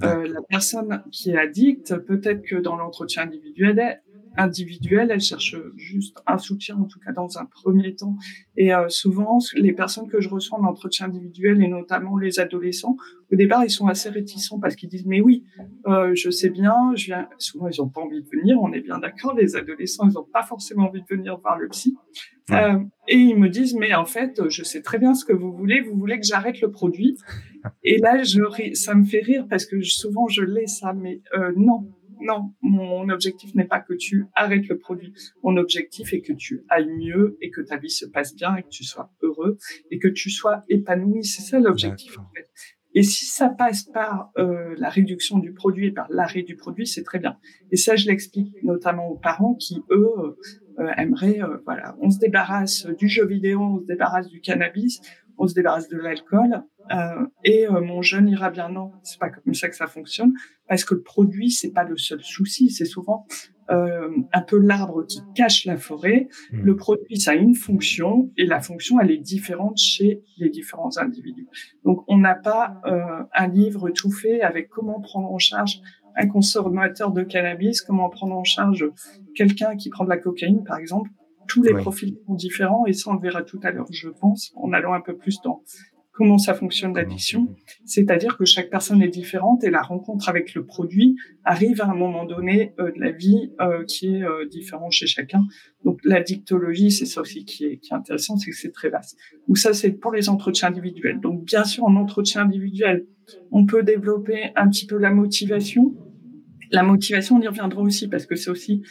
Euh, 0.04 0.28
la 0.28 0.42
personne 0.48 1.04
qui 1.12 1.32
est 1.32 1.38
addicte, 1.38 1.96
peut-être 1.98 2.44
que 2.44 2.56
dans 2.56 2.76
l'entretien 2.76 3.24
individuel, 3.24 4.02
individuelle, 4.38 5.10
elle 5.12 5.20
cherche 5.20 5.56
juste 5.76 6.22
un 6.28 6.38
soutien, 6.38 6.78
en 6.78 6.86
tout 6.86 7.00
cas 7.00 7.12
dans 7.12 7.38
un 7.38 7.46
premier 7.46 7.96
temps. 7.96 8.16
Et 8.56 8.74
euh, 8.74 8.88
souvent, 8.90 9.40
les 9.56 9.74
personnes 9.74 10.08
que 10.08 10.22
je 10.22 10.30
reçois 10.30 10.60
en 10.60 10.64
entretien 10.66 11.08
individuel, 11.08 11.62
et 11.62 11.68
notamment 11.68 12.18
les 12.18 12.40
adolescents, 12.40 12.96
au 13.32 13.36
départ, 13.36 13.66
ils 13.66 13.72
sont 13.72 13.88
assez 13.88 14.10
réticents 14.10 14.60
parce 14.60 14.76
qu'ils 14.76 14.90
disent 14.90 15.06
mais 15.06 15.22
oui, 15.22 15.44
euh, 15.88 16.14
je 16.14 16.30
sais 16.30 16.50
bien, 16.50 16.94
je 16.96 17.06
viens. 17.06 17.28
Souvent, 17.40 17.68
ils 17.68 17.82
n'ont 17.82 17.90
pas 17.90 18.02
envie 18.02 18.22
de 18.22 18.30
venir. 18.30 18.58
On 18.62 18.72
est 18.72 18.82
bien 18.82 19.00
d'accord. 19.00 19.36
Les 19.36 19.56
adolescents, 19.56 20.08
ils 20.08 20.14
n'ont 20.14 20.28
pas 20.32 20.44
forcément 20.44 20.88
envie 20.88 21.02
de 21.02 21.08
venir 21.10 21.38
voir 21.40 21.58
le 21.58 21.68
psy. 21.70 21.98
Euh, 22.52 22.80
et 23.08 23.18
ils 23.18 23.38
me 23.38 23.50
disent 23.50 23.76
mais 23.76 23.94
en 23.94 24.06
fait, 24.06 24.42
je 24.50 24.64
sais 24.64 24.82
très 24.82 25.00
bien 25.00 25.14
ce 25.14 25.26
que 25.26 25.34
vous 25.34 25.52
voulez. 25.52 25.82
Vous 25.82 25.98
voulez 25.98 26.20
que 26.20 26.26
j'arrête 26.26 26.62
le 26.62 26.72
produit. 26.72 27.18
Et 27.84 27.98
là, 27.98 28.24
je, 28.24 28.40
ça 28.74 28.96
me 28.96 29.04
fait 29.04 29.20
rire 29.20 29.46
parce 29.50 29.66
que 29.66 29.82
souvent 29.82 30.28
je 30.28 30.42
l'ai 30.42 30.68
ça, 30.68 30.94
mais 30.94 31.22
euh, 31.34 31.52
non 31.58 31.90
non, 32.22 32.54
mon 32.62 33.10
objectif 33.10 33.54
n'est 33.56 33.66
pas 33.66 33.80
que 33.80 33.94
tu 33.94 34.26
arrêtes 34.34 34.68
le 34.68 34.78
produit. 34.78 35.14
Mon 35.44 35.58
objectif 35.58 36.14
est 36.14 36.22
que 36.22 36.34
tu 36.34 36.64
ailles 36.70 36.90
mieux 36.90 37.38
et 37.42 37.52
que 37.52 37.62
ta 37.62 37.78
vie 37.78 37.90
se 37.90 38.06
passe 38.06 38.36
bien 38.36 38.56
et 38.56 38.64
que 38.64 38.70
tu 38.70 38.84
sois 38.84 39.12
heureux 39.22 39.58
et 39.92 40.00
que 40.00 40.08
tu 40.08 40.30
sois 40.30 40.64
épanoui. 40.70 41.24
C'est 41.24 41.44
ça 41.44 41.60
l'objectif 41.60 42.18
en 42.18 42.26
fait. 42.36 42.50
Et 42.94 43.04
si 43.04 43.26
ça 43.26 43.50
passe 43.50 43.84
par 43.84 44.32
euh, 44.38 44.74
la 44.78 44.90
réduction 44.90 45.38
du 45.38 45.54
produit 45.54 45.88
et 45.88 45.92
par 45.92 46.08
l'arrêt 46.10 46.42
du 46.42 46.56
produit, 46.56 46.88
c'est 46.88 47.04
très 47.04 47.20
bien. 47.20 47.38
Et 47.72 47.78
ça, 47.78 47.96
je 47.96 48.08
l'explique 48.08 48.52
notamment 48.64 49.10
aux 49.10 49.18
parents 49.18 49.54
qui, 49.54 49.84
eux, 49.92 50.38
euh, 50.80 50.92
aimeraient, 50.98 51.42
euh, 51.42 51.58
voilà, 51.66 51.96
on 52.02 52.10
se 52.10 52.20
débarrasse 52.20 52.86
du 52.86 53.08
jeu 53.08 53.26
vidéo, 53.26 53.62
on 53.62 53.80
se 53.80 53.86
débarrasse 53.86 54.28
du 54.28 54.42
cannabis, 54.42 55.02
on 55.38 55.48
se 55.48 55.54
débarrasse 55.54 55.88
de 55.90 55.98
l'alcool 55.98 56.64
euh, 56.92 57.26
et 57.44 57.68
euh, 57.68 57.82
mon 57.82 58.02
jeune 58.02 58.28
ira 58.30 58.50
bien. 58.50 58.70
Non, 58.70 58.92
c'est 59.04 59.20
pas 59.20 59.30
comme 59.30 59.54
ça 59.54 59.70
que 59.70 59.76
ça 59.76 59.88
fonctionne 59.88 60.34
parce 60.68 60.84
que 60.84 60.96
le 60.96 61.02
produit 61.02 61.52
c'est 61.52 61.72
pas 61.72 61.84
le 61.84 61.98
seul 61.98 62.22
souci, 62.22 62.70
c'est 62.70 62.86
souvent 62.86 63.26
euh, 63.70 64.10
un 64.32 64.42
peu 64.42 64.58
l'arbre 64.58 65.06
qui 65.06 65.20
cache 65.36 65.66
la 65.66 65.78
forêt. 65.78 66.28
Mmh. 66.52 66.62
Le 66.62 66.76
produit 66.76 67.20
ça 67.20 67.32
a 67.32 67.36
une 67.36 67.56
fonction 67.56 68.32
et 68.38 68.46
la 68.46 68.62
fonction 68.62 69.00
elle 69.00 69.12
est 69.12 69.18
différente 69.18 69.78
chez 69.78 70.24
les 70.38 70.50
différents 70.50 70.98
individus. 70.98 71.48
Donc 71.84 72.04
on 72.08 72.18
n'a 72.18 72.36
pas 72.36 72.82
euh, 72.86 73.24
un 73.34 73.48
livre 73.48 73.90
tout 73.90 74.12
fait 74.12 74.42
avec 74.42 74.70
comment 74.70 75.02
prendre 75.02 75.32
en 75.32 75.40
charge 75.40 75.82
un 76.18 76.28
consommateur 76.28 77.12
de 77.12 77.24
cannabis, 77.24 77.82
comment 77.82 78.10
prendre 78.10 78.36
en 78.36 78.44
charge 78.44 78.86
quelqu'un 79.36 79.76
qui 79.76 79.90
prend 79.90 80.04
de 80.04 80.10
la 80.10 80.18
cocaïne 80.18 80.64
par 80.64 80.78
exemple 80.78 81.10
tous 81.48 81.64
les 81.64 81.74
profils 81.74 82.18
sont 82.26 82.34
différents 82.34 82.86
et 82.86 82.94
ça 82.94 83.10
on 83.10 83.14
le 83.14 83.22
verra 83.22 83.42
tout 83.42 83.60
à 83.64 83.72
l'heure, 83.72 83.88
je 83.90 84.10
pense, 84.10 84.52
en 84.56 84.74
allant 84.74 84.94
un 84.94 85.02
peu 85.02 85.16
plus 85.16 85.40
dans 85.42 85.64
comment 86.18 86.40
ça 86.40 86.56
fonctionne 86.56 86.96
l'addiction. 86.96 87.56
C'est-à-dire 87.86 88.38
que 88.38 88.46
chaque 88.46 88.72
personne 88.72 89.04
est 89.04 89.08
différente 89.08 89.64
et 89.64 89.70
la 89.70 89.84
rencontre 89.84 90.30
avec 90.30 90.56
le 90.56 90.66
produit 90.66 91.16
arrive 91.44 91.80
à 91.80 91.86
un 91.86 91.94
moment 91.94 92.26
donné 92.26 92.74
euh, 92.80 92.92
de 92.92 93.00
la 93.00 93.12
vie 93.12 93.52
euh, 93.62 93.84
qui 93.86 94.16
est 94.16 94.24
euh, 94.24 94.48
différent 94.48 94.90
chez 94.90 95.06
chacun. 95.06 95.44
Donc 95.86 96.00
l'addictologie, 96.04 96.90
c'est 96.90 97.06
ça 97.06 97.22
aussi 97.22 97.46
qui 97.46 97.66
est, 97.66 97.78
qui 97.78 97.94
est 97.94 97.96
intéressant, 97.96 98.36
c'est 98.36 98.50
que 98.50 98.58
c'est 98.58 98.72
très 98.72 98.90
vaste. 98.90 99.16
Donc 99.48 99.60
ça, 99.60 99.74
c'est 99.74 99.92
pour 99.92 100.12
les 100.12 100.28
entretiens 100.28 100.70
individuels. 100.70 101.20
Donc 101.20 101.46
bien 101.46 101.64
sûr, 101.64 101.84
en 101.84 101.96
entretien 101.96 102.42
individuel, 102.42 103.06
on 103.52 103.68
peut 103.68 103.84
développer 103.84 104.52
un 104.56 104.70
petit 104.70 104.88
peu 104.88 104.98
la 104.98 105.12
motivation. 105.12 105.94
La 106.72 106.84
motivation, 106.84 107.38
on 107.38 107.42
y 107.42 107.48
reviendra 107.48 107.82
aussi 107.82 108.08
parce 108.08 108.26
que 108.26 108.36
c'est 108.36 108.50
aussi 108.50 108.84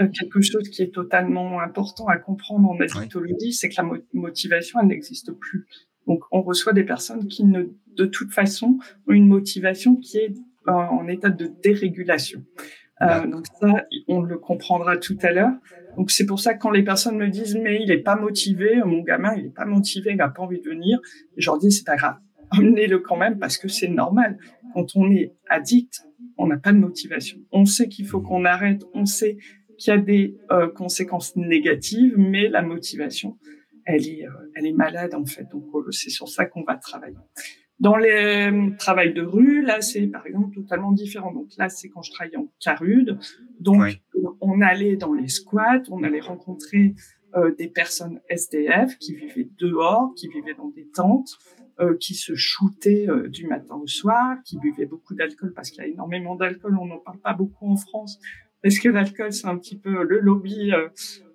euh, 0.00 0.08
quelque 0.08 0.40
chose 0.40 0.68
qui 0.68 0.82
est 0.82 0.92
totalement 0.92 1.60
important 1.60 2.06
à 2.06 2.16
comprendre 2.16 2.68
en 2.68 2.78
addictologie, 2.80 3.52
c'est 3.52 3.68
que 3.68 3.74
la 3.78 3.88
motivation, 4.12 4.80
elle 4.80 4.88
n'existe 4.88 5.32
plus. 5.32 5.66
Donc, 6.06 6.20
on 6.32 6.42
reçoit 6.42 6.72
des 6.72 6.84
personnes 6.84 7.28
qui, 7.28 7.44
ne, 7.44 7.64
de 7.96 8.04
toute 8.04 8.32
façon, 8.32 8.78
ont 9.06 9.12
une 9.12 9.28
motivation 9.28 9.96
qui 9.96 10.18
est 10.18 10.34
en, 10.66 11.06
état 11.08 11.30
de 11.30 11.50
dérégulation. 11.62 12.44
Euh, 13.02 13.26
donc 13.26 13.46
ça, 13.60 13.86
on 14.08 14.20
le 14.20 14.36
comprendra 14.38 14.96
tout 14.98 15.16
à 15.22 15.32
l'heure. 15.32 15.52
Donc 15.96 16.10
c'est 16.10 16.26
pour 16.26 16.38
ça 16.38 16.54
que 16.54 16.60
quand 16.60 16.70
les 16.70 16.84
personnes 16.84 17.16
me 17.16 17.28
disent 17.28 17.56
mais 17.56 17.82
il 17.82 17.90
est 17.90 18.02
pas 18.02 18.14
motivé, 18.14 18.76
mon 18.84 19.00
gamin 19.00 19.34
il 19.36 19.46
est 19.46 19.54
pas 19.54 19.64
motivé, 19.64 20.10
il 20.10 20.16
n'a 20.16 20.28
pas 20.28 20.42
envie 20.42 20.60
de 20.60 20.68
venir, 20.68 21.00
je 21.36 21.46
leur 21.46 21.58
dis 21.58 21.72
c'est 21.72 21.86
pas 21.86 21.96
grave, 21.96 22.16
emmenez-le 22.50 22.98
quand 22.98 23.16
même 23.16 23.38
parce 23.38 23.56
que 23.56 23.68
c'est 23.68 23.88
normal. 23.88 24.38
Quand 24.74 24.96
on 24.96 25.10
est 25.10 25.32
addict, 25.48 26.02
on 26.40 26.46
n'a 26.46 26.56
pas 26.56 26.72
de 26.72 26.78
motivation. 26.78 27.38
On 27.52 27.66
sait 27.66 27.88
qu'il 27.88 28.06
faut 28.06 28.20
qu'on 28.20 28.44
arrête, 28.44 28.82
on 28.94 29.04
sait 29.04 29.36
qu'il 29.78 29.92
y 29.92 29.96
a 29.96 30.00
des 30.00 30.36
euh, 30.50 30.68
conséquences 30.68 31.36
négatives, 31.36 32.14
mais 32.16 32.48
la 32.48 32.62
motivation, 32.62 33.38
elle 33.84 34.08
est, 34.08 34.26
euh, 34.26 34.52
elle 34.54 34.66
est 34.66 34.72
malade 34.72 35.14
en 35.14 35.26
fait. 35.26 35.46
Donc 35.52 35.64
euh, 35.74 35.90
c'est 35.90 36.10
sur 36.10 36.28
ça 36.28 36.46
qu'on 36.46 36.62
va 36.62 36.76
travailler. 36.76 37.16
Dans 37.78 37.96
les 37.96 38.50
travail 38.78 39.14
de 39.14 39.22
rue, 39.22 39.62
là 39.62 39.80
c'est 39.80 40.06
par 40.06 40.26
exemple 40.26 40.54
totalement 40.54 40.92
différent. 40.92 41.32
Donc 41.32 41.48
là 41.56 41.68
c'est 41.68 41.88
quand 41.88 42.02
je 42.02 42.10
travaillais 42.10 42.36
en 42.36 42.48
Carude. 42.58 43.18
Donc 43.58 43.82
on 44.40 44.60
allait 44.60 44.96
dans 44.96 45.14
les 45.14 45.28
squats, 45.28 45.82
on 45.90 46.02
allait 46.02 46.20
rencontrer 46.20 46.94
des 47.56 47.68
personnes 47.68 48.20
SDF 48.28 48.98
qui 48.98 49.14
vivaient 49.14 49.48
dehors, 49.58 50.12
qui 50.14 50.28
vivaient 50.28 50.52
dans 50.52 50.68
des 50.68 50.88
tentes, 50.88 51.38
qui 51.98 52.14
se 52.14 52.34
shootaient 52.34 53.06
du 53.28 53.46
matin 53.46 53.76
au 53.76 53.86
soir, 53.86 54.36
qui 54.44 54.58
buvaient 54.58 54.86
beaucoup 54.86 55.14
d'alcool 55.14 55.52
parce 55.54 55.70
qu'il 55.70 55.82
y 55.82 55.86
a 55.86 55.88
énormément 55.88 56.34
d'alcool. 56.34 56.76
On 56.80 56.86
n'en 56.86 56.98
parle 56.98 57.20
pas 57.20 57.32
beaucoup 57.32 57.70
en 57.70 57.76
France, 57.76 58.18
est-ce 58.62 58.80
que 58.80 58.88
l'alcool, 58.88 59.32
c'est 59.32 59.46
un 59.46 59.56
petit 59.56 59.78
peu 59.78 60.04
le 60.04 60.20
lobby 60.20 60.72
euh, 60.72 60.88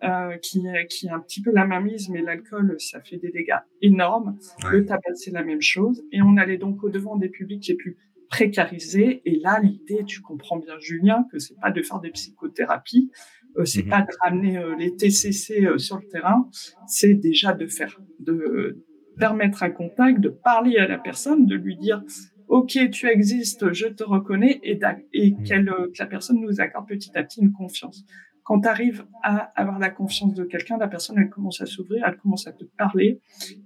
euh, 0.04 0.38
qui, 0.38 0.64
qui 0.89 1.08
est 1.08 1.10
un 1.10 1.20
petit 1.20 1.41
peu 1.41 1.52
la 1.52 1.66
mainmise, 1.66 2.10
mais 2.10 2.22
l'alcool, 2.22 2.76
ça 2.80 3.02
fait 3.02 3.18
des 3.18 3.32
dégâts 3.32 3.58
énormes. 3.82 4.38
Le 4.70 4.86
tabac, 4.86 5.16
c'est 5.16 5.32
la 5.32 5.43
même 5.43 5.62
chose. 5.62 6.04
Et 6.12 6.22
on 6.22 6.38
allait 6.38 6.58
donc 6.58 6.84
au 6.84 6.89
devant 6.89 7.16
des 7.16 7.30
publics 7.30 7.68
les 7.68 7.76
plus 7.76 7.98
précarisés. 8.30 9.22
Et 9.26 9.39
là, 9.39 9.60
l'idée, 9.60 10.04
tu 10.06 10.22
comprends 10.22 10.58
bien, 10.58 10.78
Julien, 10.80 11.26
que 11.32 11.39
c'est 11.39 11.60
pas 11.60 11.72
de 11.72 11.82
faire 11.82 12.00
des 12.00 12.12
psychothérapies, 12.12 13.10
euh, 13.58 13.66
c'est 13.66 13.84
mhm. 13.84 13.89
pas 13.89 14.02
de 14.02 14.12
ramener 14.22 14.58
euh, 14.58 14.76
les 14.76 14.96
TCC 14.96 15.66
euh, 15.66 15.78
sur 15.78 15.98
le 15.98 16.08
terrain, 16.08 16.50
c'est 16.88 17.14
déjà 17.14 17.54
de 17.54 17.68
faire, 17.68 18.00
de 18.20 18.84
permettre 19.18 19.63
un 19.63 19.70
contact, 19.70 20.20
de 20.20 20.30
parler 20.30 20.78
à 20.78 20.88
la 20.88 20.97
personne, 20.97 21.45
de 21.45 21.55
lui 21.55 21.78
dire 21.78 22.03
OK, 22.47 22.78
tu 22.91 23.07
existes, 23.07 23.74
je 23.74 23.88
te 23.88 24.03
reconnais, 24.03 24.59
et, 24.63 24.80
et 25.13 25.32
mm. 25.32 25.43
que 25.43 25.99
la 25.99 26.05
personne 26.05 26.39
nous 26.41 26.61
accorde 26.61 26.88
petit 26.88 27.11
à 27.16 27.24
petit 27.24 27.41
une 27.41 27.51
confiance. 27.51 28.05
Quand 28.43 28.61
tu 28.61 28.68
arrives 28.68 29.05
à 29.24 29.51
avoir 29.59 29.80
la 29.80 29.89
confiance 29.89 30.36
de 30.36 30.43
quelqu'un, 30.43 30.78
la 30.78 30.88
personne, 30.88 31.18
elle 31.18 31.30
commence 31.30 31.61
à 31.61 31.66
s'ouvrir, 31.66 32.05
elle 32.07 32.18
commence 32.18 32.45
à 32.45 32.51
te 32.51 32.63
parler, 32.63 33.20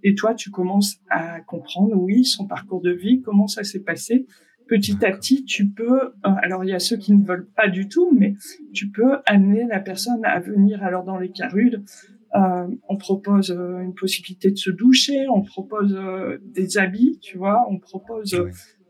et 0.04 0.16
toi, 0.16 0.34
tu 0.34 0.52
commences 0.52 1.02
à 1.10 1.42
comprendre, 1.42 1.96
oui, 1.98 2.24
son 2.24 2.48
parcours 2.48 2.82
de 2.82 2.92
vie, 2.92 3.22
comment 3.22 3.48
ça 3.48 3.64
s'est 3.64 3.82
passé. 3.82 4.26
Petit 4.70 5.04
à 5.04 5.12
petit, 5.12 5.44
tu 5.44 5.68
peux, 5.68 6.02
euh, 6.04 6.12
alors 6.24 6.64
il 6.64 6.70
y 6.70 6.74
a 6.74 6.80
ceux 6.80 6.96
qui 6.96 7.12
ne 7.12 7.26
veulent 7.26 7.50
pas 7.56 7.68
du 7.68 7.90
tout, 7.90 8.16
mais 8.18 8.36
tu 8.72 8.90
peux 8.90 9.18
amener 9.26 9.66
la 9.66 9.80
personne 9.80 10.24
à 10.24 10.40
venir 10.40 10.84
alors 10.84 11.04
dans 11.04 11.18
les 11.18 11.32
carudes 11.32 11.84
Euh, 12.36 12.68
on 12.88 12.98
propose 12.98 13.52
euh, 13.52 13.80
une 13.80 13.96
possibilité 13.96 14.52
de 14.52 14.58
se 14.58 14.70
doucher, 14.70 15.28
on 15.30 15.42
propose 15.42 15.96
euh, 15.96 16.38
des 16.44 16.78
habits, 16.78 17.18
tu 17.22 17.38
vois, 17.38 17.66
on 17.70 17.80
propose 17.80 18.36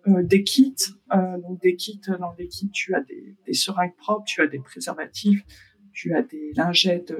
des 0.05 0.43
kits. 0.43 0.75
donc 1.11 1.61
des 1.61 1.75
kits, 1.75 2.01
dans 2.19 2.33
des 2.33 2.47
kits, 2.47 2.71
tu 2.71 2.95
as 2.95 3.01
des, 3.01 3.37
des, 3.45 3.53
seringues 3.53 3.95
propres, 3.95 4.25
tu 4.25 4.41
as 4.41 4.47
des 4.47 4.59
préservatifs, 4.59 5.43
tu 5.93 6.15
as 6.15 6.23
des 6.23 6.51
lingettes 6.55 7.13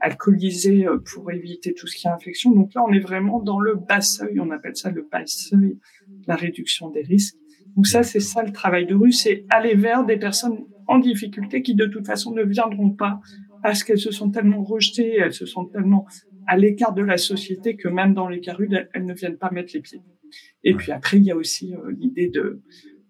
alcoolisées 0.00 0.86
pour 1.12 1.30
éviter 1.32 1.74
tout 1.74 1.86
ce 1.86 1.96
qui 1.96 2.06
est 2.06 2.10
infection. 2.10 2.52
Donc 2.52 2.74
là, 2.74 2.84
on 2.86 2.92
est 2.92 3.00
vraiment 3.00 3.40
dans 3.40 3.60
le 3.60 3.74
bas 3.74 4.00
seuil, 4.00 4.38
on 4.40 4.50
appelle 4.50 4.76
ça 4.76 4.90
le 4.90 5.06
bas 5.10 5.26
seuil, 5.26 5.78
la 6.26 6.36
réduction 6.36 6.90
des 6.90 7.02
risques. 7.02 7.36
Donc 7.76 7.86
ça, 7.86 8.02
c'est 8.02 8.20
ça 8.20 8.42
le 8.42 8.52
travail 8.52 8.86
de 8.86 8.94
rue, 8.94 9.12
c'est 9.12 9.44
aller 9.50 9.74
vers 9.74 10.04
des 10.04 10.16
personnes 10.16 10.64
en 10.86 10.98
difficulté 10.98 11.62
qui 11.62 11.74
de 11.74 11.86
toute 11.86 12.06
façon 12.06 12.32
ne 12.32 12.42
viendront 12.42 12.90
pas 12.90 13.20
parce 13.62 13.84
qu'elles 13.84 13.98
se 13.98 14.10
sont 14.10 14.30
tellement 14.30 14.62
rejetées, 14.62 15.16
elles 15.16 15.32
se 15.32 15.46
sont 15.46 15.66
tellement 15.66 16.06
à 16.46 16.56
l'écart 16.56 16.94
de 16.94 17.02
la 17.02 17.18
société 17.18 17.76
que 17.76 17.88
même 17.88 18.14
dans 18.14 18.28
les 18.28 18.40
carudes, 18.40 18.88
elles, 18.92 19.04
ne 19.04 19.14
viennent 19.14 19.36
pas 19.36 19.50
mettre 19.50 19.72
les 19.74 19.80
pieds. 19.80 20.00
Et 20.64 20.74
puis 20.74 20.92
après, 20.92 21.18
il 21.18 21.24
y 21.24 21.30
a 21.30 21.36
aussi 21.36 21.74
euh, 21.74 21.92
l'idée 21.98 22.28
de, 22.28 22.62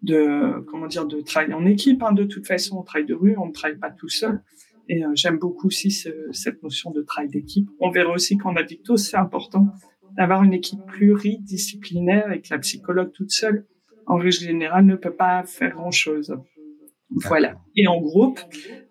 de 0.03 0.59
comment 0.67 0.87
dire, 0.87 1.05
de 1.05 1.21
travailler 1.21 1.53
en 1.53 1.65
équipe. 1.65 2.03
Hein. 2.03 2.13
De 2.13 2.23
toute 2.23 2.47
façon, 2.47 2.77
on 2.77 2.83
travaille 2.83 3.07
de 3.07 3.13
rue, 3.13 3.35
on 3.37 3.47
ne 3.47 3.51
travaille 3.51 3.77
pas 3.77 3.91
tout 3.91 4.09
seul. 4.09 4.41
Et 4.89 5.05
euh, 5.05 5.11
j'aime 5.13 5.37
beaucoup 5.37 5.67
aussi 5.67 5.91
cette 5.91 6.63
notion 6.63 6.91
de 6.91 7.01
travail 7.01 7.29
d'équipe. 7.29 7.69
On 7.79 7.91
verra 7.91 8.11
aussi 8.11 8.37
qu'en 8.37 8.55
addicto, 8.55 8.97
c'est 8.97 9.17
important 9.17 9.67
d'avoir 10.17 10.43
une 10.43 10.53
équipe 10.53 10.79
pluridisciplinaire 10.87 12.31
et 12.31 12.41
que 12.41 12.47
la 12.51 12.59
psychologue 12.59 13.11
toute 13.13 13.31
seule, 13.31 13.65
en 14.07 14.17
règle 14.17 14.31
générale, 14.31 14.85
ne 14.85 14.95
peut 14.95 15.13
pas 15.13 15.43
faire 15.43 15.71
grand-chose. 15.71 16.35
Voilà. 17.11 17.55
Et 17.75 17.87
en 17.87 17.99
groupe, 17.99 18.39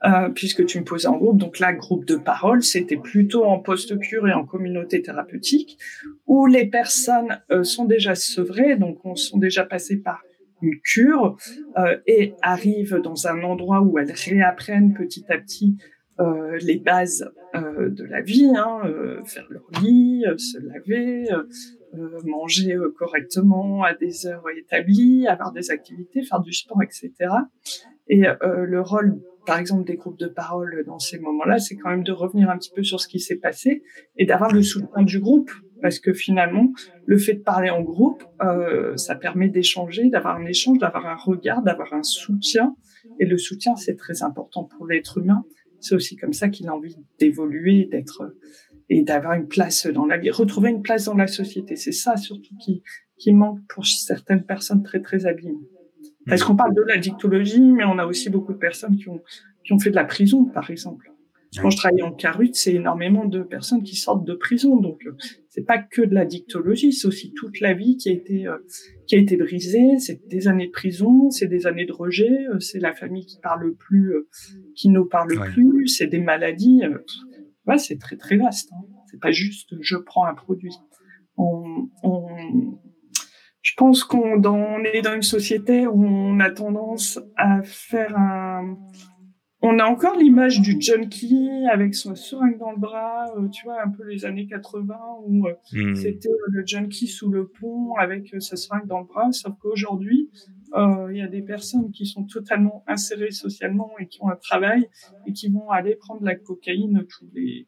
euh, 0.04 0.28
puisque 0.30 0.66
tu 0.66 0.80
me 0.80 0.84
posais 0.84 1.06
en 1.06 1.16
groupe, 1.16 1.38
donc 1.38 1.58
là, 1.58 1.72
groupe 1.72 2.04
de 2.04 2.16
parole, 2.16 2.62
c'était 2.62 2.96
plutôt 2.96 3.44
en 3.44 3.58
post-cure 3.58 4.26
et 4.26 4.32
en 4.32 4.44
communauté 4.44 5.02
thérapeutique, 5.02 5.78
où 6.26 6.46
les 6.46 6.66
personnes 6.66 7.40
euh, 7.50 7.62
sont 7.62 7.84
déjà 7.84 8.14
sevrées, 8.14 8.76
donc 8.76 9.04
on 9.04 9.14
sont 9.14 9.38
déjà 9.38 9.64
passées 9.64 9.98
par 9.98 10.22
une 10.62 10.80
cure 10.80 11.36
euh, 11.76 11.96
et 12.06 12.34
arrivent 12.42 13.00
dans 13.02 13.28
un 13.28 13.42
endroit 13.44 13.82
où 13.82 13.98
elles 13.98 14.12
réapprennent 14.12 14.94
petit 14.94 15.24
à 15.28 15.38
petit 15.38 15.76
les 16.60 16.78
bases 16.78 17.30
de 17.54 18.02
la 18.02 18.20
vie, 18.20 18.50
hein, 18.56 18.80
faire 19.24 19.46
leur 19.50 19.62
lit, 19.80 20.24
se 20.36 20.58
laver, 20.58 21.28
manger 22.24 22.76
correctement 22.98 23.84
à 23.84 23.94
des 23.94 24.26
heures 24.26 24.42
établies, 24.58 25.28
avoir 25.28 25.52
des 25.52 25.70
activités, 25.70 26.24
faire 26.24 26.40
du 26.40 26.52
sport, 26.52 26.82
etc. 26.82 27.12
Et 28.08 28.26
euh, 28.26 28.64
le 28.64 28.80
rôle, 28.80 29.20
par 29.46 29.58
exemple, 29.58 29.84
des 29.84 29.96
groupes 29.96 30.18
de 30.18 30.26
parole 30.26 30.84
dans 30.86 30.98
ces 30.98 31.18
moments-là, 31.18 31.58
c'est 31.58 31.76
quand 31.76 31.90
même 31.90 32.04
de 32.04 32.12
revenir 32.12 32.50
un 32.50 32.58
petit 32.58 32.72
peu 32.74 32.82
sur 32.82 33.00
ce 33.00 33.08
qui 33.08 33.20
s'est 33.20 33.36
passé 33.36 33.82
et 34.16 34.26
d'avoir 34.26 34.52
le 34.52 34.62
soutien 34.62 35.02
du 35.02 35.20
groupe, 35.20 35.50
parce 35.82 36.00
que 36.00 36.12
finalement, 36.12 36.72
le 37.06 37.18
fait 37.18 37.34
de 37.34 37.42
parler 37.42 37.70
en 37.70 37.82
groupe, 37.82 38.24
euh, 38.42 38.96
ça 38.96 39.14
permet 39.14 39.48
d'échanger, 39.48 40.08
d'avoir 40.08 40.36
un 40.36 40.46
échange, 40.46 40.78
d'avoir 40.78 41.06
un 41.06 41.16
regard, 41.16 41.62
d'avoir 41.62 41.92
un 41.92 42.02
soutien. 42.02 42.74
Et 43.20 43.26
le 43.26 43.38
soutien, 43.38 43.76
c'est 43.76 43.96
très 43.96 44.22
important 44.22 44.64
pour 44.64 44.86
l'être 44.86 45.18
humain. 45.18 45.44
C'est 45.80 45.94
aussi 45.94 46.16
comme 46.16 46.32
ça 46.32 46.48
qu'il 46.48 46.68
a 46.68 46.74
envie 46.74 46.96
d'évoluer, 47.20 47.84
d'être 47.84 48.34
et 48.90 49.02
d'avoir 49.02 49.34
une 49.34 49.46
place 49.46 49.86
dans 49.86 50.06
la 50.06 50.16
vie, 50.16 50.30
retrouver 50.30 50.70
une 50.70 50.82
place 50.82 51.04
dans 51.04 51.14
la 51.14 51.26
société. 51.26 51.76
C'est 51.76 51.92
ça 51.92 52.16
surtout 52.16 52.56
qui, 52.56 52.82
qui 53.18 53.32
manque 53.32 53.60
pour 53.68 53.86
certaines 53.86 54.44
personnes 54.44 54.82
très 54.82 55.00
très 55.00 55.26
abîmées. 55.26 55.68
Parce 56.28 56.44
qu'on 56.44 56.56
parle 56.56 56.74
de 56.74 56.82
la 56.82 56.98
dictologie, 56.98 57.60
mais 57.60 57.84
on 57.84 57.98
a 57.98 58.06
aussi 58.06 58.30
beaucoup 58.30 58.52
de 58.52 58.58
personnes 58.58 58.96
qui 58.96 59.08
ont, 59.08 59.22
qui 59.64 59.72
ont 59.72 59.78
fait 59.78 59.90
de 59.90 59.96
la 59.96 60.04
prison, 60.04 60.44
par 60.44 60.70
exemple. 60.70 61.12
Quand 61.56 61.70
je 61.70 61.78
travaillais 61.78 62.02
en 62.02 62.12
Carut, 62.12 62.50
c'est 62.52 62.74
énormément 62.74 63.24
de 63.24 63.42
personnes 63.42 63.82
qui 63.82 63.96
sortent 63.96 64.26
de 64.26 64.34
prison. 64.34 64.76
Donc, 64.76 65.00
euh, 65.06 65.16
c'est 65.48 65.64
pas 65.64 65.78
que 65.78 66.02
de 66.02 66.14
la 66.14 66.26
dictologie, 66.26 66.92
c'est 66.92 67.08
aussi 67.08 67.32
toute 67.32 67.60
la 67.60 67.72
vie 67.72 67.96
qui 67.96 68.10
a 68.10 68.12
été, 68.12 68.46
euh, 68.46 68.58
qui 69.06 69.14
a 69.14 69.18
été 69.18 69.36
brisée. 69.36 69.98
C'est 69.98 70.26
des 70.28 70.46
années 70.46 70.66
de 70.66 70.72
prison, 70.72 71.30
c'est 71.30 71.46
des 71.46 71.66
années 71.66 71.86
de 71.86 71.92
rejet, 71.92 72.46
euh, 72.52 72.60
c'est 72.60 72.80
la 72.80 72.92
famille 72.92 73.24
qui 73.24 73.38
parle 73.40 73.74
plus, 73.76 74.14
qui 74.74 74.90
ne 74.90 75.00
parle 75.00 75.34
plus, 75.52 75.88
c'est 75.88 76.06
des 76.06 76.20
maladies. 76.20 76.82
Ouais, 77.66 77.78
c'est 77.78 77.98
très, 77.98 78.16
très 78.16 78.36
vaste. 78.36 78.70
Hein. 78.72 78.84
C'est 79.10 79.20
pas 79.20 79.30
juste 79.30 79.74
je 79.80 79.96
prends 79.96 80.26
un 80.26 80.34
produit. 80.34 80.74
On, 81.38 81.88
on, 82.02 82.78
je 83.68 83.74
pense 83.76 84.02
qu'on 84.02 84.40
est 84.82 85.02
dans 85.02 85.14
une 85.14 85.20
société 85.20 85.86
où 85.86 86.02
on 86.02 86.40
a 86.40 86.50
tendance 86.50 87.20
à 87.36 87.62
faire 87.62 88.16
un. 88.16 88.78
On 89.60 89.78
a 89.78 89.84
encore 89.84 90.16
l'image 90.16 90.62
du 90.62 90.80
junkie 90.80 91.50
avec 91.70 91.94
son 91.94 92.14
seringue 92.14 92.58
dans 92.58 92.70
le 92.70 92.78
bras, 92.78 93.26
euh, 93.36 93.48
tu 93.48 93.64
vois, 93.64 93.82
un 93.82 93.90
peu 93.90 94.04
les 94.04 94.24
années 94.24 94.46
80 94.46 94.96
où 95.26 95.48
euh, 95.48 95.52
hmm. 95.72 95.96
c'était 95.96 96.30
le 96.46 96.64
junkie 96.64 97.08
sous 97.08 97.30
le 97.30 97.48
pont 97.48 97.94
avec 97.96 98.32
euh, 98.32 98.40
sa 98.40 98.56
seringue 98.56 98.86
dans 98.86 99.00
le 99.00 99.06
bras. 99.06 99.30
Sauf 99.32 99.52
qu'aujourd'hui, 99.60 100.30
il 100.74 101.16
y 101.16 101.20
a 101.20 101.28
des 101.28 101.42
personnes 101.42 101.90
qui 101.90 102.06
sont 102.06 102.24
totalement 102.24 102.84
insérées 102.86 103.32
socialement 103.32 103.90
et 103.98 104.06
qui 104.06 104.22
ont 104.22 104.30
un 104.30 104.36
travail 104.36 104.88
et 105.26 105.34
qui 105.34 105.50
vont 105.50 105.68
aller 105.70 105.94
prendre 105.96 106.22
la 106.22 106.36
cocaïne 106.36 107.04
tous 107.06 107.28
les, 107.34 107.66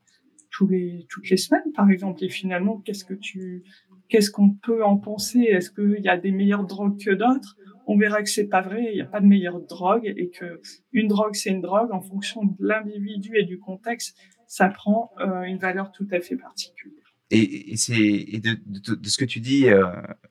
tous 0.51 0.67
les, 0.67 1.07
toutes 1.11 1.29
les 1.29 1.37
semaines, 1.37 1.73
par 1.75 1.91
exemple. 1.91 2.25
Et 2.25 2.31
finalement, 2.31 2.79
qu'est-ce 2.79 3.05
que 3.05 3.15
tu, 3.15 3.65
Qu'est-ce 4.11 4.31
qu'on 4.31 4.51
peut 4.51 4.85
en 4.85 4.97
penser? 4.97 5.41
Est-ce 5.41 5.71
qu'il 5.71 6.03
y 6.03 6.09
a 6.09 6.19
des 6.19 6.33
meilleures 6.33 6.65
drogues 6.65 6.99
que 7.03 7.11
d'autres? 7.11 7.57
On 7.87 7.97
verra 7.97 8.23
que 8.23 8.29
c'est 8.29 8.49
pas 8.49 8.61
vrai. 8.61 8.89
Il 8.91 8.95
n'y 8.97 9.01
a 9.01 9.07
pas 9.07 9.21
de 9.21 9.27
meilleure 9.27 9.61
drogue 9.61 10.05
et 10.05 10.31
que 10.31 10.61
une 10.93 11.09
drogue 11.09 11.35
c'est 11.35 11.51
une 11.51 11.63
drogue 11.63 11.91
en 11.93 12.01
fonction 12.01 12.45
de 12.45 12.55
l'individu 12.59 13.37
et 13.37 13.45
du 13.45 13.59
contexte. 13.59 14.17
Ça 14.47 14.69
prend 14.69 15.13
euh, 15.21 15.43
une 15.43 15.59
valeur 15.59 15.93
tout 15.93 16.07
à 16.11 16.21
fait 16.21 16.37
particulière. 16.37 17.01
Et, 17.33 17.77
c'est 17.77 17.95
et 17.97 18.41
de, 18.41 18.59
de, 18.67 19.09
ce 19.09 19.17
que 19.17 19.25
tu 19.25 19.39
dis, 19.39 19.69
euh, 19.69 19.85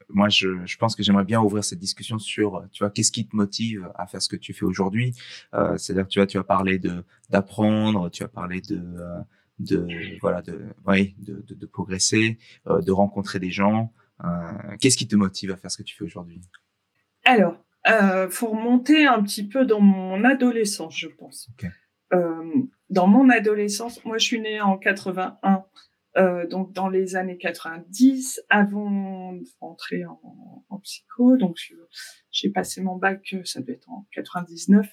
moi 0.09 0.27
je, 0.27 0.49
je 0.65 0.77
pense 0.77 0.97
que 0.97 1.03
j'aimerais 1.03 1.23
bien 1.23 1.39
ouvrir 1.39 1.63
cette 1.63 1.79
discussion 1.79 2.19
sur, 2.19 2.61
tu 2.73 2.83
vois, 2.83 2.89
qu'est-ce 2.89 3.13
qui 3.13 3.25
te 3.25 3.33
motive 3.33 3.89
à 3.95 4.05
faire 4.05 4.21
ce 4.21 4.27
que 4.27 4.35
tu 4.35 4.51
fais 4.53 4.65
aujourd'hui. 4.65 5.13
Euh, 5.53 5.77
C'est-à-dire, 5.77 6.09
tu 6.09 6.19
vois, 6.19 6.27
tu 6.27 6.37
as 6.37 6.43
parlé 6.43 6.77
de 6.77 7.05
d'apprendre, 7.29 8.09
tu 8.09 8.23
as 8.23 8.27
parlé 8.27 8.59
de 8.59 8.75
euh, 8.75 9.19
de 9.59 9.85
voilà 10.21 10.41
de 10.41 10.67
oui 10.87 11.15
de, 11.19 11.43
de, 11.47 11.53
de 11.53 11.65
progresser 11.65 12.37
euh, 12.67 12.81
de 12.81 12.91
rencontrer 12.91 13.39
des 13.39 13.51
gens 13.51 13.93
euh, 14.23 14.75
qu'est-ce 14.79 14.97
qui 14.97 15.07
te 15.07 15.15
motive 15.15 15.51
à 15.51 15.57
faire 15.57 15.71
ce 15.71 15.77
que 15.77 15.83
tu 15.83 15.95
fais 15.95 16.03
aujourd'hui? 16.03 16.41
Alors 17.25 17.57
euh, 17.87 18.29
faut 18.29 18.47
remonter 18.47 19.05
un 19.05 19.21
petit 19.23 19.47
peu 19.47 19.65
dans 19.65 19.79
mon 19.81 20.23
adolescence 20.23 20.97
je 20.97 21.07
pense. 21.07 21.49
Dans 22.89 23.07
mon 23.07 23.29
adolescence 23.29 24.03
moi 24.03 24.17
je 24.17 24.25
suis 24.25 24.41
née 24.41 24.61
en 24.61 24.77
81 24.77 25.65
euh, 26.17 26.47
donc 26.47 26.73
dans 26.73 26.89
les 26.89 27.15
années 27.15 27.37
90 27.37 28.41
avant 28.49 29.33
de 29.33 29.47
rentrer 29.59 30.05
en, 30.05 30.65
en 30.67 30.79
psycho. 30.79 31.37
Donc 31.37 31.57
j'ai 32.31 32.49
passé 32.49 32.81
mon 32.81 32.95
bac 32.95 33.35
ça 33.45 33.61
devait 33.61 33.73
être 33.73 33.89
en 33.89 34.07
99 34.13 34.87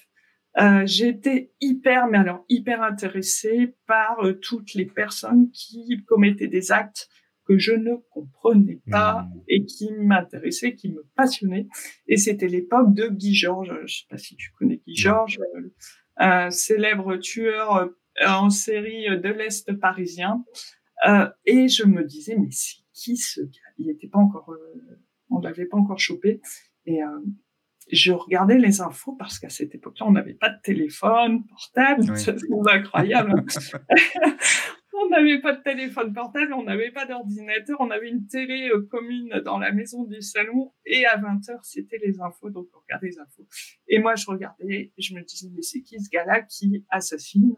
euh, 0.59 0.85
j'étais 0.85 1.51
hyper, 1.61 2.07
mais 2.07 2.17
alors 2.17 2.43
hyper 2.49 2.81
intéressée 2.81 3.75
par 3.85 4.19
euh, 4.25 4.33
toutes 4.33 4.73
les 4.73 4.85
personnes 4.85 5.51
qui 5.51 6.03
commettaient 6.07 6.47
des 6.47 6.71
actes 6.71 7.09
que 7.45 7.57
je 7.57 7.73
ne 7.73 7.95
comprenais 8.09 8.81
pas 8.89 9.21
mmh. 9.21 9.41
et 9.47 9.65
qui 9.65 9.91
m'intéressaient, 9.93 10.73
qui 10.73 10.89
me 10.89 11.05
passionnaient. 11.15 11.67
Et 12.07 12.17
c'était 12.17 12.47
l'époque 12.47 12.93
de 12.93 13.07
Guy 13.07 13.35
Georges. 13.35 13.73
Je 13.85 13.99
sais 13.99 14.05
pas 14.09 14.17
si 14.17 14.35
tu 14.35 14.51
connais 14.57 14.81
Guy 14.85 14.95
Georges, 14.95 15.39
euh, 15.55 15.69
un 16.17 16.49
célèbre 16.49 17.17
tueur 17.17 17.89
en 18.25 18.49
série 18.49 19.05
de 19.19 19.29
l'Est 19.29 19.71
parisien. 19.79 20.43
et 21.45 21.67
je 21.67 21.85
me 21.85 22.03
disais, 22.03 22.35
mais 22.35 22.49
c'est 22.49 22.81
qui 22.93 23.15
ce 23.15 23.41
gars? 23.41 23.71
Il 23.77 23.87
n'était 23.87 24.07
pas 24.07 24.17
encore, 24.17 24.51
on 25.29 25.39
l'avait 25.39 25.67
pas 25.67 25.77
encore 25.77 25.99
chopé. 25.99 26.41
Et 26.87 26.99
je 27.91 28.11
regardais 28.11 28.57
les 28.57 28.81
infos 28.81 29.13
parce 29.13 29.39
qu'à 29.39 29.49
cette 29.49 29.73
époque-là, 29.75 30.05
on 30.07 30.11
n'avait 30.11 30.33
pas 30.33 30.49
de 30.49 30.61
téléphone 30.61 31.45
portable. 31.47 32.17
C'est 32.17 32.35
incroyable. 32.69 33.45
on 34.97 35.09
n'avait 35.09 35.39
pas 35.39 35.53
de 35.53 35.61
téléphone 35.61 36.13
portable, 36.13 36.53
on 36.53 36.63
n'avait 36.63 36.91
pas 36.91 37.05
d'ordinateur, 37.05 37.77
on 37.79 37.91
avait 37.91 38.09
une 38.09 38.27
télé 38.27 38.69
euh, 38.69 38.87
commune 38.89 39.41
dans 39.45 39.59
la 39.59 39.71
maison 39.71 40.03
du 40.03 40.21
salon 40.21 40.73
et 40.85 41.05
à 41.05 41.17
20h, 41.17 41.59
c'était 41.63 41.99
les 42.03 42.19
infos, 42.19 42.49
donc 42.49 42.67
on 42.73 42.79
regardait 42.79 43.07
les 43.07 43.19
infos. 43.19 43.47
Et 43.87 43.99
moi, 43.99 44.15
je 44.15 44.25
regardais, 44.25 44.91
je 44.97 45.13
me 45.13 45.21
disais, 45.23 45.49
mais 45.53 45.61
c'est 45.61 45.81
qui 45.81 45.99
ce 45.99 46.09
gars-là 46.09 46.41
qui 46.41 46.85
assassine 46.89 47.55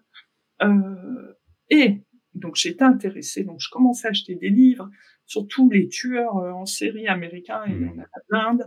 euh, 0.62 1.34
Et 1.70 2.04
donc, 2.34 2.56
j'étais 2.56 2.84
intéressée, 2.84 3.44
donc 3.44 3.60
je 3.60 3.70
commençais 3.70 4.08
à 4.08 4.12
acheter 4.12 4.36
des 4.36 4.50
livres 4.50 4.90
sur 5.26 5.48
tous 5.48 5.70
les 5.70 5.88
tueurs 5.88 6.38
euh, 6.38 6.52
en 6.52 6.66
série 6.66 7.08
américains, 7.08 7.64
et 7.68 7.72
il 7.72 7.82
y 7.82 7.90
en 7.90 8.00
a 8.00 8.08
plein 8.28 8.58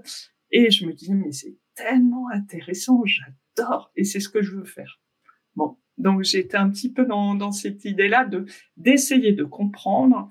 et 0.52 0.70
je 0.70 0.86
me 0.86 0.92
disais, 0.92 1.14
mais 1.14 1.32
c'est 1.32 1.56
tellement 1.74 2.28
intéressant, 2.30 3.02
j'adore, 3.04 3.90
et 3.96 4.04
c'est 4.04 4.20
ce 4.20 4.28
que 4.28 4.42
je 4.42 4.52
veux 4.54 4.64
faire. 4.64 5.00
Bon, 5.56 5.76
donc 5.98 6.22
j'étais 6.22 6.56
un 6.56 6.70
petit 6.70 6.92
peu 6.92 7.04
dans, 7.06 7.34
dans 7.34 7.52
cette 7.52 7.84
idée-là 7.84 8.24
de 8.26 8.44
d'essayer 8.76 9.32
de 9.32 9.44
comprendre 9.44 10.30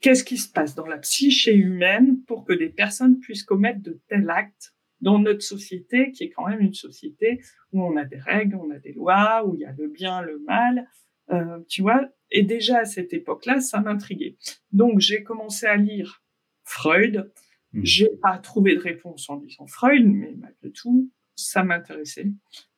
qu'est-ce 0.00 0.24
qui 0.24 0.36
se 0.36 0.50
passe 0.50 0.74
dans 0.74 0.86
la 0.86 0.98
psyché 0.98 1.54
humaine 1.54 2.22
pour 2.26 2.44
que 2.44 2.52
des 2.52 2.68
personnes 2.68 3.18
puissent 3.18 3.44
commettre 3.44 3.80
de 3.82 4.00
tels 4.08 4.30
actes 4.30 4.74
dans 5.00 5.18
notre 5.18 5.42
société, 5.42 6.10
qui 6.12 6.24
est 6.24 6.30
quand 6.30 6.46
même 6.48 6.60
une 6.60 6.74
société 6.74 7.40
où 7.72 7.82
on 7.84 7.96
a 7.96 8.04
des 8.04 8.18
règles, 8.18 8.56
on 8.56 8.70
a 8.70 8.78
des 8.78 8.92
lois, 8.92 9.44
où 9.46 9.54
il 9.54 9.60
y 9.60 9.64
a 9.64 9.72
le 9.72 9.88
bien, 9.88 10.22
le 10.22 10.38
mal, 10.40 10.88
Euh, 11.30 11.60
tu 11.68 11.82
vois, 11.82 12.00
et 12.30 12.42
déjà 12.42 12.78
à 12.78 12.84
cette 12.86 13.12
époque-là, 13.12 13.60
ça 13.60 13.80
m'intriguait. 13.82 14.36
Donc 14.72 15.00
j'ai 15.00 15.22
commencé 15.22 15.66
à 15.66 15.76
lire 15.76 16.22
Freud. 16.64 17.30
Mmh. 17.72 17.84
J'ai 17.84 18.10
pas 18.22 18.38
trouvé 18.38 18.74
de 18.74 18.80
réponse 18.80 19.28
en 19.28 19.40
lisant 19.40 19.66
Freud, 19.66 20.06
mais 20.06 20.34
malgré 20.38 20.70
tout, 20.70 21.10
ça 21.36 21.62
m'intéressait. 21.62 22.26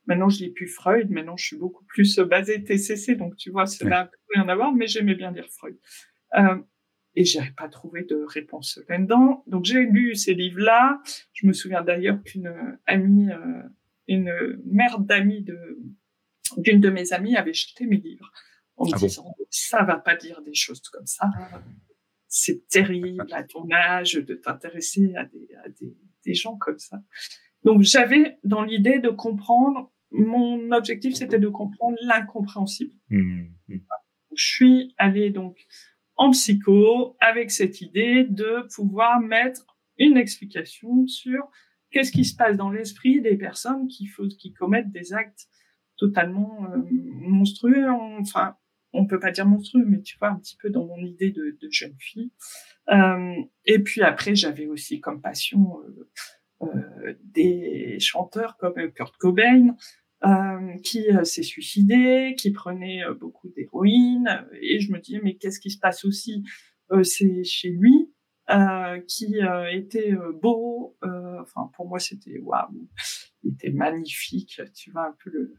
Maintenant, 0.07 0.29
je 0.29 0.45
lis 0.45 0.51
plus 0.51 0.67
Freud. 0.67 1.11
Maintenant, 1.11 1.37
je 1.37 1.47
suis 1.47 1.57
beaucoup 1.57 1.85
plus 1.85 2.19
basée 2.19 2.65
TCC. 2.65 3.15
Donc, 3.15 3.37
tu 3.37 3.51
vois, 3.51 3.67
ça 3.67 3.85
n'a 3.85 4.11
rien 4.35 4.49
à 4.49 4.55
voir, 4.55 4.73
mais 4.73 4.87
j'aimais 4.87 5.15
bien 5.15 5.31
lire 5.31 5.47
Freud. 5.51 5.79
Euh, 6.37 6.59
et 7.15 7.25
j'avais 7.25 7.53
pas 7.53 7.69
trouvé 7.69 8.03
de 8.05 8.25
réponse 8.27 8.81
là-dedans. 8.89 9.45
Donc, 9.47 9.65
j'ai 9.65 9.83
lu 9.85 10.15
ces 10.15 10.35
livres-là. 10.35 11.01
Je 11.33 11.47
me 11.47 11.53
souviens 11.53 11.83
d'ailleurs 11.83 12.23
qu'une 12.23 12.53
amie, 12.87 13.31
euh, 13.31 13.63
une 14.09 14.59
mère 14.65 14.99
d'amie 14.99 15.43
de, 15.43 15.79
d'une 16.57 16.81
de 16.81 16.91
mes 16.91 17.13
amies 17.13 17.37
avait 17.37 17.55
jeté 17.55 17.87
mes 17.87 17.99
livres 17.99 18.33
en 18.77 18.87
me 18.87 18.95
ah 18.95 18.99
disant, 18.99 19.35
ça 19.51 19.83
va 19.83 19.97
pas 19.97 20.17
dire 20.17 20.41
des 20.43 20.55
choses 20.55 20.81
comme 20.89 21.07
ça. 21.07 21.31
C'est 22.31 22.67
terrible 22.69 23.27
à 23.33 23.43
ton 23.43 23.69
âge 23.71 24.15
de 24.15 24.35
t'intéresser 24.35 25.13
à 25.17 25.25
des, 25.25 25.49
à 25.63 25.69
des, 25.69 25.95
des 26.25 26.35
gens 26.35 26.57
comme 26.57 26.79
ça. 26.79 27.03
Donc, 27.65 27.83
j'avais 27.83 28.39
dans 28.45 28.63
l'idée 28.63 29.01
de 29.01 29.11
comprendre 29.11 29.93
mon 30.13 30.73
objectif, 30.73 31.15
c'était 31.15 31.39
de 31.39 31.49
comprendre 31.49 31.99
l'incompréhensible. 32.03 32.95
Mmh, 33.11 33.43
mmh. 33.69 33.77
Je 34.35 34.45
suis 34.45 34.95
allée 34.97 35.31
donc 35.31 35.59
en 36.17 36.31
psycho 36.31 37.17
avec 37.21 37.51
cette 37.51 37.81
idée 37.81 38.25
de 38.25 38.67
pouvoir 38.75 39.21
mettre 39.21 39.67
une 39.99 40.17
explication 40.17 41.07
sur 41.07 41.51
qu'est-ce 41.91 42.13
qui 42.13 42.25
se 42.25 42.37
passe 42.37 42.57
dans 42.57 42.71
l'esprit 42.71 43.21
des 43.21 43.37
personnes 43.37 43.89
qui, 43.89 44.09
qui 44.39 44.53
commettent 44.53 44.93
des 44.93 45.13
actes 45.13 45.49
totalement 45.97 46.65
euh, 46.73 46.79
monstrueux. 46.91 47.91
Enfin, 47.91 48.57
on 48.93 49.07
peut 49.07 49.21
pas 49.21 49.31
dire 49.31 49.47
monstrueux, 49.47 49.85
mais 49.87 50.01
tu 50.01 50.19
vois 50.19 50.29
un 50.29 50.37
petit 50.37 50.57
peu 50.57 50.71
dans 50.71 50.87
mon 50.87 50.99
idée 50.99 51.31
de, 51.31 51.57
de 51.61 51.71
jeune 51.71 51.97
fille. 51.99 52.31
Euh, 52.91 53.35
et 53.65 53.79
puis 53.79 54.03
après, 54.03 54.35
j'avais 54.35 54.67
aussi 54.67 55.01
comme 55.01 55.21
passion 55.21 55.81
euh, 55.83 56.11
euh 56.63 57.15
des 57.25 57.99
chanteurs 58.01 58.57
comme 58.59 58.75
Kurt 58.93 59.17
Cobain, 59.17 59.77
euh, 60.23 60.77
qui 60.85 61.09
euh, 61.09 61.25
s'est 61.25 61.43
suicidé, 61.43 62.35
qui 62.37 62.51
prenait 62.51 63.03
euh, 63.03 63.15
beaucoup 63.15 63.49
d'héroïne, 63.49 64.47
et 64.61 64.79
je 64.79 64.93
me 64.93 64.99
disais 64.99 65.19
mais 65.23 65.37
qu'est-ce 65.37 65.59
qui 65.61 65.71
se 65.71 65.79
passe 65.79 66.05
aussi? 66.05 66.45
C'est 67.05 67.45
chez 67.45 67.71
lui 67.71 68.13
qui 69.07 69.37
était 69.71 70.13
beau. 70.43 70.97
enfin 71.03 71.71
pour 71.77 71.87
moi 71.87 72.01
c'était 72.01 72.39
waouh, 72.41 72.89
il 73.45 73.53
était 73.53 73.71
magnifique. 73.71 74.61
Tu 74.75 74.91
vois 74.91 75.07
un 75.07 75.17
peu 75.23 75.31
le 75.31 75.55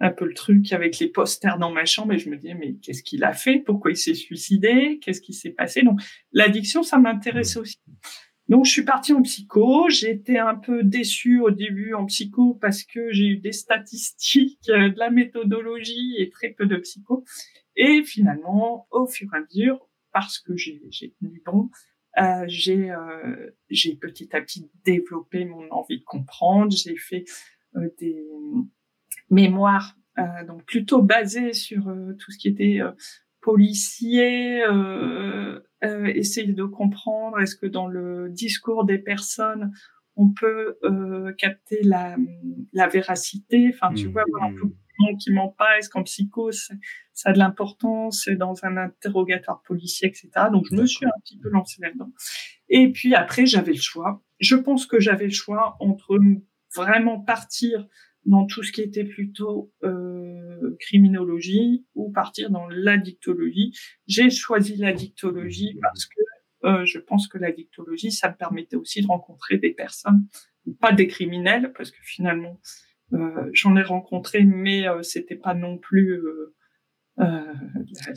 un 0.00 0.10
peu 0.10 0.26
le 0.26 0.34
truc 0.34 0.72
avec 0.72 0.98
les 0.98 1.08
posters 1.08 1.58
dans 1.58 1.72
ma 1.72 1.84
chambre 1.84 2.12
et 2.12 2.18
je 2.18 2.30
me 2.30 2.36
disais 2.36 2.54
mais 2.54 2.74
qu'est-ce 2.74 3.02
qu'il 3.02 3.24
a 3.24 3.32
fait? 3.32 3.58
Pourquoi 3.58 3.90
il 3.90 3.96
s'est 3.96 4.14
suicidé? 4.14 4.98
Qu'est-ce 5.02 5.20
qui 5.20 5.32
s'est 5.32 5.50
passé? 5.50 5.82
Donc 5.82 6.00
l'addiction 6.32 6.82
ça 6.82 6.98
m'intéressait 6.98 7.58
aussi. 7.58 7.78
Donc, 8.48 8.64
je 8.64 8.70
suis 8.70 8.84
partie 8.84 9.12
en 9.12 9.20
psycho. 9.20 9.90
J'ai 9.90 10.10
été 10.10 10.38
un 10.38 10.54
peu 10.54 10.82
déçue 10.82 11.38
au 11.40 11.50
début 11.50 11.92
en 11.92 12.06
psycho 12.06 12.54
parce 12.54 12.82
que 12.82 13.12
j'ai 13.12 13.26
eu 13.26 13.36
des 13.36 13.52
statistiques, 13.52 14.70
euh, 14.70 14.88
de 14.88 14.98
la 14.98 15.10
méthodologie 15.10 16.14
et 16.16 16.30
très 16.30 16.48
peu 16.50 16.64
de 16.64 16.76
psycho. 16.76 17.24
Et 17.76 18.02
finalement, 18.02 18.88
au 18.90 19.06
fur 19.06 19.28
et 19.34 19.36
à 19.36 19.40
mesure, 19.40 19.88
parce 20.12 20.38
que 20.38 20.56
j'ai 20.56 20.80
tenu 21.20 21.42
bon, 21.44 21.70
euh, 22.18 22.44
j'ai 22.48 22.90
euh, 22.90 23.50
j'ai 23.70 23.94
petit 23.94 24.34
à 24.34 24.40
petit 24.40 24.68
développé 24.84 25.44
mon 25.44 25.70
envie 25.70 26.00
de 26.00 26.04
comprendre. 26.04 26.72
J'ai 26.72 26.96
fait 26.96 27.24
euh, 27.76 27.88
des 27.98 28.16
mémoires 29.30 29.96
euh, 30.18 30.44
donc 30.46 30.64
plutôt 30.64 31.02
basées 31.02 31.52
sur 31.52 31.84
tout 32.18 32.30
ce 32.32 32.38
qui 32.38 32.48
était 32.48 32.80
policier, 33.40 34.62
euh, 34.64 35.60
euh, 35.84 36.06
essayer 36.06 36.52
de 36.52 36.64
comprendre 36.64 37.40
est-ce 37.40 37.56
que 37.56 37.66
dans 37.66 37.86
le 37.86 38.28
discours 38.28 38.84
des 38.84 38.98
personnes 38.98 39.72
on 40.16 40.30
peut 40.30 40.76
euh, 40.82 41.32
capter 41.38 41.80
la, 41.84 42.16
la 42.72 42.88
véracité. 42.88 43.70
Enfin, 43.72 43.94
tu 43.94 44.08
mmh. 44.08 44.12
vois, 44.12 44.24
un 44.42 44.52
peu 44.52 44.68
qui 45.20 45.30
ment 45.32 45.54
pas. 45.56 45.78
Est-ce 45.78 45.88
qu'en 45.88 46.02
psycho 46.02 46.50
ça 46.50 46.74
a 47.30 47.32
de 47.32 47.38
l'importance 47.38 48.28
dans 48.36 48.64
un 48.64 48.76
interrogatoire 48.76 49.62
policier, 49.62 50.08
etc. 50.08 50.28
Donc 50.52 50.66
je 50.70 50.76
me 50.76 50.86
suis 50.86 51.06
un 51.06 51.20
petit 51.24 51.38
peu 51.38 51.48
lancée 51.50 51.80
là-dedans. 51.80 52.10
Et 52.68 52.90
puis 52.90 53.14
après 53.14 53.46
j'avais 53.46 53.72
le 53.72 53.80
choix. 53.80 54.22
Je 54.40 54.56
pense 54.56 54.86
que 54.86 54.98
j'avais 55.00 55.26
le 55.26 55.30
choix 55.30 55.76
entre 55.78 56.18
vraiment 56.74 57.20
partir 57.20 57.86
dans 58.28 58.44
tout 58.46 58.62
ce 58.62 58.72
qui 58.72 58.82
était 58.82 59.04
plutôt 59.04 59.72
euh, 59.84 60.76
criminologie 60.80 61.86
ou 61.94 62.12
partir 62.12 62.50
dans 62.50 62.68
l'addictologie. 62.68 63.72
J'ai 64.06 64.28
choisi 64.28 64.76
l'addictologie 64.76 65.78
parce 65.80 66.04
que 66.04 66.20
euh, 66.64 66.84
je 66.84 66.98
pense 66.98 67.26
que 67.26 67.38
l'addictologie, 67.38 68.12
ça 68.12 68.28
me 68.28 68.36
permettait 68.36 68.76
aussi 68.76 69.00
de 69.00 69.06
rencontrer 69.06 69.56
des 69.56 69.72
personnes, 69.72 70.26
pas 70.80 70.92
des 70.92 71.06
criminels, 71.06 71.72
parce 71.74 71.90
que 71.90 72.02
finalement, 72.02 72.60
euh, 73.14 73.48
j'en 73.54 73.76
ai 73.76 73.82
rencontré, 73.82 74.44
mais 74.44 74.86
euh, 74.86 75.02
c'était 75.02 75.36
pas 75.36 75.54
non 75.54 75.78
plus 75.78 76.12
euh, 76.12 76.54
euh, 77.20 77.54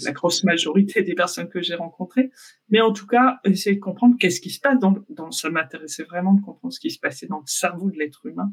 la, 0.03 0.11
grosse 0.11 0.43
majorité 0.43 1.01
des 1.01 1.15
personnes 1.15 1.49
que 1.49 1.61
j'ai 1.61 1.75
rencontrées. 1.75 2.31
Mais 2.69 2.81
en 2.81 2.93
tout 2.93 3.07
cas, 3.07 3.39
essayer 3.43 3.75
de 3.75 3.81
comprendre 3.81 4.15
qu'est-ce 4.19 4.41
qui 4.41 4.49
se 4.49 4.59
passe 4.59 4.79
dans, 4.79 4.95
dans 5.09 5.31
ça 5.31 5.49
m'intéressait 5.49 6.03
vraiment 6.03 6.33
de 6.33 6.41
comprendre 6.41 6.73
ce 6.73 6.79
qui 6.79 6.91
se 6.91 6.99
passait 6.99 7.27
dans 7.27 7.39
le 7.39 7.47
cerveau 7.47 7.89
de 7.89 7.97
l'être 7.97 8.25
humain 8.25 8.51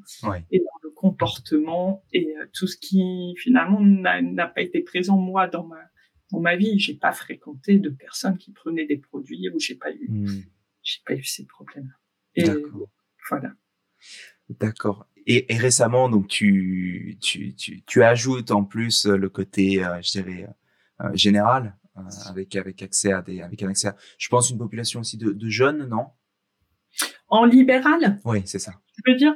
et 0.51 0.59
dans 0.59 0.79
le 0.83 0.91
comportement 0.91 2.05
et 2.13 2.35
euh, 2.37 2.47
tout 2.53 2.67
ce 2.67 2.77
qui 2.77 3.35
finalement 3.39 3.81
n'a 3.81 4.47
pas 4.47 4.63
été 4.63 4.81
présent 4.81 5.17
moi 5.17 5.49
dans 5.49 5.67
ma 5.67 5.81
dans 6.31 6.41
ma 6.41 6.57
vie. 6.57 6.79
J'ai 6.79 6.95
pas 6.95 7.13
fréquenté 7.13 7.79
de 7.79 7.89
personnes 7.89 8.37
qui 8.37 8.53
prenaient 8.53 8.87
des 8.87 8.99
produits 8.99 9.49
où 9.51 9.59
j'ai 9.59 9.77
pas 9.77 9.93
eu 9.93 10.07
hmm. 10.09 10.43
j'ai 10.83 11.01
pas 11.07 11.15
eu 11.15 11.25
ces 11.25 11.47
problèmes. 11.47 11.95
Et 12.35 12.45
voilà. 13.29 13.53
D'accord. 14.49 15.07
Et, 15.27 15.53
et, 15.53 15.59
récemment, 15.59 16.09
donc 16.09 16.27
tu, 16.29 17.19
tu, 17.21 17.55
tu, 17.55 17.83
tu, 17.83 18.03
ajoutes 18.03 18.51
en 18.51 18.65
plus 18.65 19.05
le 19.05 19.29
côté, 19.29 19.85
euh, 19.85 20.01
je 20.01 20.13
dirais, 20.13 20.49
euh, 20.49 21.05
euh 21.05 21.11
général, 21.15 21.77
euh, 21.99 22.01
avec 22.31 22.57
avec 22.57 22.83
accès 22.83 23.13
à 23.13 23.21
des, 23.21 23.43
avec 23.43 23.63
un 23.63 23.69
accès, 23.69 23.89
à, 23.89 23.97
je 24.17 24.29
pense, 24.29 24.49
une 24.49 24.57
population 24.57 25.01
aussi 25.01 25.19
de, 25.19 25.33
de 25.33 25.49
jeunes, 25.51 25.87
non? 25.87 26.07
En 27.29 27.45
libéral? 27.45 28.19
Oui, 28.25 28.41
c'est 28.47 28.59
ça. 28.59 28.73
Tu 28.95 29.11
veux 29.11 29.17
dire? 29.19 29.35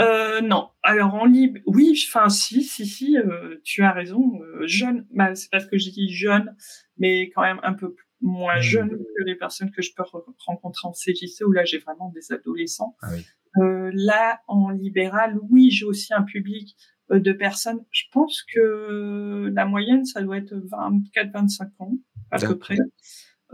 Euh, 0.00 0.40
Non. 0.40 0.70
Alors 0.82 1.14
en 1.14 1.26
lib, 1.26 1.58
oui, 1.66 1.96
enfin 2.08 2.28
si, 2.28 2.64
si, 2.64 2.86
si, 2.86 3.16
tu 3.62 3.84
as 3.84 3.92
raison. 3.92 4.40
jeune, 4.62 5.06
bah, 5.12 5.36
c'est 5.36 5.50
parce 5.50 5.66
que 5.66 5.78
je 5.78 5.90
dis 5.90 6.12
jeune, 6.12 6.56
mais 6.98 7.30
quand 7.30 7.42
même 7.42 7.60
un 7.62 7.74
peu 7.74 7.94
moins 8.20 8.58
mmh. 8.58 8.62
jeune 8.62 8.90
que 8.90 9.24
les 9.24 9.36
personnes 9.36 9.70
que 9.70 9.80
je 9.80 9.92
peux 9.94 10.02
rencontrer 10.44 10.88
en 10.88 10.92
CJC 10.92 11.44
où 11.46 11.52
là 11.52 11.64
j'ai 11.64 11.78
vraiment 11.78 12.10
des 12.10 12.32
adolescents. 12.32 12.96
Ah 13.00 13.10
oui. 13.12 13.24
Euh, 13.56 13.90
là, 13.94 14.40
en 14.46 14.70
libéral, 14.70 15.38
oui, 15.50 15.70
j'ai 15.70 15.84
aussi 15.84 16.14
un 16.14 16.22
public 16.22 16.76
euh, 17.10 17.18
de 17.18 17.32
personnes. 17.32 17.80
Je 17.90 18.04
pense 18.12 18.42
que 18.54 19.50
la 19.52 19.66
moyenne, 19.66 20.04
ça 20.04 20.22
doit 20.22 20.38
être 20.38 20.54
24-25 20.54 21.70
ans, 21.78 21.92
à 22.30 22.38
peu 22.38 22.56
près. 22.58 22.76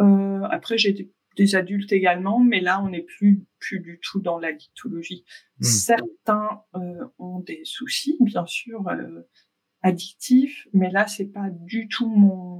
Euh, 0.01 0.43
après, 0.51 0.79
j'ai 0.79 1.11
des, 1.37 1.55
adultes 1.55 1.93
également, 1.93 2.41
mais 2.41 2.61
là, 2.61 2.83
on 2.83 2.89
n'est 2.89 3.03
plus 3.03 3.45
plus 3.59 3.81
du 3.81 4.01
tout 4.03 4.21
dans 4.21 4.39
la 4.39 4.53
dictologie. 4.53 5.25
Hmm. 5.61 5.65
Certains 5.65 6.63
euh, 6.75 7.05
ont 7.19 7.41
des 7.41 7.61
soucis, 7.65 8.17
bien 8.21 8.47
sûr, 8.47 8.87
euh, 8.89 9.23
addictifs, 9.83 10.67
mais 10.73 10.91
là, 10.91 11.07
c'est 11.07 11.33
pas 11.33 11.51
du 11.51 11.89
tout 11.89 12.09
mon 12.09 12.56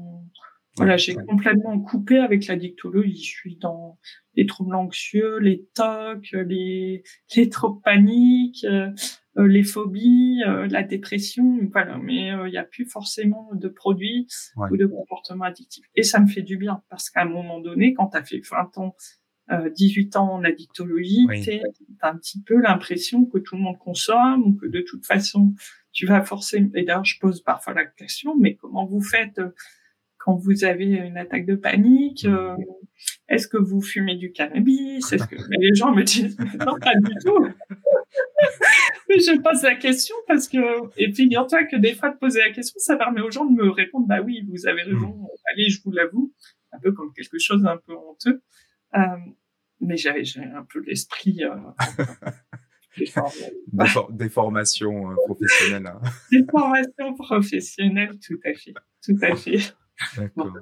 voilà, 0.77 0.99
j'ai 0.99 1.15
complètement 1.15 1.81
coupé 1.81 2.19
avec 2.19 2.47
la 2.47 2.57
dictologie. 2.57 3.17
Je 3.17 3.31
suis 3.31 3.57
dans 3.57 3.99
les 4.35 4.45
troubles 4.45 4.75
anxieux, 4.75 5.39
les 5.39 5.67
tocs, 5.75 6.33
les, 6.33 7.03
les 7.35 7.49
trop 7.49 7.73
paniques, 7.73 8.65
euh, 8.65 8.91
euh, 9.39 9.47
les 9.47 9.63
phobies, 9.63 10.43
euh, 10.47 10.67
la 10.69 10.83
dépression. 10.83 11.59
Voilà, 11.73 11.97
mais 11.99 12.29
il 12.29 12.51
n'y 12.51 12.59
a 12.59 12.65
plus 12.65 12.85
forcément 12.85 13.49
de 13.55 13.69
produits 13.69 14.27
ou 14.71 14.77
de 14.77 14.87
comportements 14.87 15.47
addictifs. 15.47 15.87
Et 15.95 16.03
ça 16.03 16.21
me 16.21 16.27
fait 16.27 16.43
du 16.43 16.59
bien 16.59 16.83
parce 16.91 17.09
qu'à 17.09 17.23
un 17.23 17.29
moment 17.29 17.61
donné, 17.61 17.95
quand 17.95 18.09
tu 18.09 18.19
as 18.19 18.25
fait 18.25 18.41
20 18.41 18.79
ans, 18.79 18.97
18 19.49 20.17
ans 20.17 20.33
en 20.33 20.45
addictologie, 20.45 21.27
tu 21.43 21.53
as 22.03 22.11
un 22.11 22.17
petit 22.17 22.43
peu 22.43 22.61
l'impression 22.61 23.25
que 23.25 23.39
tout 23.39 23.57
le 23.57 23.63
monde 23.63 23.79
consomme 23.79 24.43
ou 24.43 24.57
que 24.57 24.67
de 24.67 24.81
toute 24.81 25.07
façon, 25.07 25.55
tu 25.93 26.05
vas 26.05 26.21
forcément... 26.21 26.69
Et 26.75 26.83
d'ailleurs, 26.83 27.05
je 27.05 27.19
pose 27.21 27.43
parfois 27.43 27.73
la 27.73 27.87
question, 27.87 28.37
mais 28.37 28.57
comment 28.57 28.85
vous 28.85 29.01
faites 29.01 29.41
quand 30.27 30.35
vous 30.35 30.65
avez 30.65 30.87
une 30.87 31.17
attaque 31.17 31.47
de 31.47 31.55
panique 31.55 32.25
euh, 32.25 32.57
Est-ce 33.29 33.47
que 33.47 33.57
vous 33.57 33.81
fumez 33.81 34.17
du 34.17 34.33
cannabis? 34.33 35.13
Est-ce 35.13 35.25
que 35.25 35.37
les 35.51 35.73
gens 35.73 35.95
me 35.95 36.03
disent 36.03 36.37
non 36.67 36.77
pas 36.81 36.97
du 36.97 37.15
tout. 37.25 37.47
Mais 39.09 39.21
je 39.21 39.41
pose 39.41 39.63
la 39.63 39.77
question 39.77 40.17
parce 40.27 40.49
que 40.49 40.59
et 40.97 41.13
figure-toi 41.13 41.65
que 41.67 41.77
des 41.77 41.95
fois 41.95 42.11
de 42.11 42.17
poser 42.17 42.41
la 42.41 42.51
question, 42.51 42.75
ça 42.79 42.97
permet 42.97 43.21
aux 43.21 43.31
gens 43.31 43.45
de 43.45 43.55
me 43.55 43.71
répondre 43.71 44.09
bah 44.09 44.21
oui, 44.21 44.45
vous 44.49 44.67
avez 44.67 44.83
raison. 44.83 45.11
Mm. 45.11 45.27
Allez, 45.53 45.69
je 45.69 45.81
vous 45.85 45.93
l'avoue, 45.93 46.35
un 46.73 46.81
peu 46.81 46.91
comme 46.91 47.13
quelque 47.13 47.39
chose 47.39 47.63
d'un 47.63 47.77
peu 47.77 47.95
honteux. 47.95 48.43
Euh, 48.97 49.01
mais 49.81 49.97
j'avais 49.97 50.25
un 50.57 50.65
peu 50.65 50.81
l'esprit 50.81 51.45
euh, 51.45 51.55
des, 54.11 54.29
formations 54.29 55.13
euh, 55.13 55.15
professionnelles. 55.25 55.87
Hein. 55.87 56.01
Des 56.33 56.45
formations 56.51 57.15
professionnelles, 57.15 58.19
tout 58.27 58.41
à 58.45 58.55
fait. 58.55 58.75
Tout 59.05 59.19
à 59.23 59.37
fait. 59.37 59.77
D'accord. 60.17 60.53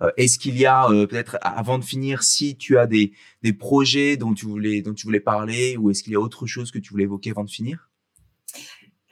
Euh, 0.00 0.10
est-ce 0.16 0.38
qu'il 0.38 0.58
y 0.58 0.66
a 0.66 0.88
euh, 0.90 1.06
peut-être 1.06 1.38
avant 1.42 1.78
de 1.78 1.84
finir, 1.84 2.22
si 2.22 2.56
tu 2.56 2.78
as 2.78 2.86
des, 2.86 3.12
des 3.42 3.52
projets 3.52 4.16
dont 4.16 4.34
tu 4.34 4.46
voulais 4.46 4.82
dont 4.82 4.94
tu 4.94 5.06
voulais 5.06 5.20
parler, 5.20 5.76
ou 5.76 5.90
est-ce 5.90 6.02
qu'il 6.02 6.12
y 6.12 6.16
a 6.16 6.20
autre 6.20 6.46
chose 6.46 6.70
que 6.70 6.78
tu 6.78 6.90
voulais 6.90 7.04
évoquer 7.04 7.30
avant 7.30 7.44
de 7.44 7.50
finir? 7.50 7.90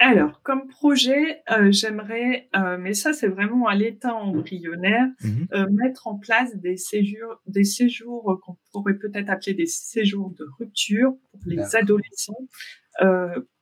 Alors, 0.03 0.41
comme 0.43 0.67
projet, 0.67 1.43
euh, 1.51 1.71
j'aimerais, 1.71 2.49
euh, 2.57 2.79
mais 2.81 2.95
ça 2.95 3.13
c'est 3.13 3.29
vraiment 3.29 3.67
à 3.67 3.75
l'état 3.75 4.15
embryonnaire, 4.15 5.07
mhm. 5.23 5.47
euh, 5.53 5.67
mettre 5.71 6.07
en 6.07 6.19
place 6.19 6.57
des 6.57 6.79
séjours, 6.79 7.43
des 7.47 7.65
séjours 7.65 8.41
qu'on 8.43 8.57
pourrait 8.73 8.97
peut-être 8.97 9.29
appeler 9.29 9.53
des 9.53 9.67
séjours 9.67 10.31
de 10.31 10.47
rupture 10.59 11.13
pour 11.33 11.41
les 11.45 11.77
adolescents, 11.77 12.49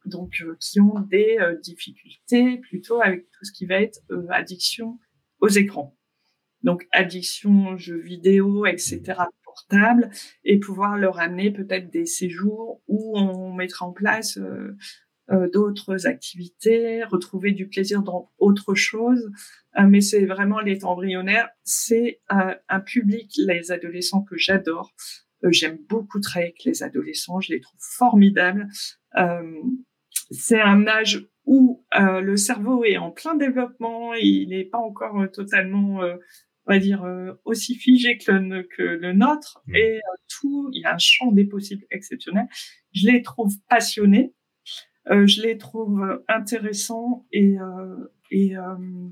donc 0.05 0.45
qui 0.61 0.81
ont 0.81 1.01
des 1.01 1.39
difficultés 1.61 2.59
plutôt 2.59 3.03
avec 3.03 3.29
tout 3.33 3.45
ce 3.45 3.53
qui 3.53 3.67
va 3.67 3.83
être 3.83 4.01
addiction 4.31 4.97
aux 5.41 5.49
écrans. 5.49 5.97
Donc 6.63 6.87
addiction 6.93 7.77
jeux 7.77 8.01
vidéo, 8.01 8.67
etc. 8.67 9.01
portable, 9.45 10.11
et 10.45 10.59
pouvoir 10.59 10.97
leur 10.97 11.21
amener 11.21 11.53
peut-être 11.53 11.91
des 11.91 12.07
séjours 12.07 12.83
où 12.89 13.17
on 13.17 13.53
mettra 13.53 13.87
en 13.87 13.93
place 13.93 14.39
euh, 15.31 15.47
d'autres 15.51 16.07
activités, 16.07 17.05
retrouver 17.05 17.53
du 17.53 17.69
plaisir 17.69 18.03
dans 18.03 18.31
autre 18.39 18.75
chose. 18.75 19.31
Euh, 19.79 19.87
mais 19.87 20.01
c'est 20.01 20.25
vraiment 20.25 20.61
les 20.61 20.87
embryonnaires. 20.87 21.51
C'est 21.65 22.21
un 22.29 22.81
public, 22.81 23.33
les 23.37 23.71
adolescents, 23.71 24.23
que 24.23 24.39
j'adore. 24.39 24.93
Euh, 25.45 25.53
j'aime 25.53 25.79
beaucoup 25.89 26.19
travailler 26.21 26.53
avec 26.53 26.65
les 26.65 26.83
adolescents. 26.83 27.41
Je 27.41 27.53
les 27.53 27.61
trouve 27.61 27.79
formidables. 27.79 28.69
c'est 30.31 30.61
un 30.61 30.87
âge 30.87 31.27
où 31.51 31.83
le 31.95 32.37
cerveau 32.37 32.85
est 32.85 32.99
en 32.99 33.11
plein 33.11 33.35
développement. 33.35 34.13
il 34.15 34.51
n'est 34.51 34.65
pas 34.65 34.79
encore 34.79 35.31
totalement 35.33 36.01
on 36.67 36.73
va 36.73 36.79
dire 36.79 37.05
aussi 37.45 37.75
figé 37.75 38.19
que 38.19 38.31
le, 38.31 38.63
que 38.63 38.83
le 38.83 39.15
nôtre 39.15 39.63
mmh. 39.67 39.77
et 39.77 40.01
tout 40.29 40.69
il 40.73 40.83
y 40.83 40.85
a 40.85 40.95
un 40.95 40.99
champ 40.99 41.33
des 41.33 41.47
possibles 41.47 41.87
exceptionnel 41.91 42.47
je 42.93 43.07
les 43.07 43.23
trouve 43.23 43.55
passionnés 43.69 44.35
euh, 45.11 45.27
je 45.27 45.43
les 45.43 45.57
trouve 45.57 46.23
intéressants 46.29 47.27
et 47.33 47.59
euh, 47.59 48.13
et 48.31 48.57
euh, 48.57 49.09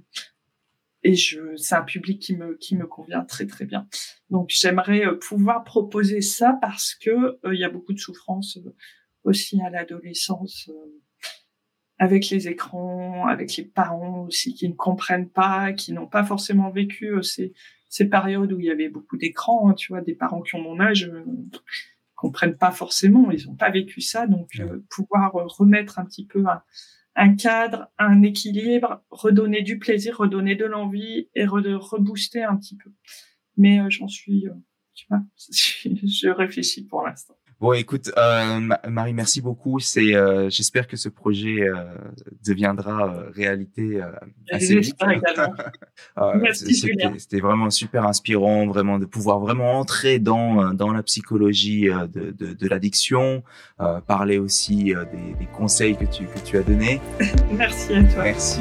et 1.03 1.14
je 1.14 1.57
c'est 1.57 1.74
un 1.74 1.82
public 1.82 2.20
qui 2.20 2.37
me 2.37 2.57
qui 2.57 2.76
me 2.76 2.87
convient 2.87 3.24
très 3.24 3.47
très 3.47 3.64
bien. 3.64 3.89
Donc 4.30 4.51
j'aimerais 4.51 5.05
pouvoir 5.18 5.64
proposer 5.64 6.20
ça 6.20 6.59
parce 6.61 6.95
que 6.95 7.39
il 7.51 7.59
y 7.59 7.64
a 7.64 7.70
beaucoup 7.70 7.95
de 7.95 7.99
souffrance 7.99 8.59
aussi 9.24 9.61
à 9.62 9.70
l'adolescence 9.70 10.70
avec 11.99 12.28
les 12.30 12.49
écrans, 12.49 13.26
avec 13.26 13.57
les 13.57 13.64
parents 13.64 14.26
aussi 14.26 14.55
qui 14.55 14.68
ne 14.68 14.74
comprennent 14.74 15.28
pas, 15.28 15.72
qui 15.72 15.92
n'ont 15.92 16.07
pas 16.07 16.24
forcément 16.24 16.70
vécu 16.70 17.22
ces 17.22 17.53
ces 17.88 18.09
périodes 18.09 18.53
où 18.53 18.61
il 18.61 18.66
y 18.66 18.70
avait 18.70 18.88
beaucoup 18.88 19.16
d'écrans, 19.16 19.70
hein, 19.70 19.74
tu 19.74 19.92
vois, 19.92 20.03
des 20.03 20.14
parents 20.14 20.42
qui 20.42 20.55
ont 20.57 20.61
mon 20.61 20.80
âge 20.80 21.11
comprennent 22.16 22.57
pas 22.57 22.72
forcément, 22.72 23.30
ils 23.30 23.47
n'ont 23.47 23.55
pas 23.55 23.70
vécu 23.70 24.01
ça, 24.01 24.26
donc 24.26 24.59
euh, 24.59 24.84
pouvoir 24.90 25.36
euh, 25.36 25.44
remettre 25.47 25.99
un 25.99 26.05
petit 26.05 26.26
peu 26.26 26.44
un, 27.14 27.36
cadre, 27.36 27.88
un 27.99 28.22
équilibre, 28.22 29.05
redonner 29.11 29.62
du 29.62 29.78
plaisir, 29.78 30.16
redonner 30.18 30.57
de 30.57 30.64
l'envie 30.64 31.28
et 31.34 31.44
rebooster 31.44 32.42
un 32.42 32.57
petit 32.57 32.76
peu. 32.76 32.90
Mais 33.57 33.80
euh, 33.80 33.90
j'en 33.90 34.09
suis, 34.09 34.47
tu 34.94 35.07
vois, 35.09 35.22
je 35.36 36.28
réfléchis 36.28 36.84
pour 36.86 37.07
l'instant. 37.07 37.36
Bon, 37.59 37.72
écoute, 37.72 38.12
euh, 38.18 38.61
Marie, 38.86 39.14
merci 39.14 39.40
beaucoup. 39.40 39.80
C'est, 39.80 40.14
euh, 40.14 40.50
j'espère 40.50 40.86
que 40.86 40.98
ce 40.98 41.09
projet 41.09 41.62
euh, 41.62 41.84
deviendra 42.46 43.09
euh, 43.09 43.30
réalité 43.34 44.02
euh, 44.02 44.11
assez 44.52 44.78
vite. 44.80 44.96
C'était 47.18 47.40
vraiment 47.40 47.70
super 47.70 48.07
inspirant, 48.07 48.66
vraiment 48.66 48.98
de 48.98 49.07
pouvoir 49.07 49.40
vraiment 49.40 49.78
entrer 49.78 50.18
dans 50.18 50.74
dans 50.74 50.92
la 50.92 51.02
psychologie 51.02 51.86
de, 51.86 52.30
de, 52.30 52.52
de 52.52 52.68
l'addiction, 52.68 53.42
parler 54.07 54.38
aussi 54.38 54.84
des, 54.84 54.94
des, 55.38 55.46
conseils 55.57 55.96
que 55.96 56.04
tu 56.04 56.26
que 56.26 56.38
tu 56.44 56.59
as 56.59 56.62
donnés. 56.62 57.00
merci 57.52 57.94
à 57.94 58.04
toi. 58.04 58.24
Merci. 58.24 58.61